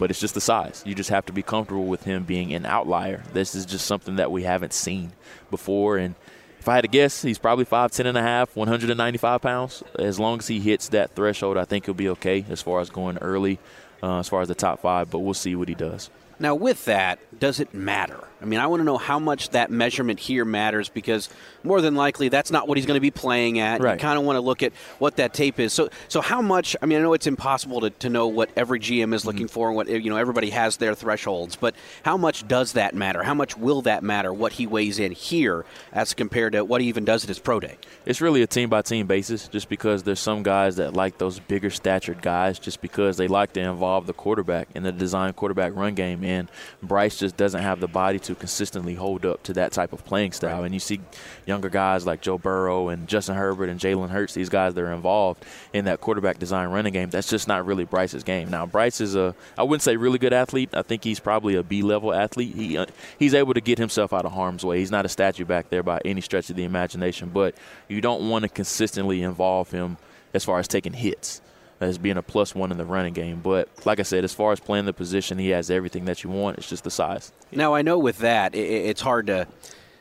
but 0.01 0.11
it's 0.11 0.19
just 0.19 0.33
the 0.33 0.40
size. 0.40 0.83
You 0.87 0.95
just 0.95 1.11
have 1.11 1.27
to 1.27 1.33
be 1.33 1.43
comfortable 1.43 1.85
with 1.85 2.05
him 2.05 2.25
being 2.25 2.55
an 2.55 2.64
outlier. 2.64 3.23
This 3.35 3.55
is 3.55 3.66
just 3.66 3.87
something 3.87 4.16
that 4.16 4.33
we 4.33 4.45
haven't 4.45 4.73
seen 4.73 5.12
before. 5.51 5.99
And 5.99 6.14
if 6.59 6.66
I 6.69 6.75
had 6.75 6.81
to 6.81 6.88
guess, 6.88 7.21
he's 7.21 7.38
probably 7.38 7.66
5'10 7.66 8.07
and 8.07 8.16
a 8.16 8.23
half, 8.23 8.57
195 8.57 9.43
pounds. 9.43 9.83
As 9.99 10.19
long 10.19 10.38
as 10.38 10.49
he 10.49 10.59
hits 10.59 10.88
that 10.88 11.14
threshold, 11.14 11.59
I 11.59 11.66
think 11.66 11.85
he'll 11.85 11.95
be 11.95 12.09
okay 12.09 12.47
as 12.49 12.62
far 12.62 12.81
as 12.81 12.88
going 12.88 13.19
early, 13.19 13.59
uh, 14.03 14.21
as 14.21 14.29
far 14.29 14.40
as 14.40 14.49
the 14.49 14.55
top 14.55 14.81
five, 14.81 15.11
but 15.11 15.19
we'll 15.19 15.35
see 15.35 15.55
what 15.55 15.69
he 15.69 15.75
does. 15.75 16.09
Now, 16.40 16.55
with 16.55 16.87
that, 16.87 17.18
does 17.38 17.61
it 17.61 17.74
matter? 17.74 18.24
I 18.42 18.46
mean, 18.46 18.59
I 18.61 18.66
want 18.66 18.81
to 18.81 18.85
know 18.85 18.96
how 18.96 19.18
much 19.18 19.50
that 19.50 19.70
measurement 19.70 20.18
here 20.18 20.46
matters 20.46 20.88
because 20.88 21.29
more 21.62 21.81
than 21.83 21.94
likely 21.94 22.31
that's 22.31 22.50
not 22.50 22.66
what 22.66 22.79
he's 22.79 22.87
going 22.87 22.96
to 22.96 23.03
be 23.03 23.11
playing 23.11 23.59
at. 23.59 23.83
Right. 23.83 23.94
You 23.94 23.98
kind 23.98 24.18
of 24.18 24.24
want 24.24 24.37
to 24.37 24.40
look 24.40 24.62
at 24.62 24.72
what 24.98 25.16
that 25.16 25.35
tape 25.35 25.61
is. 25.61 25.74
So, 25.74 25.90
so 26.09 26.22
how 26.22 26.40
much? 26.40 26.74
I 26.81 26.87
mean, 26.87 26.98
I 26.98 27.03
know 27.03 27.12
it's 27.12 27.26
impossible 27.26 27.83
to, 27.83 27.90
to 27.90 28.09
know 28.09 28.29
what 28.29 28.50
every 28.57 28.81
GM 28.81 29.12
is 29.12 29.26
looking 29.26 29.46
mm-hmm. 29.46 29.53
for 29.53 29.68
and 29.68 29.76
what 29.76 29.88
you 29.88 30.09
know. 30.09 30.16
Everybody 30.16 30.50
has 30.50 30.79
their 30.79 30.94
thresholds, 30.94 31.57
but 31.57 31.74
how 32.03 32.16
much 32.16 32.48
does 32.48 32.72
that 32.72 32.94
matter? 32.94 33.22
How 33.22 33.35
much 33.35 33.59
will 33.59 33.83
that 33.83 34.03
matter? 34.03 34.33
What 34.33 34.53
he 34.53 34.66
weighs 34.66 34.98
in 34.98 35.12
here 35.12 35.66
as 35.92 36.14
compared 36.14 36.55
to 36.55 36.64
what 36.64 36.81
he 36.81 36.88
even 36.88 37.05
does 37.05 37.24
at 37.24 37.29
his 37.29 37.38
pro 37.38 37.61
day? 37.61 37.76
It's 38.07 38.20
really 38.22 38.42
a 38.42 38.46
team 38.46 38.70
by 38.70 38.83
team 38.83 39.07
basis, 39.07 39.48
just 39.48 39.68
because 39.68 40.03
there's 40.03 40.20
some 40.20 40.42
guys 40.42 40.76
that 40.76 40.94
like 40.94 41.18
those 41.18 41.38
bigger 41.40 41.70
statured 41.70 42.22
guys, 42.22 42.59
just 42.59 42.81
because 42.81 43.18
they 43.18 43.29
like 43.29 43.53
to 43.55 43.61
involve 43.61 44.07
the 44.07 44.14
quarterback 44.14 44.68
in 44.74 44.83
the 44.83 44.92
design 44.92 45.35
quarterback 45.35 45.74
run 45.74 45.94
game. 45.94 46.24
And 46.31 46.49
Bryce 46.83 47.19
just 47.19 47.37
doesn't 47.37 47.61
have 47.61 47.81
the 47.81 47.88
body 47.88 48.19
to 48.21 48.35
consistently 48.35 48.95
hold 48.95 49.27
up 49.27 49.43
to 49.45 49.53
that 49.55 49.73
type 49.73 49.93
of 49.93 50.05
playing 50.05 50.33
style. 50.33 50.62
And 50.62 50.73
you 50.73 50.81
see 50.81 51.01
younger 51.45 51.69
guys 51.69 52.07
like 52.07 52.21
Joe 52.21 52.38
Burrow 52.38 52.88
and 52.88 53.09
Justin 53.09 53.35
Herbert 53.35 53.69
and 53.69 53.81
Jalen 53.81 54.11
Hurts, 54.11 54.35
these 54.35 54.49
guys 54.49 54.75
that 54.75 54.81
are 54.81 54.93
involved 54.93 55.45
in 55.73 55.87
that 55.87 56.01
quarterback 56.01 56.38
design 56.38 56.69
running 56.69 56.93
game. 56.93 57.11
That's 57.11 57.29
just 57.29 57.49
not 57.49 57.66
really 57.66 57.85
Bryce's 57.85 58.23
game. 58.23 58.49
Now, 58.51 58.64
Bryce 58.66 59.01
is 59.01 59.16
a, 59.16 59.35
I 59.59 59.64
wouldn't 59.64 59.83
say 59.83 59.97
really 59.97 60.19
good 60.19 60.33
athlete. 60.33 60.71
I 60.73 60.83
think 60.83 61.03
he's 61.05 61.21
probably 61.21 61.57
a 61.57 61.62
B 61.62 61.83
level 61.83 62.14
athlete. 62.14 62.55
He 62.55 62.79
uh, 62.79 62.87
he's 63.19 63.35
able 63.35 63.55
to 63.55 63.61
get 63.61 63.79
himself 63.79 64.12
out 64.12 64.25
of 64.25 64.33
harm's 64.33 64.64
way. 64.64 64.79
He's 64.79 64.90
not 64.90 65.05
a 65.05 65.09
statue 65.09 65.45
back 65.45 65.69
there 65.71 65.83
by 65.83 66.01
any 66.05 66.21
stretch 66.21 66.51
of 66.51 66.57
the 66.57 66.64
imagination, 66.64 67.31
but 67.33 67.55
you 67.88 68.01
don't 68.01 68.29
want 68.29 68.45
to 68.45 68.49
consistently 68.49 69.23
involve 69.23 69.71
him 69.71 69.97
as 70.33 70.45
far 70.45 70.59
as 70.59 70.69
taking 70.69 70.93
hits 70.93 71.43
as 71.81 71.99
being 71.99 72.16
a 72.16 72.23
plus 72.23 72.55
one 72.55 72.71
in 72.71 72.79
the 72.79 72.85
running 72.85 73.14
game. 73.14 73.40
But 73.43 73.69
like 73.85 73.99
I 74.01 74.03
said, 74.03 74.23
as 74.23 74.35
far 74.35 74.53
as 74.53 74.61
playing 74.61 74.85
the 74.85 74.93
position, 74.93 75.38
he 75.38 75.49
has 75.51 75.71
everything 75.71 76.05
that 76.05 76.23
you 76.23 76.31
want. 76.31 76.59
It's 76.59 76.69
just 76.69 76.85
the 76.85 76.90
size. 76.90 77.33
Now, 77.51 77.75
I 77.75 77.83
know 77.83 77.99
with 77.99 78.19
that, 78.19 78.55
it's 78.55 79.01
hard 79.01 79.29
to 79.29 79.47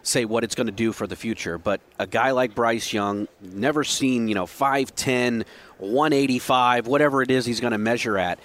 say 0.04 0.26
what 0.26 0.44
it's 0.44 0.56
going 0.56 0.68
to 0.68 0.74
do 0.74 0.92
for 0.92 1.08
the 1.08 1.16
future, 1.16 1.58
but 1.58 1.82
a 1.98 2.08
guy 2.08 2.32
like 2.32 2.56
Bryce 2.56 2.92
Young, 2.94 3.28
never 3.42 3.84
seen, 3.84 4.28
you 4.28 4.36
know, 4.36 4.46
5'10, 4.46 5.46
185, 5.78 6.88
whatever 6.88 7.22
it 7.22 7.32
is 7.32 7.46
he's 7.46 7.60
going 7.60 7.72
to 7.72 7.78
measure 7.78 8.18
at. 8.18 8.40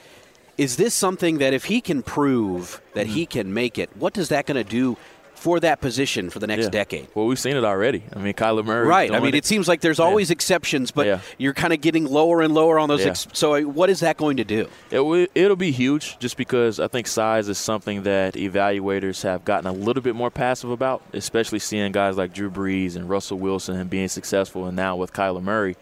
Is 0.56 0.76
this 0.76 0.94
something 0.94 1.38
that 1.38 1.52
if 1.52 1.64
he 1.64 1.80
can 1.80 2.02
prove 2.02 2.80
that 2.94 3.06
he 3.06 3.22
mm-hmm. 3.22 3.38
can 3.38 3.54
make 3.54 3.78
it, 3.78 3.90
what 3.96 4.16
is 4.16 4.28
that 4.28 4.46
going 4.46 4.62
to 4.62 4.68
do 4.68 4.96
for 5.44 5.60
that 5.60 5.82
position 5.82 6.30
for 6.30 6.38
the 6.38 6.46
next 6.46 6.64
Yeah. 6.64 6.70
decade? 6.70 7.06
Well, 7.14 7.26
we've 7.26 7.38
seen 7.38 7.54
it 7.54 7.64
already. 7.64 8.02
I 8.16 8.18
mean, 8.18 8.32
Kyler 8.32 8.64
Murray. 8.64 8.86
Right. 8.86 9.12
I 9.12 9.20
mean, 9.20 9.34
it 9.34 9.44
seems 9.44 9.68
like 9.68 9.82
there's 9.82 9.98
Yeah. 9.98 10.06
always 10.06 10.30
exceptions, 10.30 10.90
but 10.90 11.06
Yeah. 11.06 11.18
you're 11.36 11.52
kind 11.52 11.74
of 11.74 11.82
getting 11.82 12.06
lower 12.06 12.40
and 12.40 12.54
lower 12.54 12.78
on 12.78 12.88
those. 12.88 13.02
Yeah. 13.02 13.10
Ex- 13.10 13.26
so, 13.34 13.54
uh, 13.54 13.60
what 13.60 13.90
is 13.90 14.00
that 14.00 14.16
going 14.16 14.38
to 14.38 14.44
do? 14.44 14.68
It 14.90 15.00
will, 15.00 15.26
it'll 15.34 15.54
be 15.56 15.70
huge 15.70 16.18
just 16.18 16.38
because 16.38 16.80
I 16.80 16.88
think 16.88 17.06
size 17.06 17.50
is 17.50 17.58
something 17.58 18.04
that 18.04 18.34
evaluators 18.36 19.22
have 19.22 19.44
gotten 19.44 19.66
a 19.66 19.72
little 19.72 20.02
bit 20.02 20.14
more 20.14 20.30
passive 20.30 20.70
about, 20.70 21.02
especially 21.12 21.58
seeing 21.58 21.92
guys 21.92 22.16
like 22.16 22.32
Drew 22.32 22.50
Brees 22.50 22.96
and 22.96 23.06
Russell 23.10 23.38
Wilson 23.38 23.76
and 23.76 23.90
being 23.90 24.08
successful, 24.08 24.64
and 24.66 24.74
now 24.74 24.96
with 24.96 25.12
Kyler 25.12 25.42
Murray. 25.42 25.76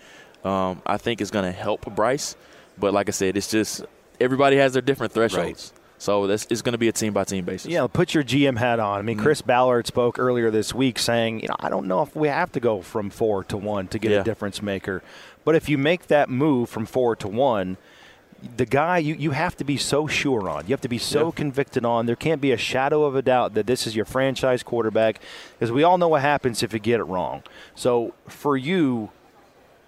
Um, 0.45 0.83
I 0.85 0.97
think 0.97 1.21
it's 1.21 1.31
going 1.31 1.45
to 1.45 1.53
help 1.53 1.87
Bryce. 1.95 2.35
But 2.77 2.93
like 2.93 3.09
I 3.09 3.13
said, 3.13 3.37
it's 3.37 3.49
just 3.49 3.85
everybody 4.21 4.57
has 4.57 4.73
their 4.73 4.83
different 4.83 5.13
thresholds. 5.13 5.73
So 6.03 6.27
that's, 6.27 6.49
it's 6.51 6.63
going 6.63 6.73
to 6.73 6.79
be 6.79 6.89
a 6.89 6.93
team 6.93 7.13
by 7.13 7.23
team 7.23 7.45
basis. 7.45 7.71
Yeah, 7.71 7.87
put 7.87 8.13
your 8.13 8.25
GM 8.25 8.59
hat 8.59 8.81
on. 8.81 8.99
I 8.99 9.03
mean, 9.03 9.17
Mm-hmm. 9.17 9.23
Chris 9.25 9.41
Ballard 9.41 9.87
spoke 9.87 10.19
earlier 10.19 10.51
this 10.51 10.75
week 10.75 10.99
saying, 10.99 11.39
you 11.41 11.47
know, 11.47 11.55
I 11.61 11.69
don't 11.69 11.87
know 11.87 12.03
if 12.03 12.17
we 12.17 12.27
have 12.27 12.51
to 12.53 12.61
go 12.61 12.83
from 12.83 13.09
four 13.09 13.45
to 13.45 13.57
one 13.57 13.87
to 13.89 14.01
get 14.01 14.11
Yeah. 14.11 14.21
a 14.23 14.25
difference 14.25 14.61
maker. 14.61 15.01
But 15.45 15.55
if 15.55 15.69
you 15.69 15.79
make 15.79 16.09
that 16.09 16.29
move 16.29 16.69
from 16.69 16.87
four 16.87 17.15
to 17.17 17.29
one, 17.29 17.77
the 18.57 18.67
guy 18.67 18.99
you, 18.99 19.15
you 19.15 19.31
have 19.31 19.57
to 19.59 19.65
be 19.65 19.77
so 19.77 20.09
sure 20.09 20.49
on. 20.49 20.65
You 20.67 20.73
have 20.73 20.81
to 20.81 20.89
be 20.89 20.99
so 20.99 21.27
Yeah. 21.27 21.33
convicted 21.37 21.85
on. 21.85 22.07
There 22.07 22.17
can't 22.17 22.41
be 22.41 22.51
a 22.51 22.57
shadow 22.57 23.05
of 23.05 23.15
a 23.15 23.23
doubt 23.23 23.55
that 23.55 23.69
this 23.69 23.87
is 23.87 23.95
your 23.95 24.05
franchise 24.05 24.65
quarterback 24.65 25.21
because 25.57 25.71
we 25.71 25.85
all 25.85 25.99
know 25.99 26.09
what 26.09 26.23
happens 26.23 26.65
if 26.65 26.73
you 26.73 26.81
get 26.81 26.99
it 26.99 27.05
wrong. 27.05 27.45
So 27.77 28.13
for 28.27 28.57
you, 28.57 29.11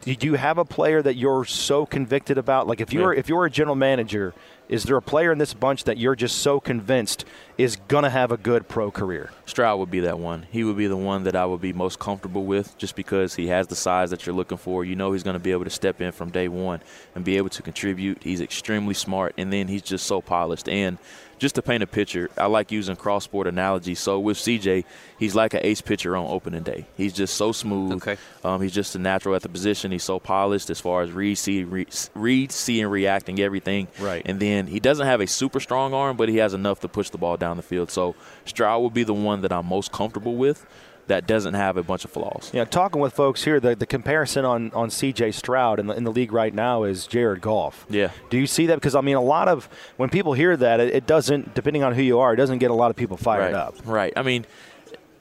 do 0.05 0.27
you 0.27 0.35
have 0.35 0.59
a 0.59 0.65
player 0.65 1.01
that 1.03 1.15
you're 1.17 1.45
so 1.45 1.87
convicted 1.87 2.39
about? 2.39 2.67
Like 2.67 2.81
if 2.81 2.93
you're 2.93 3.13
Yeah. 3.15 3.21
if 3.21 3.29
you're 3.29 3.45
a 3.47 3.51
general 3.51 3.75
manager, 3.77 4.35
is 4.69 4.85
there 4.85 4.97
a 4.97 5.03
player 5.03 5.31
in 5.33 5.39
this 5.39 5.53
bunch 5.55 5.85
that 5.85 5.99
you're 5.99 6.15
just 6.17 6.39
so 6.39 6.59
convinced 6.61 7.25
is 7.59 7.77
gonna 7.89 8.11
have 8.11 8.31
a 8.33 8.37
good 8.37 8.69
pro 8.69 8.91
career? 8.91 9.31
Stroud 9.47 9.79
would 9.79 9.91
be 9.91 10.01
that 10.01 10.19
one. 10.19 10.47
He 10.51 10.63
would 10.65 10.77
be 10.77 10.87
the 10.87 10.97
one 10.97 11.25
that 11.25 11.35
I 11.37 11.45
would 11.47 11.61
be 11.61 11.73
most 11.73 11.99
comfortable 11.99 12.45
with 12.45 12.77
just 12.79 12.97
because 12.97 13.35
he 13.35 13.47
has 13.49 13.67
the 13.67 13.77
size 13.77 14.11
that 14.11 14.27
you're 14.27 14.35
looking 14.35 14.59
for. 14.59 14.85
You 14.85 14.95
know 14.97 15.13
he's 15.13 15.23
going 15.23 15.35
to 15.35 15.41
be 15.41 15.53
able 15.53 15.65
to 15.65 15.71
step 15.71 16.01
in 16.01 16.13
from 16.13 16.31
day 16.31 16.49
one 16.49 16.81
and 17.15 17.25
be 17.25 17.37
able 17.37 17.51
to 17.51 17.63
contribute. 17.63 18.23
He's 18.23 18.41
extremely 18.41 18.95
smart, 18.95 19.35
and 19.39 19.53
then 19.53 19.69
he's 19.69 19.83
just 19.83 20.07
so 20.07 20.21
polished. 20.21 20.69
And 20.69 20.99
just 21.45 21.57
to 21.57 21.63
paint 21.63 21.83
a 21.83 21.87
picture, 21.87 22.31
I 22.39 22.47
like 22.47 22.73
using 22.73 22.97
cross 22.97 23.25
sport 23.25 23.47
analogy. 23.47 23.95
So 23.95 24.19
with 24.19 24.39
CJ, 24.39 24.87
he's 25.19 25.35
like 25.35 25.53
an 25.53 25.61
ace 25.63 25.83
pitcher 25.83 26.17
on 26.17 26.27
opening 26.27 26.63
day. 26.63 26.87
He's 26.97 27.13
just 27.13 27.35
so 27.35 27.53
smooth. 27.53 27.93
Okay. 27.97 28.17
Um, 28.43 28.63
he's 28.63 28.73
just 28.73 28.95
a 28.95 28.99
natural 28.99 29.35
at 29.35 29.43
the 29.43 29.51
position. 29.51 29.93
He's 29.93 30.05
so 30.05 30.19
polished 30.19 30.71
as 30.71 30.81
far 30.81 31.03
as 31.03 31.13
read, 31.13 31.35
see, 31.35 31.63
re, 31.63 31.87
read, 32.15 32.51
see, 32.51 32.81
and 32.81 32.91
reacting 32.91 33.41
everything. 33.41 33.89
Right. 34.01 34.23
And 34.25 34.41
then 34.41 34.69
he 34.69 34.81
doesn't 34.81 35.07
have 35.07 35.21
a 35.21 35.27
super 35.27 35.61
strong 35.61 35.93
arm, 35.93 36.17
but 36.17 36.31
he 36.31 36.39
has 36.39 36.55
enough 36.55 36.81
to 36.81 36.89
push 36.89 37.11
the 37.11 37.19
ball 37.19 37.37
down 37.37 37.59
the 37.59 37.63
field. 37.63 37.91
So 37.91 38.15
Stroud 38.47 38.83
would 38.83 38.95
be 38.95 39.05
the 39.05 39.13
one 39.13 39.43
that 39.43 39.53
I'm 39.53 39.67
most 39.67 39.93
comfortable 39.93 40.37
with 40.37 40.65
that 41.07 41.27
doesn't 41.27 41.55
have 41.55 41.77
a 41.77 41.83
bunch 41.83 42.05
of 42.05 42.11
flaws. 42.11 42.51
Yeah, 42.53 42.65
talking 42.65 43.01
with 43.01 43.13
folks 43.13 43.45
here, 43.45 43.61
the, 43.61 43.75
the 43.75 43.87
comparison 43.87 44.45
on, 44.45 44.71
on 44.73 44.91
C.J. 44.91 45.33
Stroud 45.33 45.79
in 45.79 45.87
the, 45.87 45.95
in 45.95 46.05
the 46.05 46.13
league 46.13 46.33
right 46.33 46.55
now 46.55 46.85
is 46.85 47.07
Jared 47.07 47.41
Goff. 47.41 47.87
Yeah. 47.89 48.11
Do 48.31 48.39
you 48.39 48.47
see 48.47 48.67
that? 48.67 48.77
Because 48.77 48.95
I 48.95 49.01
mean, 49.01 49.17
a 49.17 49.23
lot 49.23 49.49
of 49.49 49.69
when 49.97 50.09
people 50.09 50.33
hear 50.33 50.57
that, 50.57 50.81
it, 50.81 50.95
it 50.95 51.07
doesn't. 51.07 51.55
Depending 51.55 51.83
on 51.83 51.95
who 51.95 52.03
you 52.03 52.21
are, 52.21 52.33
it 52.33 52.37
doesn't 52.37 52.59
get 52.59 52.71
a 52.71 52.75
lot 52.75 52.91
of 52.91 52.97
people 52.97 53.17
fired 53.17 53.53
right. 53.53 53.55
up. 53.55 53.77
Right. 53.85 54.13
I 54.17 54.23
mean, 54.23 54.47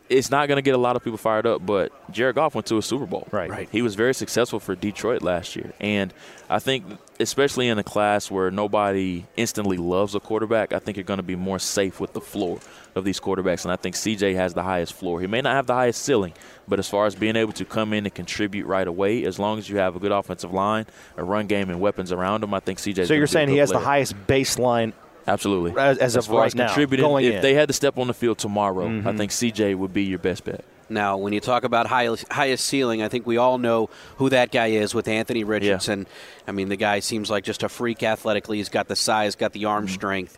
it's 0.10 0.30
not 0.30 0.48
going 0.48 0.58
to 0.58 0.62
get 0.62 0.76
a 0.76 0.78
lot 0.78 0.96
of 0.96 1.04
people 1.04 1.18
fired 1.18 1.46
up, 1.46 1.66
but 1.66 1.92
Jared 2.12 2.36
Goff 2.36 2.56
went 2.56 2.68
to 2.68 2.78
a 2.78 2.82
Super 2.82 3.06
Bowl. 3.06 3.28
Right. 3.32 3.50
Right. 3.50 3.70
He 3.72 3.82
was 3.82 3.96
very 3.96 4.14
successful 4.14 4.60
for 4.60 4.76
Detroit 4.76 5.22
last 5.22 5.56
year. 5.56 5.74
And 5.80 6.14
I 6.50 6.60
think, 6.60 6.86
especially 7.20 7.68
in 7.70 7.80
a 7.80 7.84
class 7.84 8.30
where 8.30 8.52
nobody 8.52 9.26
instantly 9.38 9.78
loves 9.78 10.14
a 10.14 10.20
quarterback, 10.20 10.74
I 10.74 10.80
think 10.80 10.98
you're 10.98 11.06
going 11.06 11.18
to 11.18 11.24
be 11.24 11.36
more 11.36 11.58
safe 11.58 12.00
with 12.00 12.14
the 12.14 12.22
floor 12.22 12.60
of 12.96 13.06
these 13.06 13.20
quarterbacks. 13.20 13.64
And 13.64 13.72
I 13.72 13.76
think 13.76 13.96
CJ 13.96 14.36
has 14.36 14.54
the 14.54 14.64
highest 14.64 14.94
floor. 14.94 15.22
He 15.22 15.28
may 15.28 15.42
not 15.42 15.56
have 15.56 15.68
the 15.68 15.74
highest 15.74 16.04
ceiling, 16.04 16.34
but 16.68 16.80
as 16.80 16.90
far 16.90 17.06
as 17.06 17.16
being 17.16 17.36
able 17.36 17.54
to 17.54 17.66
come 17.66 17.94
in 17.94 18.06
and 18.06 18.14
contribute 18.14 18.68
right 18.68 18.88
away, 18.88 19.24
as 19.24 19.40
long 19.40 19.58
as 19.58 19.70
you 19.70 19.78
have 19.78 19.96
a 19.96 20.00
good 20.00 20.12
offensive 20.12 20.54
line, 20.54 20.86
a 21.18 21.24
run 21.24 21.48
game, 21.48 21.70
and 21.70 21.80
weapons 21.80 22.12
around 22.12 22.44
him, 22.44 22.54
I 22.54 22.60
think 22.60 22.80
CJ. 22.80 23.08
So 23.08 23.14
you're 23.14 23.26
saying 23.26 23.50
he 23.50 23.58
has 23.58 23.70
the 23.70 23.80
highest 23.80 24.16
baseline 24.28 24.94
Absolutely. 25.28 25.74
as, 25.80 25.98
as 26.00 26.16
of 26.16 26.26
far 26.26 26.40
right 26.42 26.46
as 26.48 26.56
now 26.56 26.68
contributing, 26.68 27.06
going 27.06 27.26
if 27.26 27.30
in. 27.30 27.36
Mm-hmm. 27.38 27.42
they 27.44 27.54
had 27.54 27.68
to 27.70 27.74
step 27.74 27.98
on 27.98 28.08
the 28.08 28.14
field 28.14 28.38
tomorrow, 28.38 28.88
I 29.08 29.16
think 29.16 29.32
CJ 29.32 29.76
would 29.78 29.94
be 29.94 30.04
your 30.04 30.20
best 30.20 30.44
bet. 30.44 30.64
Now, 30.90 31.18
when 31.18 31.32
you 31.34 31.40
talk 31.40 31.64
about 31.64 31.88
high, 31.88 32.10
highest 32.30 32.66
ceiling, 32.66 33.02
I 33.02 33.08
think 33.08 33.26
we 33.26 33.38
all 33.38 33.58
know 33.58 33.90
who 34.18 34.30
that 34.30 34.52
guy 34.52 34.68
is 34.68 34.94
with 34.94 35.08
Anthony 35.08 35.44
Richardson. 35.44 36.06
I 36.48 36.52
mean, 36.52 36.70
the 36.70 36.76
guy 36.76 37.00
seems 37.00 37.30
like 37.32 37.46
just 37.46 37.64
a 37.64 37.70
freak 37.70 38.04
athletically. 38.04 38.58
He's 38.58 38.70
got 38.70 38.88
the 38.90 38.96
size, 38.96 39.36
got 39.36 39.54
the 39.54 39.66
arm 39.66 39.86
Mm-hmm. 39.86 39.94
strength. 39.94 40.38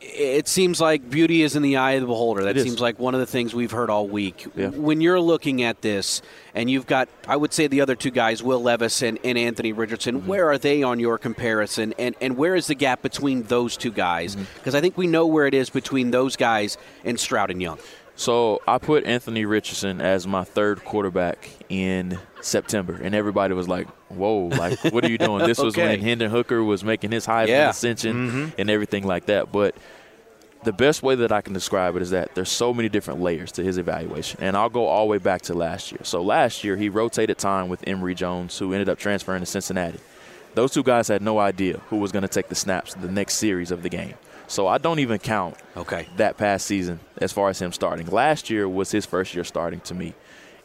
It 0.00 0.46
seems 0.46 0.80
like 0.80 1.10
beauty 1.10 1.42
is 1.42 1.56
in 1.56 1.62
the 1.62 1.76
eye 1.76 1.92
of 1.92 2.02
the 2.02 2.06
beholder. 2.06 2.44
That 2.44 2.60
seems 2.60 2.80
like 2.80 3.00
one 3.00 3.14
of 3.14 3.20
the 3.20 3.26
things 3.26 3.52
we've 3.52 3.72
heard 3.72 3.90
all 3.90 4.06
week. 4.06 4.46
Yeah. 4.54 4.68
When 4.68 5.00
you're 5.00 5.20
looking 5.20 5.62
at 5.64 5.82
this, 5.82 6.22
and 6.54 6.70
you've 6.70 6.86
got, 6.86 7.08
I 7.26 7.36
would 7.36 7.52
say, 7.52 7.66
the 7.66 7.80
other 7.80 7.96
two 7.96 8.12
guys, 8.12 8.40
Will 8.40 8.62
Levis 8.62 9.02
and, 9.02 9.18
and 9.24 9.36
Anthony 9.36 9.72
Richardson, 9.72 10.18
Mm-hmm. 10.20 10.28
where 10.28 10.48
are 10.50 10.58
they 10.58 10.84
on 10.84 11.00
your 11.00 11.18
comparison? 11.18 11.94
And, 11.98 12.14
and 12.20 12.36
where 12.36 12.54
is 12.54 12.68
the 12.68 12.76
gap 12.76 13.02
between 13.02 13.42
those 13.44 13.76
two 13.76 13.90
guys? 13.90 14.36
Mm-hmm. 14.36 14.44
Because 14.54 14.76
I 14.76 14.80
think 14.80 14.96
we 14.96 15.08
know 15.08 15.26
where 15.26 15.46
it 15.48 15.54
is 15.54 15.68
between 15.68 16.12
those 16.12 16.36
guys 16.36 16.78
and 17.04 17.18
Stroud 17.18 17.50
and 17.50 17.60
Young. 17.60 17.78
So 18.14 18.60
I 18.66 18.78
put 18.78 19.04
Anthony 19.04 19.44
Richardson 19.44 20.00
as 20.00 20.26
my 20.26 20.42
third 20.44 20.84
quarterback 20.84 21.48
in 21.68 22.18
September, 22.40 22.98
and 23.02 23.14
everybody 23.14 23.54
was 23.54 23.68
like, 23.68 23.88
"Whoa! 24.08 24.46
Like, 24.46 24.78
what 24.92 25.04
are 25.04 25.10
you 25.10 25.18
doing?" 25.18 25.46
This 25.46 25.58
was 25.58 25.76
when 25.76 26.00
Hendon 26.00 26.30
Hooker 26.30 26.62
was 26.62 26.84
making 26.84 27.10
his 27.12 27.26
high 27.26 27.44
Yeah. 27.44 27.70
ascension 27.70 28.16
mm-hmm. 28.16 28.48
and 28.60 28.70
everything 28.70 29.04
like 29.06 29.26
that. 29.26 29.50
But 29.52 29.74
the 30.64 30.72
best 30.72 31.02
way 31.02 31.14
that 31.14 31.30
I 31.32 31.40
can 31.40 31.52
describe 31.52 31.96
it 31.96 32.02
is 32.02 32.10
that 32.10 32.34
there's 32.34 32.48
so 32.50 32.74
many 32.74 32.88
different 32.88 33.20
layers 33.20 33.52
to 33.52 33.62
his 33.64 33.78
evaluation, 33.78 34.40
and 34.42 34.56
I'll 34.56 34.68
go 34.68 34.86
all 34.86 35.06
the 35.06 35.10
way 35.10 35.18
back 35.18 35.42
to 35.42 35.54
last 35.54 35.92
year. 35.92 36.00
So 36.02 36.22
last 36.22 36.64
year 36.64 36.76
he 36.76 36.88
rotated 36.88 37.38
time 37.38 37.68
with 37.68 37.86
Emory 37.86 38.14
Jones, 38.14 38.58
who 38.58 38.72
ended 38.72 38.88
up 38.88 38.98
transferring 38.98 39.40
to 39.40 39.46
Cincinnati. 39.46 39.98
Those 40.54 40.72
two 40.72 40.82
guys 40.82 41.08
had 41.08 41.22
no 41.22 41.38
idea 41.38 41.80
who 41.90 41.98
was 41.98 42.10
going 42.10 42.22
to 42.22 42.28
take 42.28 42.48
the 42.48 42.54
snaps 42.54 42.94
the 42.94 43.10
next 43.10 43.34
series 43.34 43.70
of 43.70 43.82
the 43.82 43.88
game. 43.88 44.14
So 44.48 44.66
I 44.66 44.78
don't 44.78 44.98
even 44.98 45.18
count 45.18 45.56
Okay. 45.76 46.08
that 46.16 46.38
past 46.38 46.66
season 46.66 47.00
as 47.18 47.32
far 47.32 47.50
as 47.50 47.60
him 47.60 47.70
starting. 47.72 48.06
Last 48.06 48.48
year 48.50 48.66
was 48.68 48.90
his 48.90 49.04
first 49.06 49.34
year 49.34 49.44
starting 49.44 49.80
to 49.80 49.94
me. 49.94 50.14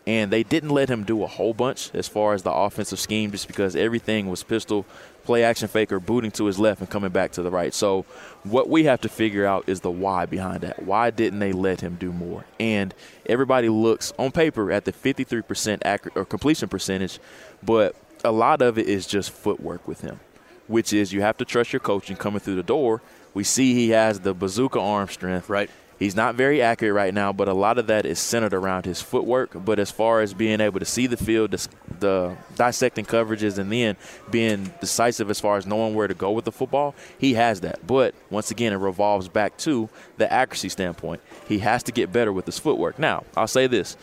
And 0.06 0.32
they 0.32 0.44
didn't 0.44 0.72
let 0.72 0.90
him 0.90 1.04
do 1.04 1.24
a 1.24 1.28
whole 1.28 1.54
bunch 1.54 1.90
as 1.94 2.10
far 2.10 2.34
as 2.34 2.44
the 2.44 2.52
offensive 2.52 3.00
scheme 3.00 3.32
just 3.32 3.48
because 3.48 3.74
everything 3.76 4.30
was 4.30 4.44
pistol, 4.44 4.86
play 5.24 5.44
action 5.44 5.70
faker, 5.70 6.00
booting 6.00 6.32
to 6.32 6.46
his 6.46 6.60
left 6.60 6.82
and 6.82 6.90
coming 6.90 7.12
back 7.12 7.32
to 7.34 7.42
the 7.42 7.50
right. 7.50 7.74
So 7.74 8.06
what 8.44 8.70
we 8.70 8.84
have 8.84 9.00
to 9.02 9.10
figure 9.10 9.46
out 9.46 9.64
is 9.68 9.80
the 9.80 9.92
why 9.92 10.26
behind 10.26 10.62
that. 10.62 10.84
Why 10.84 11.10
didn't 11.10 11.40
they 11.40 11.54
let 11.54 11.80
him 11.80 11.96
do 11.96 12.12
more? 12.12 12.46
And 12.60 12.94
everybody 13.26 13.70
looks 13.70 14.12
on 14.20 14.32
paper 14.32 14.72
at 14.72 14.84
the 14.84 14.92
53% 14.92 15.82
accurate 15.86 16.18
or 16.18 16.26
completion 16.26 16.68
percentage, 16.68 17.20
but 17.62 17.96
a 18.26 18.32
lot 18.32 18.62
of 18.62 18.78
it 18.78 18.88
is 18.88 19.08
just 19.08 19.32
footwork 19.32 19.88
with 19.88 20.02
him, 20.02 20.20
which 20.68 20.92
is 20.92 21.14
you 21.14 21.22
have 21.22 21.38
to 21.38 21.46
trust 21.46 21.72
your 21.72 21.80
coach 21.80 22.04
coaching 22.04 22.18
coming 22.18 22.40
through 22.40 22.56
the 22.56 22.64
door. 22.64 23.02
We 23.34 23.44
see 23.44 23.74
he 23.74 23.90
has 23.92 24.20
the 24.20 24.34
bazooka 24.34 24.80
arm 24.80 25.08
strength. 25.08 25.50
Right. 25.50 25.70
He's 26.00 26.16
not 26.16 26.36
very 26.36 26.62
accurate 26.62 26.94
right 26.94 27.14
now, 27.14 27.32
but 27.32 27.48
a 27.48 27.54
lot 27.54 27.78
of 27.78 27.88
that 27.88 28.06
is 28.06 28.20
centered 28.20 28.54
around 28.54 28.86
his 28.86 29.02
footwork. 29.02 29.52
But 29.64 29.80
as 29.80 29.92
far 29.92 30.22
as 30.22 30.34
being 30.34 30.60
able 30.60 30.80
to 30.80 30.86
see 30.86 31.08
the 31.08 31.18
field, 31.18 31.52
the, 31.52 31.68
the 32.00 32.38
dissecting 32.56 33.06
coverages, 33.06 33.58
and 33.58 33.72
then 33.72 33.96
being 34.30 34.74
decisive 34.82 35.30
as 35.30 35.40
far 35.40 35.58
as 35.58 35.66
knowing 35.66 35.96
where 35.96 36.08
to 36.08 36.14
go 36.14 36.32
with 36.32 36.46
the 36.46 36.52
football, 36.52 36.96
he 37.18 37.36
has 37.36 37.62
that. 37.62 37.86
But 37.86 38.16
once 38.30 38.52
again, 38.52 38.74
it 38.74 38.78
revolves 38.78 39.28
back 39.28 39.58
to 39.60 39.90
the 40.18 40.32
accuracy 40.32 40.70
standpoint. 40.70 41.22
He 41.48 41.60
has 41.60 41.84
to 41.84 41.92
get 41.92 42.12
better 42.12 42.34
with 42.34 42.46
his 42.46 42.60
footwork. 42.60 43.00
Now, 43.00 43.24
I'll 43.38 43.48
say 43.48 43.68
this. 43.68 43.96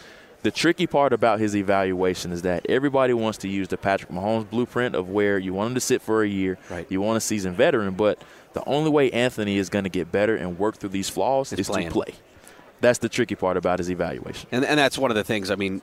The 0.42 0.50
tricky 0.50 0.86
part 0.86 1.12
about 1.12 1.38
his 1.38 1.54
evaluation 1.54 2.32
is 2.32 2.42
that 2.42 2.64
everybody 2.68 3.12
wants 3.12 3.38
to 3.38 3.48
use 3.48 3.68
the 3.68 3.76
Patrick 3.76 4.10
Mahomes 4.10 4.48
blueprint 4.48 4.94
of 4.94 5.08
where 5.10 5.38
you 5.38 5.52
want 5.52 5.68
him 5.68 5.74
to 5.74 5.80
sit 5.80 6.00
for 6.00 6.22
a 6.22 6.28
year, 6.28 6.58
Right. 6.70 6.86
you 6.90 7.00
want 7.02 7.18
a 7.18 7.20
seasoned 7.20 7.56
veteran, 7.56 7.92
but 7.94 8.22
the 8.54 8.64
only 8.66 8.90
way 8.90 9.10
Anthony 9.10 9.58
is 9.58 9.68
going 9.68 9.84
to 9.84 9.90
get 9.90 10.10
better 10.10 10.34
and 10.34 10.58
work 10.58 10.76
through 10.78 10.88
these 10.90 11.10
flaws 11.10 11.52
Is 11.52 11.60
is 11.60 11.68
playing. 11.68 11.88
to 11.88 11.92
play. 11.92 12.14
That's 12.80 12.98
the 12.98 13.10
tricky 13.10 13.34
part 13.34 13.58
about 13.58 13.78
his 13.78 13.90
evaluation. 13.90 14.48
And, 14.50 14.64
and 14.64 14.78
that's 14.78 14.96
one 14.96 15.10
of 15.10 15.14
the 15.14 15.24
things. 15.24 15.50
I 15.50 15.56
mean, 15.56 15.82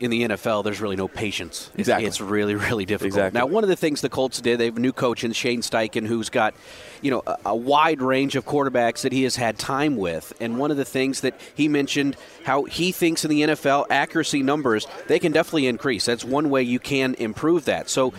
in 0.00 0.10
the 0.10 0.22
NFL, 0.28 0.62
there's 0.64 0.80
really 0.80 0.96
no 0.96 1.08
patience. 1.08 1.68
It's- 1.74 1.80
Exactly. 1.80 2.06
It's 2.06 2.20
really, 2.20 2.54
really 2.54 2.84
difficult. 2.84 3.14
Exactly. 3.14 3.38
Now, 3.40 3.46
one 3.46 3.64
of 3.64 3.68
the 3.68 3.76
things 3.76 4.00
the 4.00 4.08
Colts 4.08 4.40
did, 4.40 4.58
they 4.58 4.66
have 4.66 4.76
a 4.76 4.80
new 4.80 4.92
coach 4.92 5.24
in 5.24 5.32
Shane 5.32 5.62
Steichen 5.62 6.06
who's 6.06 6.28
got, 6.28 6.54
you 7.00 7.10
know, 7.10 7.22
a, 7.26 7.36
a 7.46 7.56
wide 7.56 8.02
range 8.02 8.36
of 8.36 8.44
quarterbacks 8.44 9.02
that 9.02 9.12
he 9.12 9.22
has 9.22 9.36
had 9.36 9.58
time 9.58 9.96
with. 9.96 10.32
And 10.40 10.58
one 10.58 10.70
of 10.70 10.76
the 10.76 10.84
things 10.84 11.20
that 11.22 11.34
he 11.54 11.68
mentioned, 11.68 12.16
how 12.44 12.64
he 12.64 12.92
thinks 12.92 13.24
in 13.24 13.30
the 13.30 13.42
NFL, 13.42 13.86
accuracy 13.90 14.42
numbers, 14.42 14.86
they 15.06 15.18
can 15.18 15.32
definitely 15.32 15.66
increase. 15.66 16.04
That's 16.04 16.24
one 16.24 16.50
way 16.50 16.62
you 16.62 16.78
can 16.78 17.14
improve 17.14 17.64
that. 17.66 17.88
So, 17.88 18.12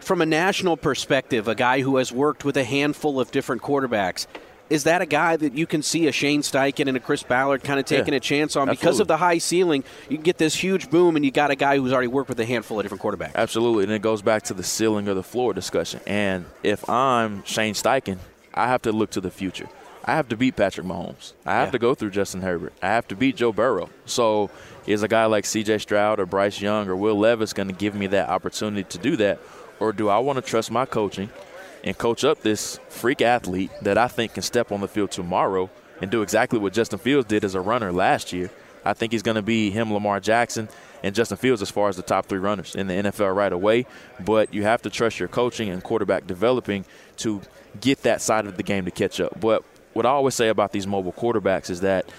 from 0.00 0.20
a 0.22 0.26
national 0.26 0.76
perspective, 0.76 1.48
a 1.48 1.56
guy 1.56 1.80
who 1.80 1.96
has 1.96 2.12
worked 2.12 2.44
with 2.44 2.56
a 2.56 2.62
handful 2.62 3.18
of 3.18 3.32
different 3.32 3.62
quarterbacks, 3.62 4.28
is 4.68 4.84
that 4.84 5.00
a 5.02 5.06
guy 5.06 5.36
that 5.36 5.54
you 5.54 5.66
can 5.66 5.82
see 5.82 6.06
a 6.08 6.12
Shane 6.12 6.42
Steichen 6.42 6.88
and 6.88 6.96
a 6.96 7.00
Chris 7.00 7.22
Ballard 7.22 7.62
kind 7.62 7.78
of 7.78 7.86
taking 7.86 8.14
Yeah, 8.14 8.18
a 8.18 8.20
chance 8.20 8.56
on 8.56 8.68
because 8.68 8.98
of 9.00 9.06
the 9.06 9.16
high 9.16 9.38
ceiling? 9.38 9.84
You 10.08 10.16
can 10.16 10.24
get 10.24 10.38
this 10.38 10.54
huge 10.54 10.90
boom, 10.90 11.14
and 11.16 11.24
you 11.24 11.30
got 11.30 11.50
a 11.50 11.56
guy 11.56 11.76
who's 11.78 11.92
already 11.92 12.08
worked 12.08 12.28
with 12.28 12.40
a 12.40 12.44
handful 12.44 12.78
of 12.80 12.84
different 12.84 13.02
quarterbacks. 13.02 13.34
Absolutely. 13.34 13.84
And 13.84 13.92
it 13.92 14.02
goes 14.02 14.22
back 14.22 14.42
to 14.44 14.54
the 14.54 14.62
ceiling 14.64 15.08
or 15.08 15.14
the 15.14 15.22
floor 15.22 15.52
discussion. 15.54 16.00
And 16.06 16.44
if 16.62 16.88
I'm 16.90 17.44
Shane 17.44 17.74
Steichen, 17.74 18.18
I 18.54 18.66
have 18.68 18.82
to 18.82 18.92
look 18.92 19.10
to 19.10 19.20
the 19.20 19.30
future. 19.30 19.68
I 20.04 20.14
have 20.14 20.28
to 20.28 20.36
beat 20.36 20.54
Patrick 20.56 20.86
Mahomes. 20.86 21.32
I 21.44 21.54
have 21.54 21.68
Yeah. 21.68 21.72
to 21.72 21.78
go 21.80 21.94
through 21.94 22.10
Justin 22.10 22.40
Herbert. 22.42 22.72
I 22.82 22.88
have 22.88 23.08
to 23.08 23.16
beat 23.16 23.36
Joe 23.36 23.52
Burrow. 23.52 23.90
So 24.04 24.50
is 24.86 25.02
a 25.02 25.08
guy 25.08 25.26
like 25.26 25.44
CJ 25.44 25.78
Stroud 25.80 26.20
or 26.20 26.26
Bryce 26.26 26.60
Young 26.60 26.88
or 26.88 26.94
Will 26.94 27.18
Levis 27.18 27.52
going 27.52 27.66
to 27.68 27.74
give 27.74 27.94
me 27.94 28.06
that 28.08 28.28
opportunity 28.28 28.84
to 28.84 28.98
do 28.98 29.16
that? 29.16 29.40
Or 29.80 29.92
do 29.92 30.08
I 30.08 30.18
want 30.18 30.36
to 30.36 30.42
trust 30.42 30.70
my 30.70 30.86
coaching 30.86 31.28
and 31.86 31.96
coach 31.96 32.24
up 32.24 32.42
this 32.42 32.78
freak 32.88 33.22
athlete 33.22 33.70
that 33.80 33.96
I 33.96 34.08
think 34.08 34.34
can 34.34 34.42
step 34.42 34.72
on 34.72 34.80
the 34.80 34.88
field 34.88 35.12
tomorrow 35.12 35.70
and 36.02 36.10
do 36.10 36.20
exactly 36.20 36.58
what 36.58 36.72
Justin 36.72 36.98
Fields 36.98 37.28
did 37.28 37.44
as 37.44 37.54
a 37.54 37.60
runner 37.60 37.92
last 37.92 38.32
year? 38.32 38.50
I 38.84 38.92
think 38.92 39.12
he's 39.12 39.22
going 39.22 39.36
to 39.36 39.42
be 39.42 39.70
him, 39.70 39.92
Lamar 39.92 40.20
Jackson, 40.20 40.68
and 41.02 41.14
Justin 41.14 41.36
Fields 41.36 41.62
as 41.62 41.70
far 41.70 41.88
as 41.88 41.96
the 41.96 42.02
top 42.02 42.26
three 42.26 42.40
runners 42.40 42.74
in 42.74 42.88
the 42.88 42.94
NFL 42.94 43.34
right 43.34 43.52
away. 43.52 43.86
But 44.24 44.52
you 44.52 44.64
have 44.64 44.82
to 44.82 44.90
trust 44.90 45.18
your 45.18 45.28
coaching 45.28 45.70
and 45.70 45.82
quarterback 45.82 46.26
developing 46.26 46.84
to 47.18 47.40
get 47.80 48.02
that 48.02 48.20
side 48.20 48.46
of 48.46 48.56
the 48.56 48.62
game 48.62 48.84
to 48.84 48.90
catch 48.90 49.20
up. 49.20 49.40
But 49.40 49.64
what 49.92 50.06
I 50.06 50.10
always 50.10 50.34
say 50.34 50.48
about 50.48 50.72
these 50.72 50.86
mobile 50.86 51.12
quarterbacks 51.12 51.70
is 51.70 51.80
that 51.80 52.10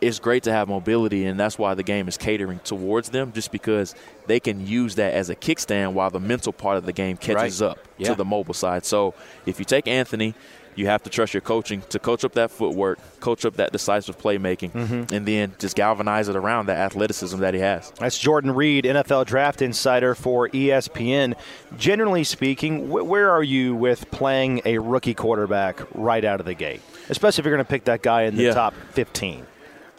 it's 0.00 0.18
great 0.18 0.42
to 0.44 0.52
have 0.52 0.68
mobility, 0.68 1.24
and 1.24 1.38
that's 1.40 1.58
why 1.58 1.74
the 1.74 1.82
game 1.82 2.08
is 2.08 2.16
catering 2.16 2.58
towards 2.60 3.08
them, 3.10 3.32
just 3.32 3.50
because 3.52 3.94
they 4.26 4.40
can 4.40 4.66
use 4.66 4.96
that 4.96 5.14
as 5.14 5.30
a 5.30 5.36
kickstand 5.36 5.92
while 5.92 6.10
the 6.10 6.20
mental 6.20 6.52
part 6.52 6.76
of 6.76 6.84
the 6.86 6.92
game 6.92 7.16
catches 7.16 7.60
Right. 7.62 7.70
up 7.70 7.78
Yeah. 7.98 8.08
to 8.08 8.14
the 8.14 8.24
mobile 8.24 8.54
side. 8.54 8.84
So 8.84 9.14
if 9.46 9.58
you 9.58 9.64
take 9.64 9.86
Anthony, 9.88 10.34
you 10.76 10.86
have 10.88 11.04
to 11.04 11.08
trust 11.10 11.32
your 11.32 11.40
coaching 11.40 11.82
to 11.90 12.00
coach 12.00 12.24
up 12.24 12.32
that 12.32 12.50
footwork, 12.50 12.98
coach 13.20 13.44
up 13.46 13.54
that 13.56 13.70
decisive 13.70 14.18
playmaking, 14.18 14.72
Mm-hmm. 14.72 15.14
and 15.14 15.24
then 15.24 15.52
just 15.60 15.76
galvanize 15.76 16.28
it 16.28 16.34
around 16.34 16.66
that 16.66 16.78
athleticism 16.78 17.38
that 17.38 17.54
he 17.54 17.60
has. 17.60 17.92
That's 18.00 18.18
Jordan 18.18 18.52
Reid, 18.52 18.84
NFL 18.84 19.24
Draft 19.24 19.62
Insider 19.62 20.16
for 20.16 20.48
ESPN. 20.48 21.34
Generally 21.78 22.24
speaking, 22.24 22.88
wh- 22.88 23.06
where 23.06 23.30
are 23.30 23.42
you 23.42 23.74
with 23.76 24.10
playing 24.10 24.62
a 24.64 24.78
rookie 24.78 25.14
quarterback 25.14 25.80
right 25.94 26.24
out 26.24 26.40
of 26.40 26.46
the 26.46 26.54
gate? 26.54 26.80
Especially 27.08 27.42
if 27.42 27.46
you're 27.46 27.54
going 27.54 27.64
to 27.64 27.70
pick 27.70 27.84
that 27.84 28.02
guy 28.02 28.22
in 28.22 28.34
the 28.36 28.42
Yeah. 28.44 28.54
top 28.54 28.74
15. 28.92 29.46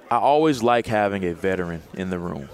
I 0.09 0.17
always 0.17 0.61
like 0.61 0.85
having 0.85 1.23
a 1.25 1.33
veteran 1.33 1.81
in 1.93 2.09
the 2.09 2.19
room 2.19 2.49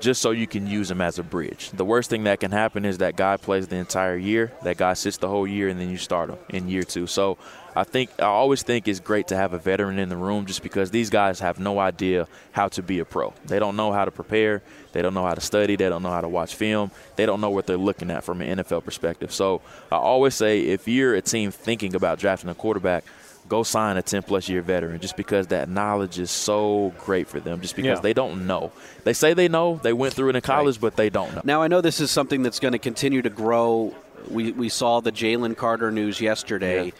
just 0.00 0.22
so 0.22 0.30
you 0.30 0.46
can 0.46 0.66
use 0.66 0.90
him 0.90 1.00
as 1.00 1.18
a 1.18 1.22
bridge. 1.22 1.70
The 1.70 1.84
worst 1.84 2.10
thing 2.10 2.24
that 2.24 2.40
can 2.40 2.52
happen 2.52 2.84
is 2.84 2.98
that 2.98 3.16
guy 3.16 3.36
plays 3.36 3.66
the 3.66 3.76
entire 3.76 4.16
year, 4.16 4.52
that 4.62 4.76
guy 4.76 4.94
sits 4.94 5.16
the 5.16 5.28
whole 5.28 5.46
year, 5.46 5.68
and 5.68 5.80
then 5.80 5.90
you 5.90 5.96
start 5.96 6.30
him 6.30 6.38
in 6.50 6.68
year 6.68 6.84
two. 6.84 7.06
So 7.06 7.36
I 7.74 7.84
think 7.84 8.10
I 8.18 8.24
always 8.24 8.62
think 8.62 8.86
it's 8.86 9.00
great 9.00 9.28
to 9.28 9.36
have 9.36 9.52
a 9.52 9.58
veteran 9.58 9.98
in 9.98 10.08
the 10.08 10.16
room 10.16 10.46
just 10.46 10.62
because 10.62 10.90
these 10.90 11.10
guys 11.10 11.40
have 11.40 11.58
no 11.58 11.78
idea 11.78 12.28
how 12.52 12.68
to 12.68 12.82
be 12.82 12.98
a 13.00 13.04
pro. 13.04 13.32
They 13.46 13.58
don't 13.58 13.76
know 13.76 13.92
how 13.92 14.04
to 14.04 14.10
prepare, 14.10 14.62
they 14.92 15.02
don't 15.02 15.14
know 15.14 15.24
how 15.24 15.34
to 15.34 15.40
study, 15.40 15.76
they 15.76 15.88
don't 15.88 16.02
know 16.02 16.10
how 16.10 16.20
to 16.20 16.28
watch 16.28 16.54
film, 16.54 16.90
they 17.16 17.26
don't 17.26 17.40
know 17.40 17.50
what 17.50 17.66
they're 17.66 17.76
looking 17.76 18.10
at 18.10 18.24
from 18.24 18.40
an 18.40 18.58
NFL 18.58 18.84
perspective. 18.84 19.32
So 19.32 19.62
I 19.90 19.96
always 19.96 20.34
say 20.34 20.60
if 20.60 20.86
you're 20.86 21.14
a 21.14 21.22
team 21.22 21.50
thinking 21.50 21.94
about 21.94 22.18
drafting 22.18 22.50
a 22.50 22.54
quarterback, 22.54 23.04
go 23.48 23.62
sign 23.62 23.96
a 23.96 24.02
10 24.02 24.22
plus 24.24 24.48
year 24.48 24.62
veteran 24.62 25.00
just 25.00 25.16
because 25.16 25.46
that 25.48 25.68
knowledge 25.68 26.18
is 26.18 26.30
so 26.30 26.92
great 26.98 27.26
for 27.28 27.40
them 27.40 27.60
just 27.60 27.74
because 27.76 27.98
Yeah. 27.98 28.02
they 28.02 28.12
don't 28.12 28.46
know 28.46 28.72
they 29.04 29.12
say 29.12 29.34
they 29.34 29.48
know 29.48 29.80
they 29.82 29.92
went 29.92 30.14
through 30.14 30.30
it 30.30 30.36
in 30.36 30.42
college 30.42 30.80
but 30.80 30.96
they 30.96 31.10
don't 31.10 31.34
know 31.34 31.42
Now, 31.44 31.62
I 31.62 31.68
know 31.68 31.80
this 31.80 32.00
is 32.00 32.10
something 32.10 32.42
that's 32.42 32.60
going 32.60 32.72
to 32.72 32.78
continue 32.78 33.22
to 33.22 33.30
grow. 33.30 33.94
We, 34.30 34.52
we 34.52 34.68
saw 34.68 35.00
the 35.00 35.12
Jalen 35.12 35.56
Carter 35.56 35.90
news 35.90 36.20
yesterday. 36.20 36.86
Yeah. 36.86 36.90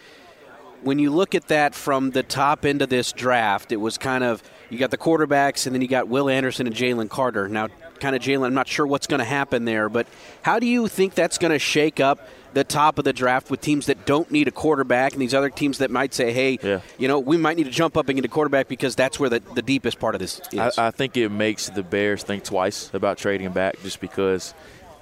When 0.82 0.98
you 1.00 1.10
look 1.10 1.34
at 1.34 1.48
that 1.48 1.74
from 1.74 2.12
the 2.12 2.22
top 2.22 2.64
end 2.64 2.80
of 2.82 2.88
this 2.88 3.12
draft, 3.12 3.72
it 3.72 3.76
was 3.78 3.98
kind 3.98 4.22
of 4.22 4.42
you 4.70 4.78
got 4.78 4.90
the 4.92 4.98
quarterbacks 4.98 5.66
and 5.66 5.74
then 5.74 5.82
you 5.82 5.88
got 5.88 6.08
Will 6.08 6.28
Anderson 6.28 6.66
and 6.66 6.74
Jalen 6.76 7.08
Carter. 7.10 7.48
Now, 7.48 7.68
kind 8.00 8.14
of 8.16 8.22
Jalen, 8.22 8.46
I'm 8.46 8.54
not 8.54 8.68
sure 8.68 8.86
what's 8.86 9.06
going 9.06 9.18
to 9.20 9.24
happen 9.24 9.64
there, 9.64 9.88
but 9.88 10.06
how 10.42 10.58
do 10.58 10.66
you 10.66 10.88
think 10.88 11.14
that's 11.14 11.38
going 11.38 11.52
to 11.52 11.58
shake 11.58 12.00
up 12.00 12.26
the 12.54 12.64
top 12.64 12.98
of 12.98 13.04
the 13.04 13.12
draft 13.12 13.50
with 13.50 13.60
teams 13.60 13.86
that 13.86 14.06
don't 14.06 14.30
need 14.30 14.48
a 14.48 14.50
quarterback 14.50 15.12
and 15.12 15.20
these 15.20 15.34
other 15.34 15.50
teams 15.50 15.78
that 15.78 15.90
might 15.90 16.14
say, 16.14 16.32
hey, 16.32 16.58
Yeah. 16.62 16.80
you 16.96 17.06
know, 17.06 17.18
we 17.18 17.36
might 17.36 17.56
need 17.56 17.64
to 17.64 17.70
jump 17.70 17.96
up 17.96 18.08
and 18.08 18.16
get 18.16 18.24
a 18.24 18.28
quarterback 18.28 18.68
because 18.68 18.96
that's 18.96 19.20
where 19.20 19.28
the, 19.28 19.40
the 19.54 19.62
deepest 19.62 19.98
part 20.00 20.14
of 20.14 20.20
this 20.20 20.40
is? 20.52 20.78
I, 20.78 20.88
I 20.88 20.90
think 20.90 21.16
it 21.16 21.28
makes 21.28 21.68
the 21.68 21.82
bears 21.82 22.22
think 22.22 22.44
twice 22.44 22.90
about 22.94 23.18
trading 23.18 23.50
back 23.52 23.80
just 23.82 24.00
because 24.00 24.54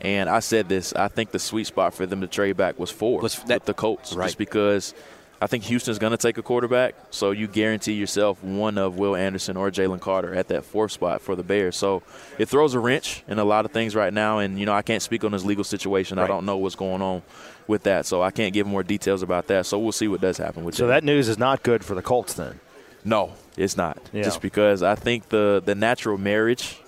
and 0.02 0.28
i 0.28 0.40
said 0.40 0.68
this 0.68 0.92
i 0.94 1.08
think 1.08 1.30
the 1.30 1.38
sweet 1.38 1.66
spot 1.66 1.94
for 1.94 2.04
them 2.04 2.20
to 2.20 2.26
trade 2.26 2.54
back 2.54 2.78
was 2.78 2.90
four 2.90 3.18
Was 3.22 3.36
that- 3.44 3.60
with 3.60 3.64
the 3.64 3.72
colts 3.72 4.12
Right. 4.12 4.26
just 4.26 4.36
because 4.36 4.92
I 5.40 5.46
think 5.46 5.64
Houston's 5.64 5.98
going 5.98 6.12
to 6.12 6.16
take 6.16 6.38
a 6.38 6.42
quarterback, 6.42 6.94
so 7.10 7.30
you 7.30 7.46
guarantee 7.46 7.92
yourself 7.92 8.42
one 8.42 8.78
of 8.78 8.96
Will 8.96 9.14
Anderson 9.14 9.56
or 9.58 9.70
Jalen 9.70 10.00
Carter 10.00 10.34
at 10.34 10.48
that 10.48 10.64
fourth 10.64 10.92
spot 10.92 11.20
for 11.20 11.36
the 11.36 11.42
Bears. 11.42 11.76
So 11.76 12.02
it 12.38 12.48
throws 12.48 12.72
a 12.72 12.80
wrench 12.80 13.22
in 13.28 13.38
a 13.38 13.44
lot 13.44 13.66
of 13.66 13.70
things 13.70 13.94
right 13.94 14.12
now, 14.14 14.38
and 14.38 14.58
you 14.58 14.64
know 14.64 14.72
I 14.72 14.80
can't 14.82 15.02
speak 15.02 15.24
on 15.24 15.32
his 15.32 15.44
legal 15.44 15.64
situation. 15.64 16.18
I 16.18 16.26
don't 16.26 16.46
know 16.46 16.56
what's 16.56 16.74
going 16.74 17.02
on 17.02 17.22
with 17.66 17.82
that, 17.82 18.06
so 18.06 18.22
I 18.22 18.30
can't 18.30 18.54
give 18.54 18.66
more 18.66 18.82
details 18.82 19.22
about 19.22 19.46
that. 19.48 19.66
So 19.66 19.78
we'll 19.78 19.92
see 19.92 20.08
what 20.08 20.20
does 20.22 20.38
happen 20.38 20.64
with 20.64 20.74
So 20.74 20.84
Jalen. 20.84 20.88
that 20.88 21.04
news 21.04 21.28
is 21.28 21.38
not 21.38 21.62
good 21.62 21.84
for 21.84 21.94
the 21.94 22.02
Colts 22.02 22.32
then. 22.34 22.60
No, 23.04 23.34
it's 23.58 23.76
not. 23.76 23.98
Yeah. 24.12 24.22
Just 24.22 24.40
because 24.40 24.82
I 24.82 24.94
think 24.94 25.28
the 25.28 25.62
the 25.64 25.74
natural 25.74 26.16
marriage 26.16 26.80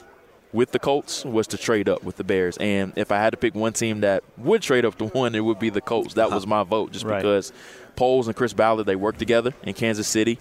with 0.53 0.73
the 0.73 0.79
Colts 0.79 1.25
was 1.25 1.47
to 1.49 1.59
trade 1.59 1.89
up 1.89 2.03
with 2.03 2.17
the 2.17 2.25
Bears. 2.25 2.57
And 2.59 2.93
if 2.97 3.13
I 3.13 3.17
had 3.19 3.31
to 3.31 3.37
pick 3.37 3.55
one 3.55 3.73
team 3.73 4.01
that 4.01 4.25
would 4.37 4.63
trade 4.63 4.85
up 4.85 4.97
to 4.99 5.07
one, 5.07 5.35
it 5.35 5.41
would 5.41 5.59
be 5.59 5.71
the 5.71 5.81
Colts. 5.81 6.15
That 6.15 6.31
was 6.31 6.47
my 6.47 6.63
vote 6.63 6.93
just 6.93 7.05
Right. 7.05 7.19
because 7.19 7.53
Poles 7.97 8.29
and 8.29 8.37
Chris 8.37 8.53
Ballard, 8.53 8.87
they 8.87 8.97
work 8.97 9.19
together 9.19 9.53
in 9.63 9.75
Kansas 9.75 10.09
City. 10.09 10.39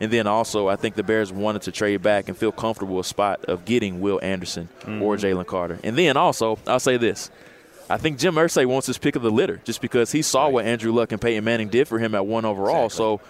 And 0.00 0.12
then 0.12 0.26
also, 0.26 0.66
I 0.68 0.76
think 0.76 0.96
the 0.96 1.04
Bears 1.04 1.32
wanted 1.32 1.62
to 1.62 1.72
trade 1.72 2.02
back 2.02 2.28
and 2.28 2.36
feel 2.36 2.50
comfortable 2.50 2.98
a 2.98 3.04
spot 3.04 3.44
of 3.44 3.64
getting 3.64 4.00
Will 4.00 4.18
Anderson 4.22 4.68
or 4.82 4.88
mm-hmm. 4.88 5.24
Jalen 5.24 5.46
Carter. 5.46 5.78
And 5.84 5.96
then 5.96 6.16
also, 6.16 6.58
I'll 6.66 6.80
say 6.80 6.96
this. 6.96 7.30
I 7.88 7.98
think 7.98 8.18
Jim 8.18 8.34
Irsay 8.34 8.66
wants 8.66 8.86
his 8.86 8.98
pick 8.98 9.14
of 9.14 9.22
the 9.22 9.30
litter 9.30 9.60
just 9.64 9.80
because 9.80 10.10
he 10.10 10.22
saw 10.22 10.48
what 10.48 10.64
Andrew 10.64 10.90
Luck 10.90 11.12
and 11.12 11.20
Peyton 11.20 11.44
Manning 11.44 11.68
did 11.68 11.86
for 11.86 11.98
him 11.98 12.14
at 12.14 12.26
one 12.26 12.44
overall. 12.44 12.88
So 12.88 13.20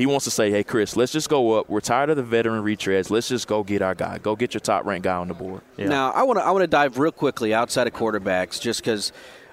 he 0.00 0.06
wants 0.06 0.24
to 0.24 0.30
say, 0.30 0.50
hey, 0.50 0.64
Chris, 0.64 0.96
let's 0.96 1.12
just 1.12 1.28
go 1.28 1.58
up. 1.58 1.68
We're 1.68 1.80
tired 1.80 2.10
of 2.10 2.16
the 2.16 2.22
veteran 2.22 2.64
retreads. 2.64 3.10
Let's 3.10 3.28
just 3.28 3.46
go 3.46 3.62
get 3.62 3.82
our 3.82 3.94
guy. 3.94 4.18
Go 4.18 4.34
get 4.36 4.54
your 4.54 4.60
top 4.60 4.84
ranked 4.84 5.04
guy 5.04 5.16
on 5.16 5.28
the 5.28 5.34
board. 5.34 5.62
Now, 5.76 6.10
I 6.12 6.22
want 6.22 6.38
to 6.38 6.44
I 6.44 6.50
want 6.50 6.62
to 6.62 6.68
dive 6.68 6.98
real 6.98 7.12
quickly 7.12 7.52
outside 7.54 7.86
of 7.86 7.92
quarterbacks, 7.92 8.60
just 8.60 8.80
because 8.80 9.12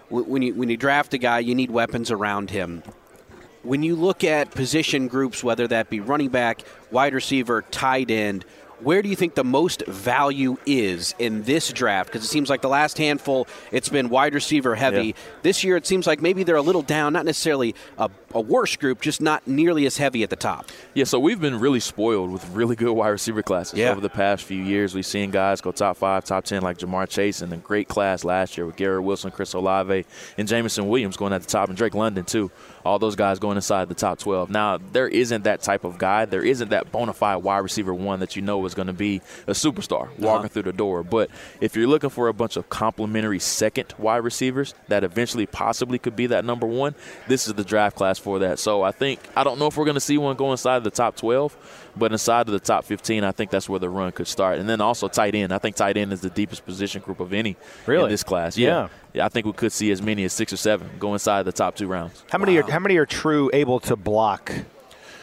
when 0.10 0.42
you 0.42 0.54
when 0.54 0.70
you 0.70 0.78
draft 0.78 1.14
a 1.14 1.18
guy, 1.18 1.40
you 1.40 1.56
need 1.56 1.72
weapons 1.72 2.12
around 2.12 2.50
him. 2.50 2.84
When 3.64 3.84
you 3.84 3.96
look 3.96 4.24
at 4.24 4.52
position 4.52 5.08
groups, 5.08 5.44
whether 5.44 5.68
that 5.68 5.90
be 5.90 6.00
running 6.00 6.30
back, 6.30 6.62
wide 6.92 7.14
receiver, 7.14 7.64
tight 7.64 8.10
end, 8.10 8.46
where 8.80 9.02
do 9.02 9.10
you 9.10 9.16
think 9.16 9.36
the 9.36 9.44
most 9.44 9.86
value 9.88 10.58
is 10.66 11.16
in 11.20 11.44
this 11.44 11.72
draft? 11.74 12.10
Because 12.10 12.24
it 12.24 12.28
seems 12.28 12.50
like 12.50 12.62
the 12.62 12.70
last 12.70 12.98
handful, 12.98 13.48
it's 13.72 13.90
been 13.90 14.10
wide 14.10 14.34
receiver 14.34 14.76
heavy. 14.76 15.08
Yeah. 15.08 15.14
This 15.42 15.64
year, 15.64 15.76
it 15.78 15.88
seems 15.88 16.06
like 16.06 16.22
maybe 16.22 16.44
they're 16.44 16.56
a 16.56 16.62
little 16.62 16.84
down, 16.84 17.14
not 17.14 17.26
necessarily 17.26 17.76
a, 17.98 18.10
a 18.38 18.42
worse 18.42 18.76
group, 18.76 19.02
just 19.02 19.20
not 19.20 19.48
nearly 19.48 19.86
as 19.88 19.98
heavy 19.98 20.22
at 20.22 20.30
the 20.30 20.36
top. 20.36 20.68
Yeah, 20.94 21.06
so 21.06 21.20
we've 21.20 21.42
been 21.42 21.60
really 21.60 21.80
spoiled 21.80 22.32
with 22.32 22.48
really 22.52 22.76
good 22.76 22.92
wide 22.92 23.10
receiver 23.10 23.42
classes 23.42 23.80
Yeah. 23.80 23.90
over 23.90 24.00
the 24.00 24.10
past 24.10 24.44
few 24.44 24.62
years. 24.62 24.94
We've 24.94 25.06
seen 25.06 25.32
guys 25.32 25.60
go 25.60 25.72
top 25.72 25.98
five, 25.98 26.24
top 26.24 26.46
ten, 26.46 26.62
like 26.62 26.78
Ja'Marr 26.78 27.10
Chase, 27.10 27.42
and 27.42 27.52
a 27.52 27.58
great 27.58 27.88
class 27.88 28.24
last 28.24 28.56
year 28.56 28.68
with 28.68 28.76
Garrett 28.76 29.04
Wilson, 29.04 29.32
Chris 29.32 29.54
Olave, 29.54 30.06
and 30.38 30.48
Jameson 30.48 30.88
Williams 30.88 31.18
going 31.18 31.34
at 31.34 31.42
the 31.42 31.48
top, 31.48 31.70
and 31.70 31.78
Drake 31.78 31.96
London 31.96 32.24
too. 32.24 32.52
All 32.86 33.00
those 33.00 33.16
guys 33.16 33.40
going 33.40 33.58
inside 33.58 33.90
the 33.90 33.96
top 33.96 34.20
12. 34.20 34.50
Now 34.50 34.78
there 34.78 35.08
isn't 35.08 35.44
that 35.44 35.62
type 35.62 35.84
of 35.84 35.98
guy. 35.98 36.26
There 36.26 36.44
isn't 36.44 36.70
that 36.70 36.92
bona 36.92 37.14
fide 37.14 37.44
wide 37.44 37.58
receiver 37.58 37.94
one 37.94 38.20
that 38.20 38.36
you 38.36 38.42
know 38.42 38.66
is 38.66 38.74
going 38.76 38.88
to 38.88 38.94
be 38.94 39.22
a 39.48 39.52
superstar 39.52 40.04
uh-huh. 40.04 40.14
walking 40.20 40.50
through 40.50 40.64
the 40.64 40.74
door. 40.74 41.04
But 41.04 41.30
if 41.60 41.76
you're 41.76 41.88
looking 41.88 42.12
for 42.12 42.28
a 42.28 42.34
bunch 42.34 42.56
of 42.56 42.70
complementary 42.70 43.40
second 43.40 43.94
wide 43.98 44.18
receivers 44.18 44.74
that 44.88 45.04
eventually 45.04 45.46
possibly 45.48 46.00
could 46.00 46.16
be 46.16 46.28
that 46.28 46.46
number 46.46 46.68
one, 46.68 46.96
this 47.28 47.48
is 47.48 47.56
the 47.56 47.64
draft 47.64 47.96
class 47.98 48.20
for 48.28 48.40
that. 48.40 48.60
So 48.60 48.84
I 48.84 48.92
think 48.92 49.22
I 49.38 49.46
don't 49.46 49.58
know 49.58 49.68
if 49.68 49.78
we're 49.78 49.86
going 49.86 49.96
to 49.96 50.02
see 50.02 50.18
one 50.18 50.36
go 50.36 50.52
inside 50.52 50.84
the 50.84 50.92
top 50.92 51.16
12, 51.16 51.56
but 51.96 52.12
inside 52.12 52.48
of 52.48 52.52
the 52.52 52.60
top 52.60 52.84
15, 52.84 53.24
I 53.24 53.32
think 53.32 53.52
that's 53.52 53.70
where 53.70 53.80
the 53.80 53.90
run 53.90 54.12
could 54.12 54.28
start. 54.28 54.60
And 54.60 54.68
then 54.68 54.82
also 54.82 55.08
tight 55.08 55.34
end. 55.34 55.54
I 55.54 55.60
think 55.60 55.78
tight 55.78 55.96
end 55.96 56.12
is 56.12 56.20
the 56.20 56.30
deepest 56.30 56.66
position 56.66 57.02
group 57.02 57.22
of 57.22 57.32
any 57.32 57.56
Really? 57.86 58.04
in 58.04 58.10
this 58.10 58.24
class. 58.24 58.58
Yeah. 58.58 58.68
Yeah. 58.68 58.88
yeah. 59.14 59.26
I 59.26 59.30
think 59.30 59.46
we 59.46 59.54
could 59.54 59.72
see 59.72 59.92
as 59.92 60.02
many 60.02 60.26
as 60.26 60.34
six 60.34 60.52
or 60.52 60.58
seven 60.58 60.90
go 61.00 61.14
inside 61.14 61.44
the 61.44 61.54
top 61.54 61.78
two 61.78 61.88
rounds. 61.88 62.22
How 62.30 62.38
many 62.38 62.58
are 62.58 62.70
how 62.70 62.80
many 62.80 62.98
are 62.98 63.06
true 63.06 63.50
able 63.54 63.80
to 63.80 63.96
block 63.96 64.52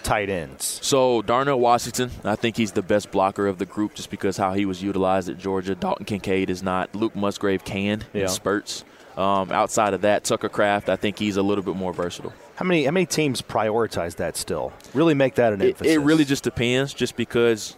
tight 0.02 0.30
ends? 0.30 0.78
So 0.82 1.20
Darnell 1.20 1.60
Washington, 1.60 2.10
I 2.24 2.36
think 2.36 2.56
he's 2.56 2.72
the 2.72 2.82
best 2.82 3.10
blocker 3.10 3.46
of 3.46 3.58
the 3.58 3.66
group 3.66 3.92
just 3.94 4.08
because 4.10 4.38
how 4.38 4.54
he 4.54 4.64
was 4.64 4.82
utilized 4.82 5.28
at 5.28 5.36
Georgia. 5.38 5.74
Dalton 5.74 6.06
Kincaid 6.06 6.48
is 6.48 6.62
not. 6.62 6.94
Luke 6.94 7.14
Musgrave 7.14 7.64
can 7.66 8.02
Yeah. 8.14 8.22
in 8.22 8.28
spurts. 8.28 8.82
Um, 9.16 9.52
outside 9.52 9.94
of 9.94 10.00
that, 10.00 10.24
Tucker 10.24 10.48
Kraft, 10.48 10.88
I 10.88 10.96
think 10.96 11.20
he's 11.20 11.36
a 11.36 11.42
little 11.42 11.62
bit 11.62 11.76
more 11.76 11.92
versatile. 11.92 12.32
How 12.56 12.64
many 12.64 12.84
how 12.84 12.90
many 12.92 13.06
teams 13.06 13.42
prioritize 13.42 14.16
that 14.16 14.36
still? 14.36 14.72
Really 14.92 15.14
make 15.14 15.34
that 15.36 15.52
an 15.52 15.60
It, 15.60 15.68
emphasis. 15.70 15.92
it 15.94 15.98
really 16.00 16.24
just 16.24 16.44
depends, 16.44 16.94
just 16.94 17.16
because 17.16 17.76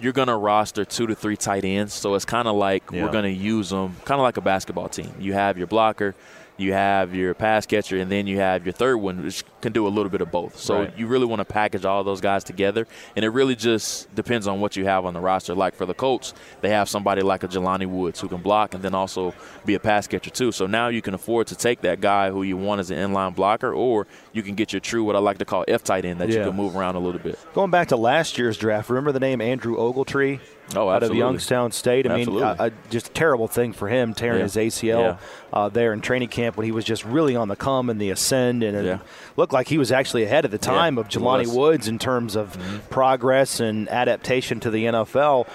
you're 0.00 0.12
going 0.12 0.28
to 0.28 0.36
roster 0.36 0.84
two 0.84 1.06
to 1.08 1.14
three 1.14 1.36
tight 1.36 1.64
ends. 1.64 1.92
So 1.94 2.14
it's 2.14 2.24
kind 2.24 2.46
of 2.48 2.56
like 2.56 2.84
Yeah. 2.92 3.04
we're 3.04 3.12
going 3.12 3.24
to 3.24 3.30
use 3.32 3.70
them 3.70 3.96
kind 4.04 4.20
of 4.20 4.22
like 4.22 4.36
a 4.36 4.40
basketball 4.40 4.88
team. 4.88 5.12
You 5.18 5.32
have 5.34 5.58
your 5.58 5.66
blocker, 5.66 6.14
you 6.58 6.74
have 6.74 7.14
your 7.14 7.32
pass 7.32 7.64
catcher, 7.64 7.96
and 7.98 8.10
then 8.12 8.26
you 8.26 8.38
have 8.38 8.66
your 8.66 8.72
third 8.74 8.96
one, 8.98 9.24
which 9.24 9.44
can 9.62 9.72
do 9.72 9.86
a 9.86 9.88
little 9.88 10.10
bit 10.10 10.20
of 10.20 10.30
both. 10.30 10.58
So 10.58 10.80
Right. 10.80 10.92
you 10.98 11.06
really 11.06 11.24
want 11.24 11.40
to 11.40 11.44
package 11.44 11.84
all 11.86 12.04
those 12.04 12.20
guys 12.20 12.44
together. 12.44 12.86
And 13.16 13.24
it 13.24 13.30
really 13.30 13.54
just 13.56 14.12
depends 14.14 14.46
on 14.46 14.60
what 14.60 14.76
you 14.76 14.84
have 14.84 15.04
on 15.06 15.14
the 15.14 15.20
roster. 15.20 15.54
Like 15.54 15.74
for 15.74 15.86
the 15.86 15.94
Colts, 15.94 16.34
they 16.60 16.68
have 16.70 16.88
somebody 16.88 17.22
like 17.22 17.42
a 17.44 17.48
Jelani 17.48 17.86
Woods 17.86 18.20
who 18.20 18.28
can 18.28 18.38
block 18.42 18.74
and 18.74 18.82
then 18.82 18.94
also 18.94 19.32
be 19.64 19.74
a 19.74 19.80
pass 19.80 20.06
catcher 20.06 20.30
too. 20.30 20.52
So 20.52 20.66
now 20.66 20.88
you 20.88 21.00
can 21.00 21.14
afford 21.14 21.46
to 21.46 21.54
take 21.56 21.80
that 21.82 22.00
guy 22.00 22.30
who 22.30 22.42
you 22.42 22.56
want 22.56 22.80
as 22.80 22.90
an 22.90 22.98
inline 22.98 23.34
blocker, 23.34 23.72
or 23.72 24.06
you 24.32 24.42
can 24.42 24.54
get 24.56 24.72
your 24.72 24.80
true, 24.80 25.04
what 25.04 25.16
I 25.16 25.20
like 25.20 25.38
to 25.38 25.44
call 25.44 25.64
F 25.68 25.82
tight 25.84 26.04
end, 26.04 26.20
that 26.20 26.28
Yeah. 26.28 26.38
you 26.40 26.44
can 26.46 26.56
move 26.56 26.76
around 26.76 26.96
a 26.96 27.00
little 27.00 27.20
bit. 27.20 27.38
Going 27.54 27.70
back 27.70 27.88
to 27.88 27.96
last 27.96 28.36
year's 28.36 28.56
draft, 28.58 28.90
remember 28.90 29.12
the 29.12 29.20
name 29.20 29.40
Andrew 29.40 29.76
Ogletree? 29.76 30.40
Oh, 30.76 30.88
out 30.88 31.02
of. 31.02 31.14
Youngstown 31.14 31.72
State. 31.72 32.06
I 32.06 32.10
Absolutely. 32.18 32.42
mean, 32.46 32.56
uh, 32.58 32.64
uh, 32.64 32.70
just 32.90 33.08
a 33.08 33.12
terrible 33.12 33.48
thing 33.48 33.72
for 33.72 33.88
him 33.88 34.12
tearing 34.14 34.38
Yeah. 34.38 34.44
his 34.44 34.56
ACL 34.56 35.00
Yeah. 35.00 35.16
uh, 35.52 35.68
there 35.68 35.92
in 35.92 36.00
training 36.00 36.28
camp 36.28 36.56
when 36.56 36.66
he 36.66 36.72
was 36.72 36.84
just 36.84 37.04
really 37.04 37.34
on 37.36 37.48
the 37.48 37.56
come 37.56 37.88
and 37.88 37.98
the 38.00 38.10
ascend, 38.10 38.62
and 38.62 38.76
it 38.76 38.84
Yeah. 38.84 38.98
looked 39.36 39.52
like 39.52 39.68
he 39.68 39.78
was 39.78 39.90
actually 39.90 40.24
ahead 40.24 40.44
of 40.44 40.50
the 40.50 40.58
time 40.58 40.98
of 40.98 41.08
Jelani. 41.08 41.44
Mm-hmm. 41.46 41.56
Woods 41.56 41.88
in 41.88 41.98
terms 41.98 42.36
of 42.36 42.58
progress 42.90 43.60
and 43.60 43.88
adaptation 43.88 44.60
to 44.60 44.70
the 44.70 44.84
NFL. 44.86 45.46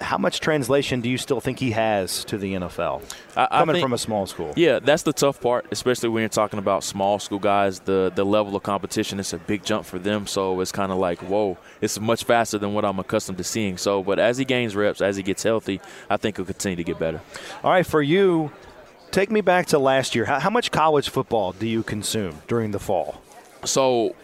How 0.00 0.18
much 0.18 0.40
translation 0.40 1.00
do 1.00 1.08
you 1.08 1.16
still 1.16 1.40
think 1.40 1.58
he 1.58 1.70
has 1.70 2.24
to 2.26 2.36
the 2.36 2.52
NFL? 2.54 3.02
I, 3.36 3.44
I 3.50 3.58
Coming 3.60 3.74
think- 3.74 3.84
from 3.84 3.92
a 3.94 3.98
small 3.98 4.26
school. 4.26 4.52
Yeah, 4.56 4.78
that's 4.78 5.04
the 5.04 5.12
tough 5.12 5.40
part, 5.40 5.66
especially 5.70 6.10
when 6.10 6.20
you're 6.20 6.28
talking 6.28 6.58
about 6.58 6.84
small 6.84 7.18
school 7.18 7.38
guys. 7.38 7.80
The 7.80 8.12
the 8.14 8.24
level 8.24 8.54
of 8.54 8.62
competition 8.62 9.18
is 9.18 9.32
a 9.32 9.38
big 9.38 9.64
jump 9.64 9.86
for 9.86 9.98
them, 9.98 10.26
so 10.26 10.60
it's 10.60 10.72
kind 10.72 10.92
of 10.92 10.98
like, 10.98 11.20
whoa, 11.20 11.56
it's 11.80 11.98
much 11.98 12.24
faster 12.24 12.58
than 12.58 12.74
what 12.74 12.84
I'm 12.84 12.98
accustomed 12.98 13.38
to 13.38 13.44
seeing. 13.44 13.78
So, 13.78 14.02
but 14.02 14.18
as 14.18 14.36
he 14.36 14.44
gains 14.44 14.76
reps, 14.76 15.00
as 15.00 15.16
he 15.16 15.22
gets 15.22 15.42
healthy, 15.42 15.80
I 16.10 16.16
think 16.18 16.36
he'll 16.36 16.44
continue 16.44 16.76
to 16.76 16.84
get 16.84 16.98
better. 16.98 17.20
All 17.64 17.70
right, 17.70 17.86
for 17.86 18.02
you, 18.02 18.50
take 19.12 19.30
me 19.30 19.40
back 19.40 19.66
to 19.68 19.78
last 19.78 20.14
year. 20.14 20.26
How, 20.26 20.40
how 20.40 20.50
much 20.50 20.70
college 20.70 21.08
football 21.08 21.52
do 21.52 21.66
you 21.66 21.82
consume 21.82 22.42
during 22.48 22.72
the 22.72 22.78
fall? 22.80 23.22
So 23.64 24.14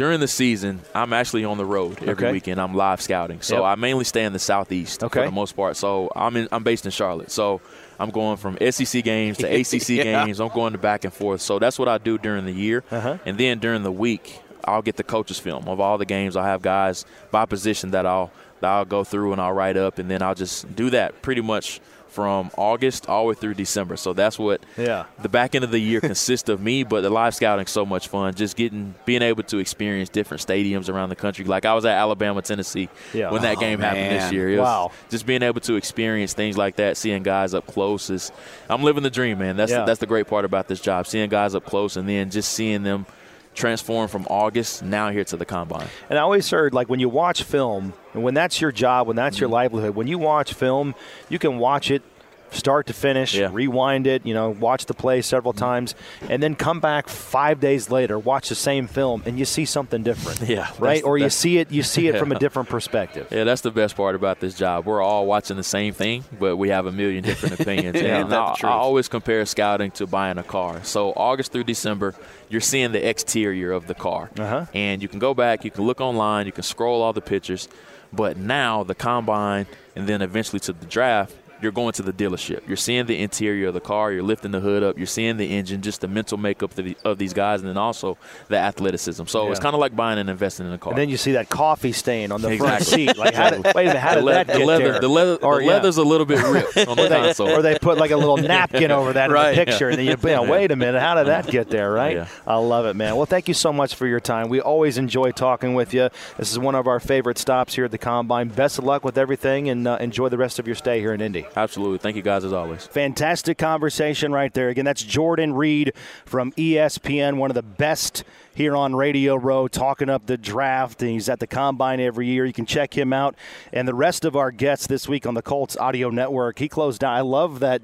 during 0.00 0.18
the 0.18 0.26
season, 0.28 0.80
I'm 0.94 1.12
actually 1.12 1.44
on 1.44 1.58
the 1.58 1.64
road 1.66 1.98
every 2.00 2.12
Okay. 2.12 2.32
weekend. 2.32 2.58
I'm 2.58 2.74
live 2.74 3.02
scouting, 3.02 3.42
so 3.42 3.56
Yep. 3.56 3.64
I 3.64 3.74
mainly 3.74 4.04
stay 4.04 4.24
in 4.24 4.32
the 4.32 4.38
southeast 4.38 5.04
Okay. 5.04 5.20
for 5.20 5.26
the 5.26 5.30
most 5.30 5.54
part. 5.54 5.76
So 5.76 6.10
I'm 6.16 6.34
in, 6.38 6.48
I'm 6.50 6.62
based 6.62 6.86
in 6.86 6.90
Charlotte, 6.90 7.30
so 7.30 7.60
I'm 7.98 8.08
going 8.08 8.38
from 8.38 8.56
SEC 8.62 9.02
games 9.04 9.36
to 9.38 9.46
ACC 9.60 9.96
Yeah. 9.98 10.24
games. 10.24 10.40
I'm 10.40 10.48
going 10.48 10.72
to 10.72 10.78
back 10.78 11.04
and 11.04 11.12
forth. 11.12 11.42
So 11.42 11.58
that's 11.58 11.78
what 11.78 11.86
I 11.86 11.98
do 11.98 12.16
during 12.16 12.46
the 12.46 12.52
year, 12.52 12.82
Uh-huh. 12.90 13.18
and 13.26 13.36
then 13.36 13.58
during 13.58 13.82
the 13.82 13.92
week, 13.92 14.40
I'll 14.64 14.80
get 14.80 14.96
the 14.96 15.02
coaches 15.04 15.38
film 15.38 15.68
of 15.68 15.80
all 15.80 15.98
the 15.98 16.06
games. 16.06 16.34
I 16.34 16.46
have 16.46 16.62
guys 16.62 17.04
by 17.30 17.44
position 17.44 17.90
that 17.90 18.06
I'll 18.06 18.30
that 18.60 18.68
I'll 18.70 18.84
go 18.86 19.04
through 19.04 19.32
and 19.32 19.40
I'll 19.40 19.52
write 19.52 19.76
up, 19.76 19.98
and 19.98 20.10
then 20.10 20.22
I'll 20.22 20.34
just 20.34 20.74
do 20.74 20.88
that 20.90 21.20
pretty 21.20 21.40
much 21.42 21.78
from 22.10 22.50
August 22.56 23.08
all 23.08 23.22
the 23.24 23.28
way 23.30 23.34
through 23.34 23.54
December. 23.54 23.96
So 23.96 24.12
that's 24.12 24.38
what 24.38 24.60
Yeah. 24.76 25.04
the 25.22 25.28
back 25.28 25.54
end 25.54 25.64
of 25.64 25.70
the 25.70 25.78
year 25.78 26.00
consists 26.00 26.48
of 26.48 26.60
me, 26.60 26.82
but 26.82 27.02
the 27.02 27.10
live 27.10 27.34
scouting 27.34 27.66
so 27.66 27.86
much 27.86 28.08
fun. 28.08 28.34
Just 28.34 28.56
getting 28.56 28.94
being 29.04 29.22
able 29.22 29.42
to 29.44 29.58
experience 29.58 30.08
different 30.08 30.44
stadiums 30.44 30.88
around 30.88 31.08
the 31.08 31.16
country. 31.16 31.44
Like 31.44 31.64
I 31.64 31.74
was 31.74 31.84
at 31.84 31.96
Alabama, 31.96 32.42
Tennessee 32.42 32.88
Yeah. 33.12 33.30
when 33.30 33.42
that 33.42 33.56
Oh, 33.56 33.60
game 33.60 33.78
happened 33.80 34.10
this 34.10 34.32
year. 34.32 34.48
It 34.50 34.58
was 34.58 34.64
Wow. 34.66 34.90
Just 35.08 35.24
being 35.26 35.42
able 35.42 35.60
to 35.62 35.74
experience 35.76 36.32
things 36.34 36.56
like 36.58 36.76
that, 36.76 36.96
seeing 36.96 37.22
guys 37.22 37.54
up 37.54 37.66
close 37.66 38.10
is 38.10 38.32
I'm 38.68 38.82
living 38.82 39.02
the 39.02 39.10
dream, 39.10 39.38
man. 39.38 39.56
That's 39.56 39.72
Yeah. 39.72 39.84
that's 39.84 40.00
the 40.00 40.06
great 40.06 40.26
part 40.26 40.44
about 40.44 40.68
this 40.68 40.80
job. 40.80 41.06
Seeing 41.06 41.28
guys 41.30 41.54
up 41.54 41.64
close 41.64 41.96
and 41.96 42.08
then 42.08 42.30
just 42.30 42.52
seeing 42.52 42.82
them 42.82 43.06
transform 43.54 44.08
from 44.08 44.26
August 44.30 44.82
now 44.82 45.10
here 45.10 45.24
to 45.24 45.36
the 45.36 45.44
combine. 45.44 45.86
And 46.08 46.18
I 46.18 46.22
always 46.22 46.48
heard 46.50 46.72
like 46.72 46.88
when 46.88 47.00
you 47.00 47.08
watch 47.08 47.42
film, 47.42 47.92
and 48.14 48.22
when 48.22 48.34
that's 48.34 48.60
your 48.60 48.72
job, 48.72 49.06
when 49.06 49.16
that's 49.16 49.38
your 49.38 49.48
Mm-hmm. 49.48 49.54
livelihood, 49.54 49.94
when 49.96 50.06
you 50.06 50.18
watch 50.18 50.54
film, 50.54 50.94
you 51.28 51.38
can 51.38 51.58
watch 51.58 51.90
it 51.90 52.02
start 52.50 52.86
to 52.88 52.92
finish, 52.92 53.34
Yeah. 53.34 53.46
Mm-hmm. 53.46 53.54
rewind 53.54 54.06
it, 54.06 54.26
you 54.26 54.34
know, 54.34 54.50
watch 54.50 54.86
the 54.86 54.94
play 54.94 55.22
several 55.22 55.52
times, 55.52 55.94
and 56.28 56.42
then 56.42 56.54
come 56.54 56.80
back 56.80 57.08
five 57.08 57.60
days 57.60 57.90
later, 57.90 58.18
watch 58.18 58.48
the 58.48 58.54
same 58.54 58.86
film, 58.86 59.22
and 59.26 59.38
you 59.38 59.44
see 59.44 59.64
something 59.64 60.02
different. 60.02 60.40
Yeah, 60.50 60.68
right. 60.78 61.02
Or 61.04 61.16
you 61.18 61.30
see 61.30 61.58
it, 61.58 61.70
you 61.70 61.82
see 61.82 62.08
it 62.08 62.18
from 62.18 62.32
a 62.32 62.38
different 62.44 62.68
perspective. 62.68 63.28
Yeah, 63.30 63.44
that's 63.44 63.60
the 63.60 63.70
best 63.70 63.96
part 63.96 64.14
about 64.16 64.40
this 64.40 64.54
job. 64.54 64.84
We're 64.86 65.00
all 65.02 65.26
watching 65.26 65.56
the 65.56 65.62
same 65.62 65.92
thing, 65.94 66.24
but 66.38 66.56
we 66.56 66.70
have 66.70 66.86
a 66.86 66.92
million 66.92 67.22
different 67.22 67.60
opinions. 67.60 68.00
Yeah, 68.00 68.22
and 68.22 68.32
that's 68.32 68.64
I, 68.64 68.68
I 68.68 68.72
always 68.72 69.06
compare 69.08 69.44
scouting 69.46 69.90
to 69.92 70.06
buying 70.06 70.38
a 70.38 70.42
car. 70.42 70.82
So 70.82 71.12
August 71.14 71.52
through 71.52 71.64
December, 71.64 72.14
you're 72.48 72.60
seeing 72.60 72.90
the 72.92 73.08
exterior 73.08 73.70
of 73.72 73.86
the 73.86 73.94
car, 73.94 74.30
Uh-huh. 74.38 74.66
and 74.74 75.00
you 75.02 75.08
can 75.08 75.18
go 75.20 75.34
back, 75.34 75.64
you 75.64 75.70
can 75.70 75.84
look 75.84 76.00
online, 76.00 76.46
you 76.46 76.52
can 76.52 76.64
scroll 76.64 77.00
all 77.02 77.12
the 77.12 77.20
pictures. 77.20 77.68
But 78.12 78.36
now 78.36 78.82
the 78.82 78.96
combine, 78.96 79.66
and 79.94 80.08
then 80.08 80.20
eventually 80.20 80.58
to 80.60 80.72
the 80.72 80.86
draft. 80.86 81.32
You're 81.62 81.72
going 81.72 81.92
to 81.92 82.02
the 82.02 82.12
dealership. 82.12 82.66
You're 82.66 82.76
seeing 82.76 83.06
the 83.06 83.18
interior 83.20 83.68
of 83.68 83.74
the 83.74 83.80
car. 83.80 84.12
You're 84.12 84.22
lifting 84.22 84.50
the 84.50 84.60
hood 84.60 84.82
up. 84.82 84.96
You're 84.96 85.06
seeing 85.06 85.36
the 85.36 85.46
engine, 85.46 85.82
just 85.82 86.00
the 86.00 86.08
mental 86.08 86.38
makeup 86.38 86.70
of, 86.78 86.84
the, 86.84 86.96
of 87.04 87.18
these 87.18 87.32
guys, 87.32 87.60
and 87.60 87.68
then 87.68 87.76
also 87.76 88.16
the 88.48 88.56
athleticism. 88.56 89.26
So 89.26 89.50
it's 89.50 89.60
kind 89.60 89.74
of 89.74 89.80
like 89.80 89.94
buying 89.94 90.18
and 90.18 90.30
investing 90.30 90.66
in 90.66 90.72
a 90.72 90.78
car. 90.78 90.92
And 90.92 90.98
then 90.98 91.08
you 91.08 91.16
see 91.16 91.32
that 91.32 91.48
coffee 91.48 91.92
stain 91.92 92.32
on 92.32 92.40
the 92.42 92.56
front 92.56 92.84
seat. 92.84 93.16
Like, 93.16 93.34
how 93.34 93.50
did, 93.50 93.64
wait 93.74 93.74
a 93.74 93.88
minute, 93.88 93.96
how 93.98 94.10
the, 94.14 94.16
did 94.16 94.24
le- 94.24 94.32
that 94.32 94.46
the 94.46 94.58
get 94.58 94.66
leather, 94.66 94.92
there? 94.92 95.00
the 95.00 95.08
leather, 95.08 95.34
Or, 95.36 95.58
the 95.58 95.64
yeah. 95.64 95.70
leather's 95.70 95.96
a 95.98 96.02
little 96.04 96.26
bit 96.26 96.42
ripped 96.42 96.76
on 96.88 96.96
the 96.96 97.08
console. 97.08 97.48
or 97.50 97.62
they 97.62 97.78
put 97.78 97.98
like 97.98 98.10
a 98.10 98.16
little 98.16 98.36
napkin 98.50 98.90
over 98.90 99.12
that 99.12 99.30
in 99.30 99.36
the 99.36 99.64
picture, 99.64 99.88
and 99.90 99.98
then 99.98 100.06
you, 100.06 100.16
you 100.22 100.36
know, 100.36 100.42
wait 100.44 100.70
a 100.70 100.76
minute, 100.76 101.00
how 101.00 101.14
did 101.14 101.26
that 101.26 101.46
get 101.46 101.68
there, 101.70 101.92
right? 101.92 102.16
Yeah. 102.16 102.28
I 102.46 102.56
love 102.56 102.86
it, 102.86 102.94
man. 102.96 103.16
Well, 103.16 103.26
thank 103.26 103.48
you 103.48 103.54
so 103.54 103.72
much 103.72 103.94
for 103.94 104.06
your 104.06 104.20
time. 104.20 104.48
We 104.48 104.60
always 104.60 104.98
enjoy 104.98 105.32
talking 105.32 105.74
with 105.74 105.92
you. 105.92 106.08
This 106.38 106.50
is 106.50 106.58
one 106.58 106.74
of 106.74 106.86
our 106.86 107.00
favorite 107.00 107.38
stops 107.38 107.74
here 107.74 107.84
at 107.84 107.90
the 107.90 107.98
Combine. 107.98 108.48
Best 108.48 108.78
of 108.78 108.84
luck 108.84 109.04
with 109.04 109.18
everything, 109.18 109.68
and 109.68 109.86
uh, 109.86 109.98
enjoy 110.00 110.28
the 110.28 110.38
rest 110.38 110.58
of 110.58 110.66
your 110.66 110.76
stay 110.76 111.00
here 111.00 111.12
in 111.12 111.20
Indy. 111.20 111.46
Absolutely. 111.56 111.98
Thank 111.98 112.16
you 112.16 112.22
guys 112.22 112.44
as 112.44 112.52
always. 112.52 112.86
Fantastic 112.86 113.58
conversation 113.58 114.32
right 114.32 114.52
there. 114.54 114.68
Again, 114.68 114.84
that's 114.84 115.02
Jordan 115.02 115.54
Reid 115.54 115.92
from 116.24 116.52
ESPN, 116.52 117.36
one 117.36 117.50
of 117.50 117.54
the 117.54 117.62
best 117.62 118.24
here 118.54 118.76
on 118.76 118.94
Radio 118.94 119.36
Row, 119.36 119.68
talking 119.68 120.08
up 120.08 120.26
the 120.26 120.36
draft. 120.36 121.02
And 121.02 121.10
he's 121.10 121.28
at 121.28 121.40
the 121.40 121.46
combine 121.46 122.00
every 122.00 122.26
year. 122.26 122.46
You 122.46 122.52
can 122.52 122.66
check 122.66 122.96
him 122.96 123.12
out. 123.12 123.34
And 123.72 123.88
the 123.88 123.94
rest 123.94 124.24
of 124.24 124.36
our 124.36 124.50
guests 124.50 124.86
this 124.86 125.08
week 125.08 125.26
on 125.26 125.34
the 125.34 125.42
Colts 125.42 125.76
Audio 125.76 126.10
Network. 126.10 126.58
He 126.58 126.68
closed 126.68 127.00
down. 127.00 127.14
I 127.14 127.22
love 127.22 127.60
that. 127.60 127.82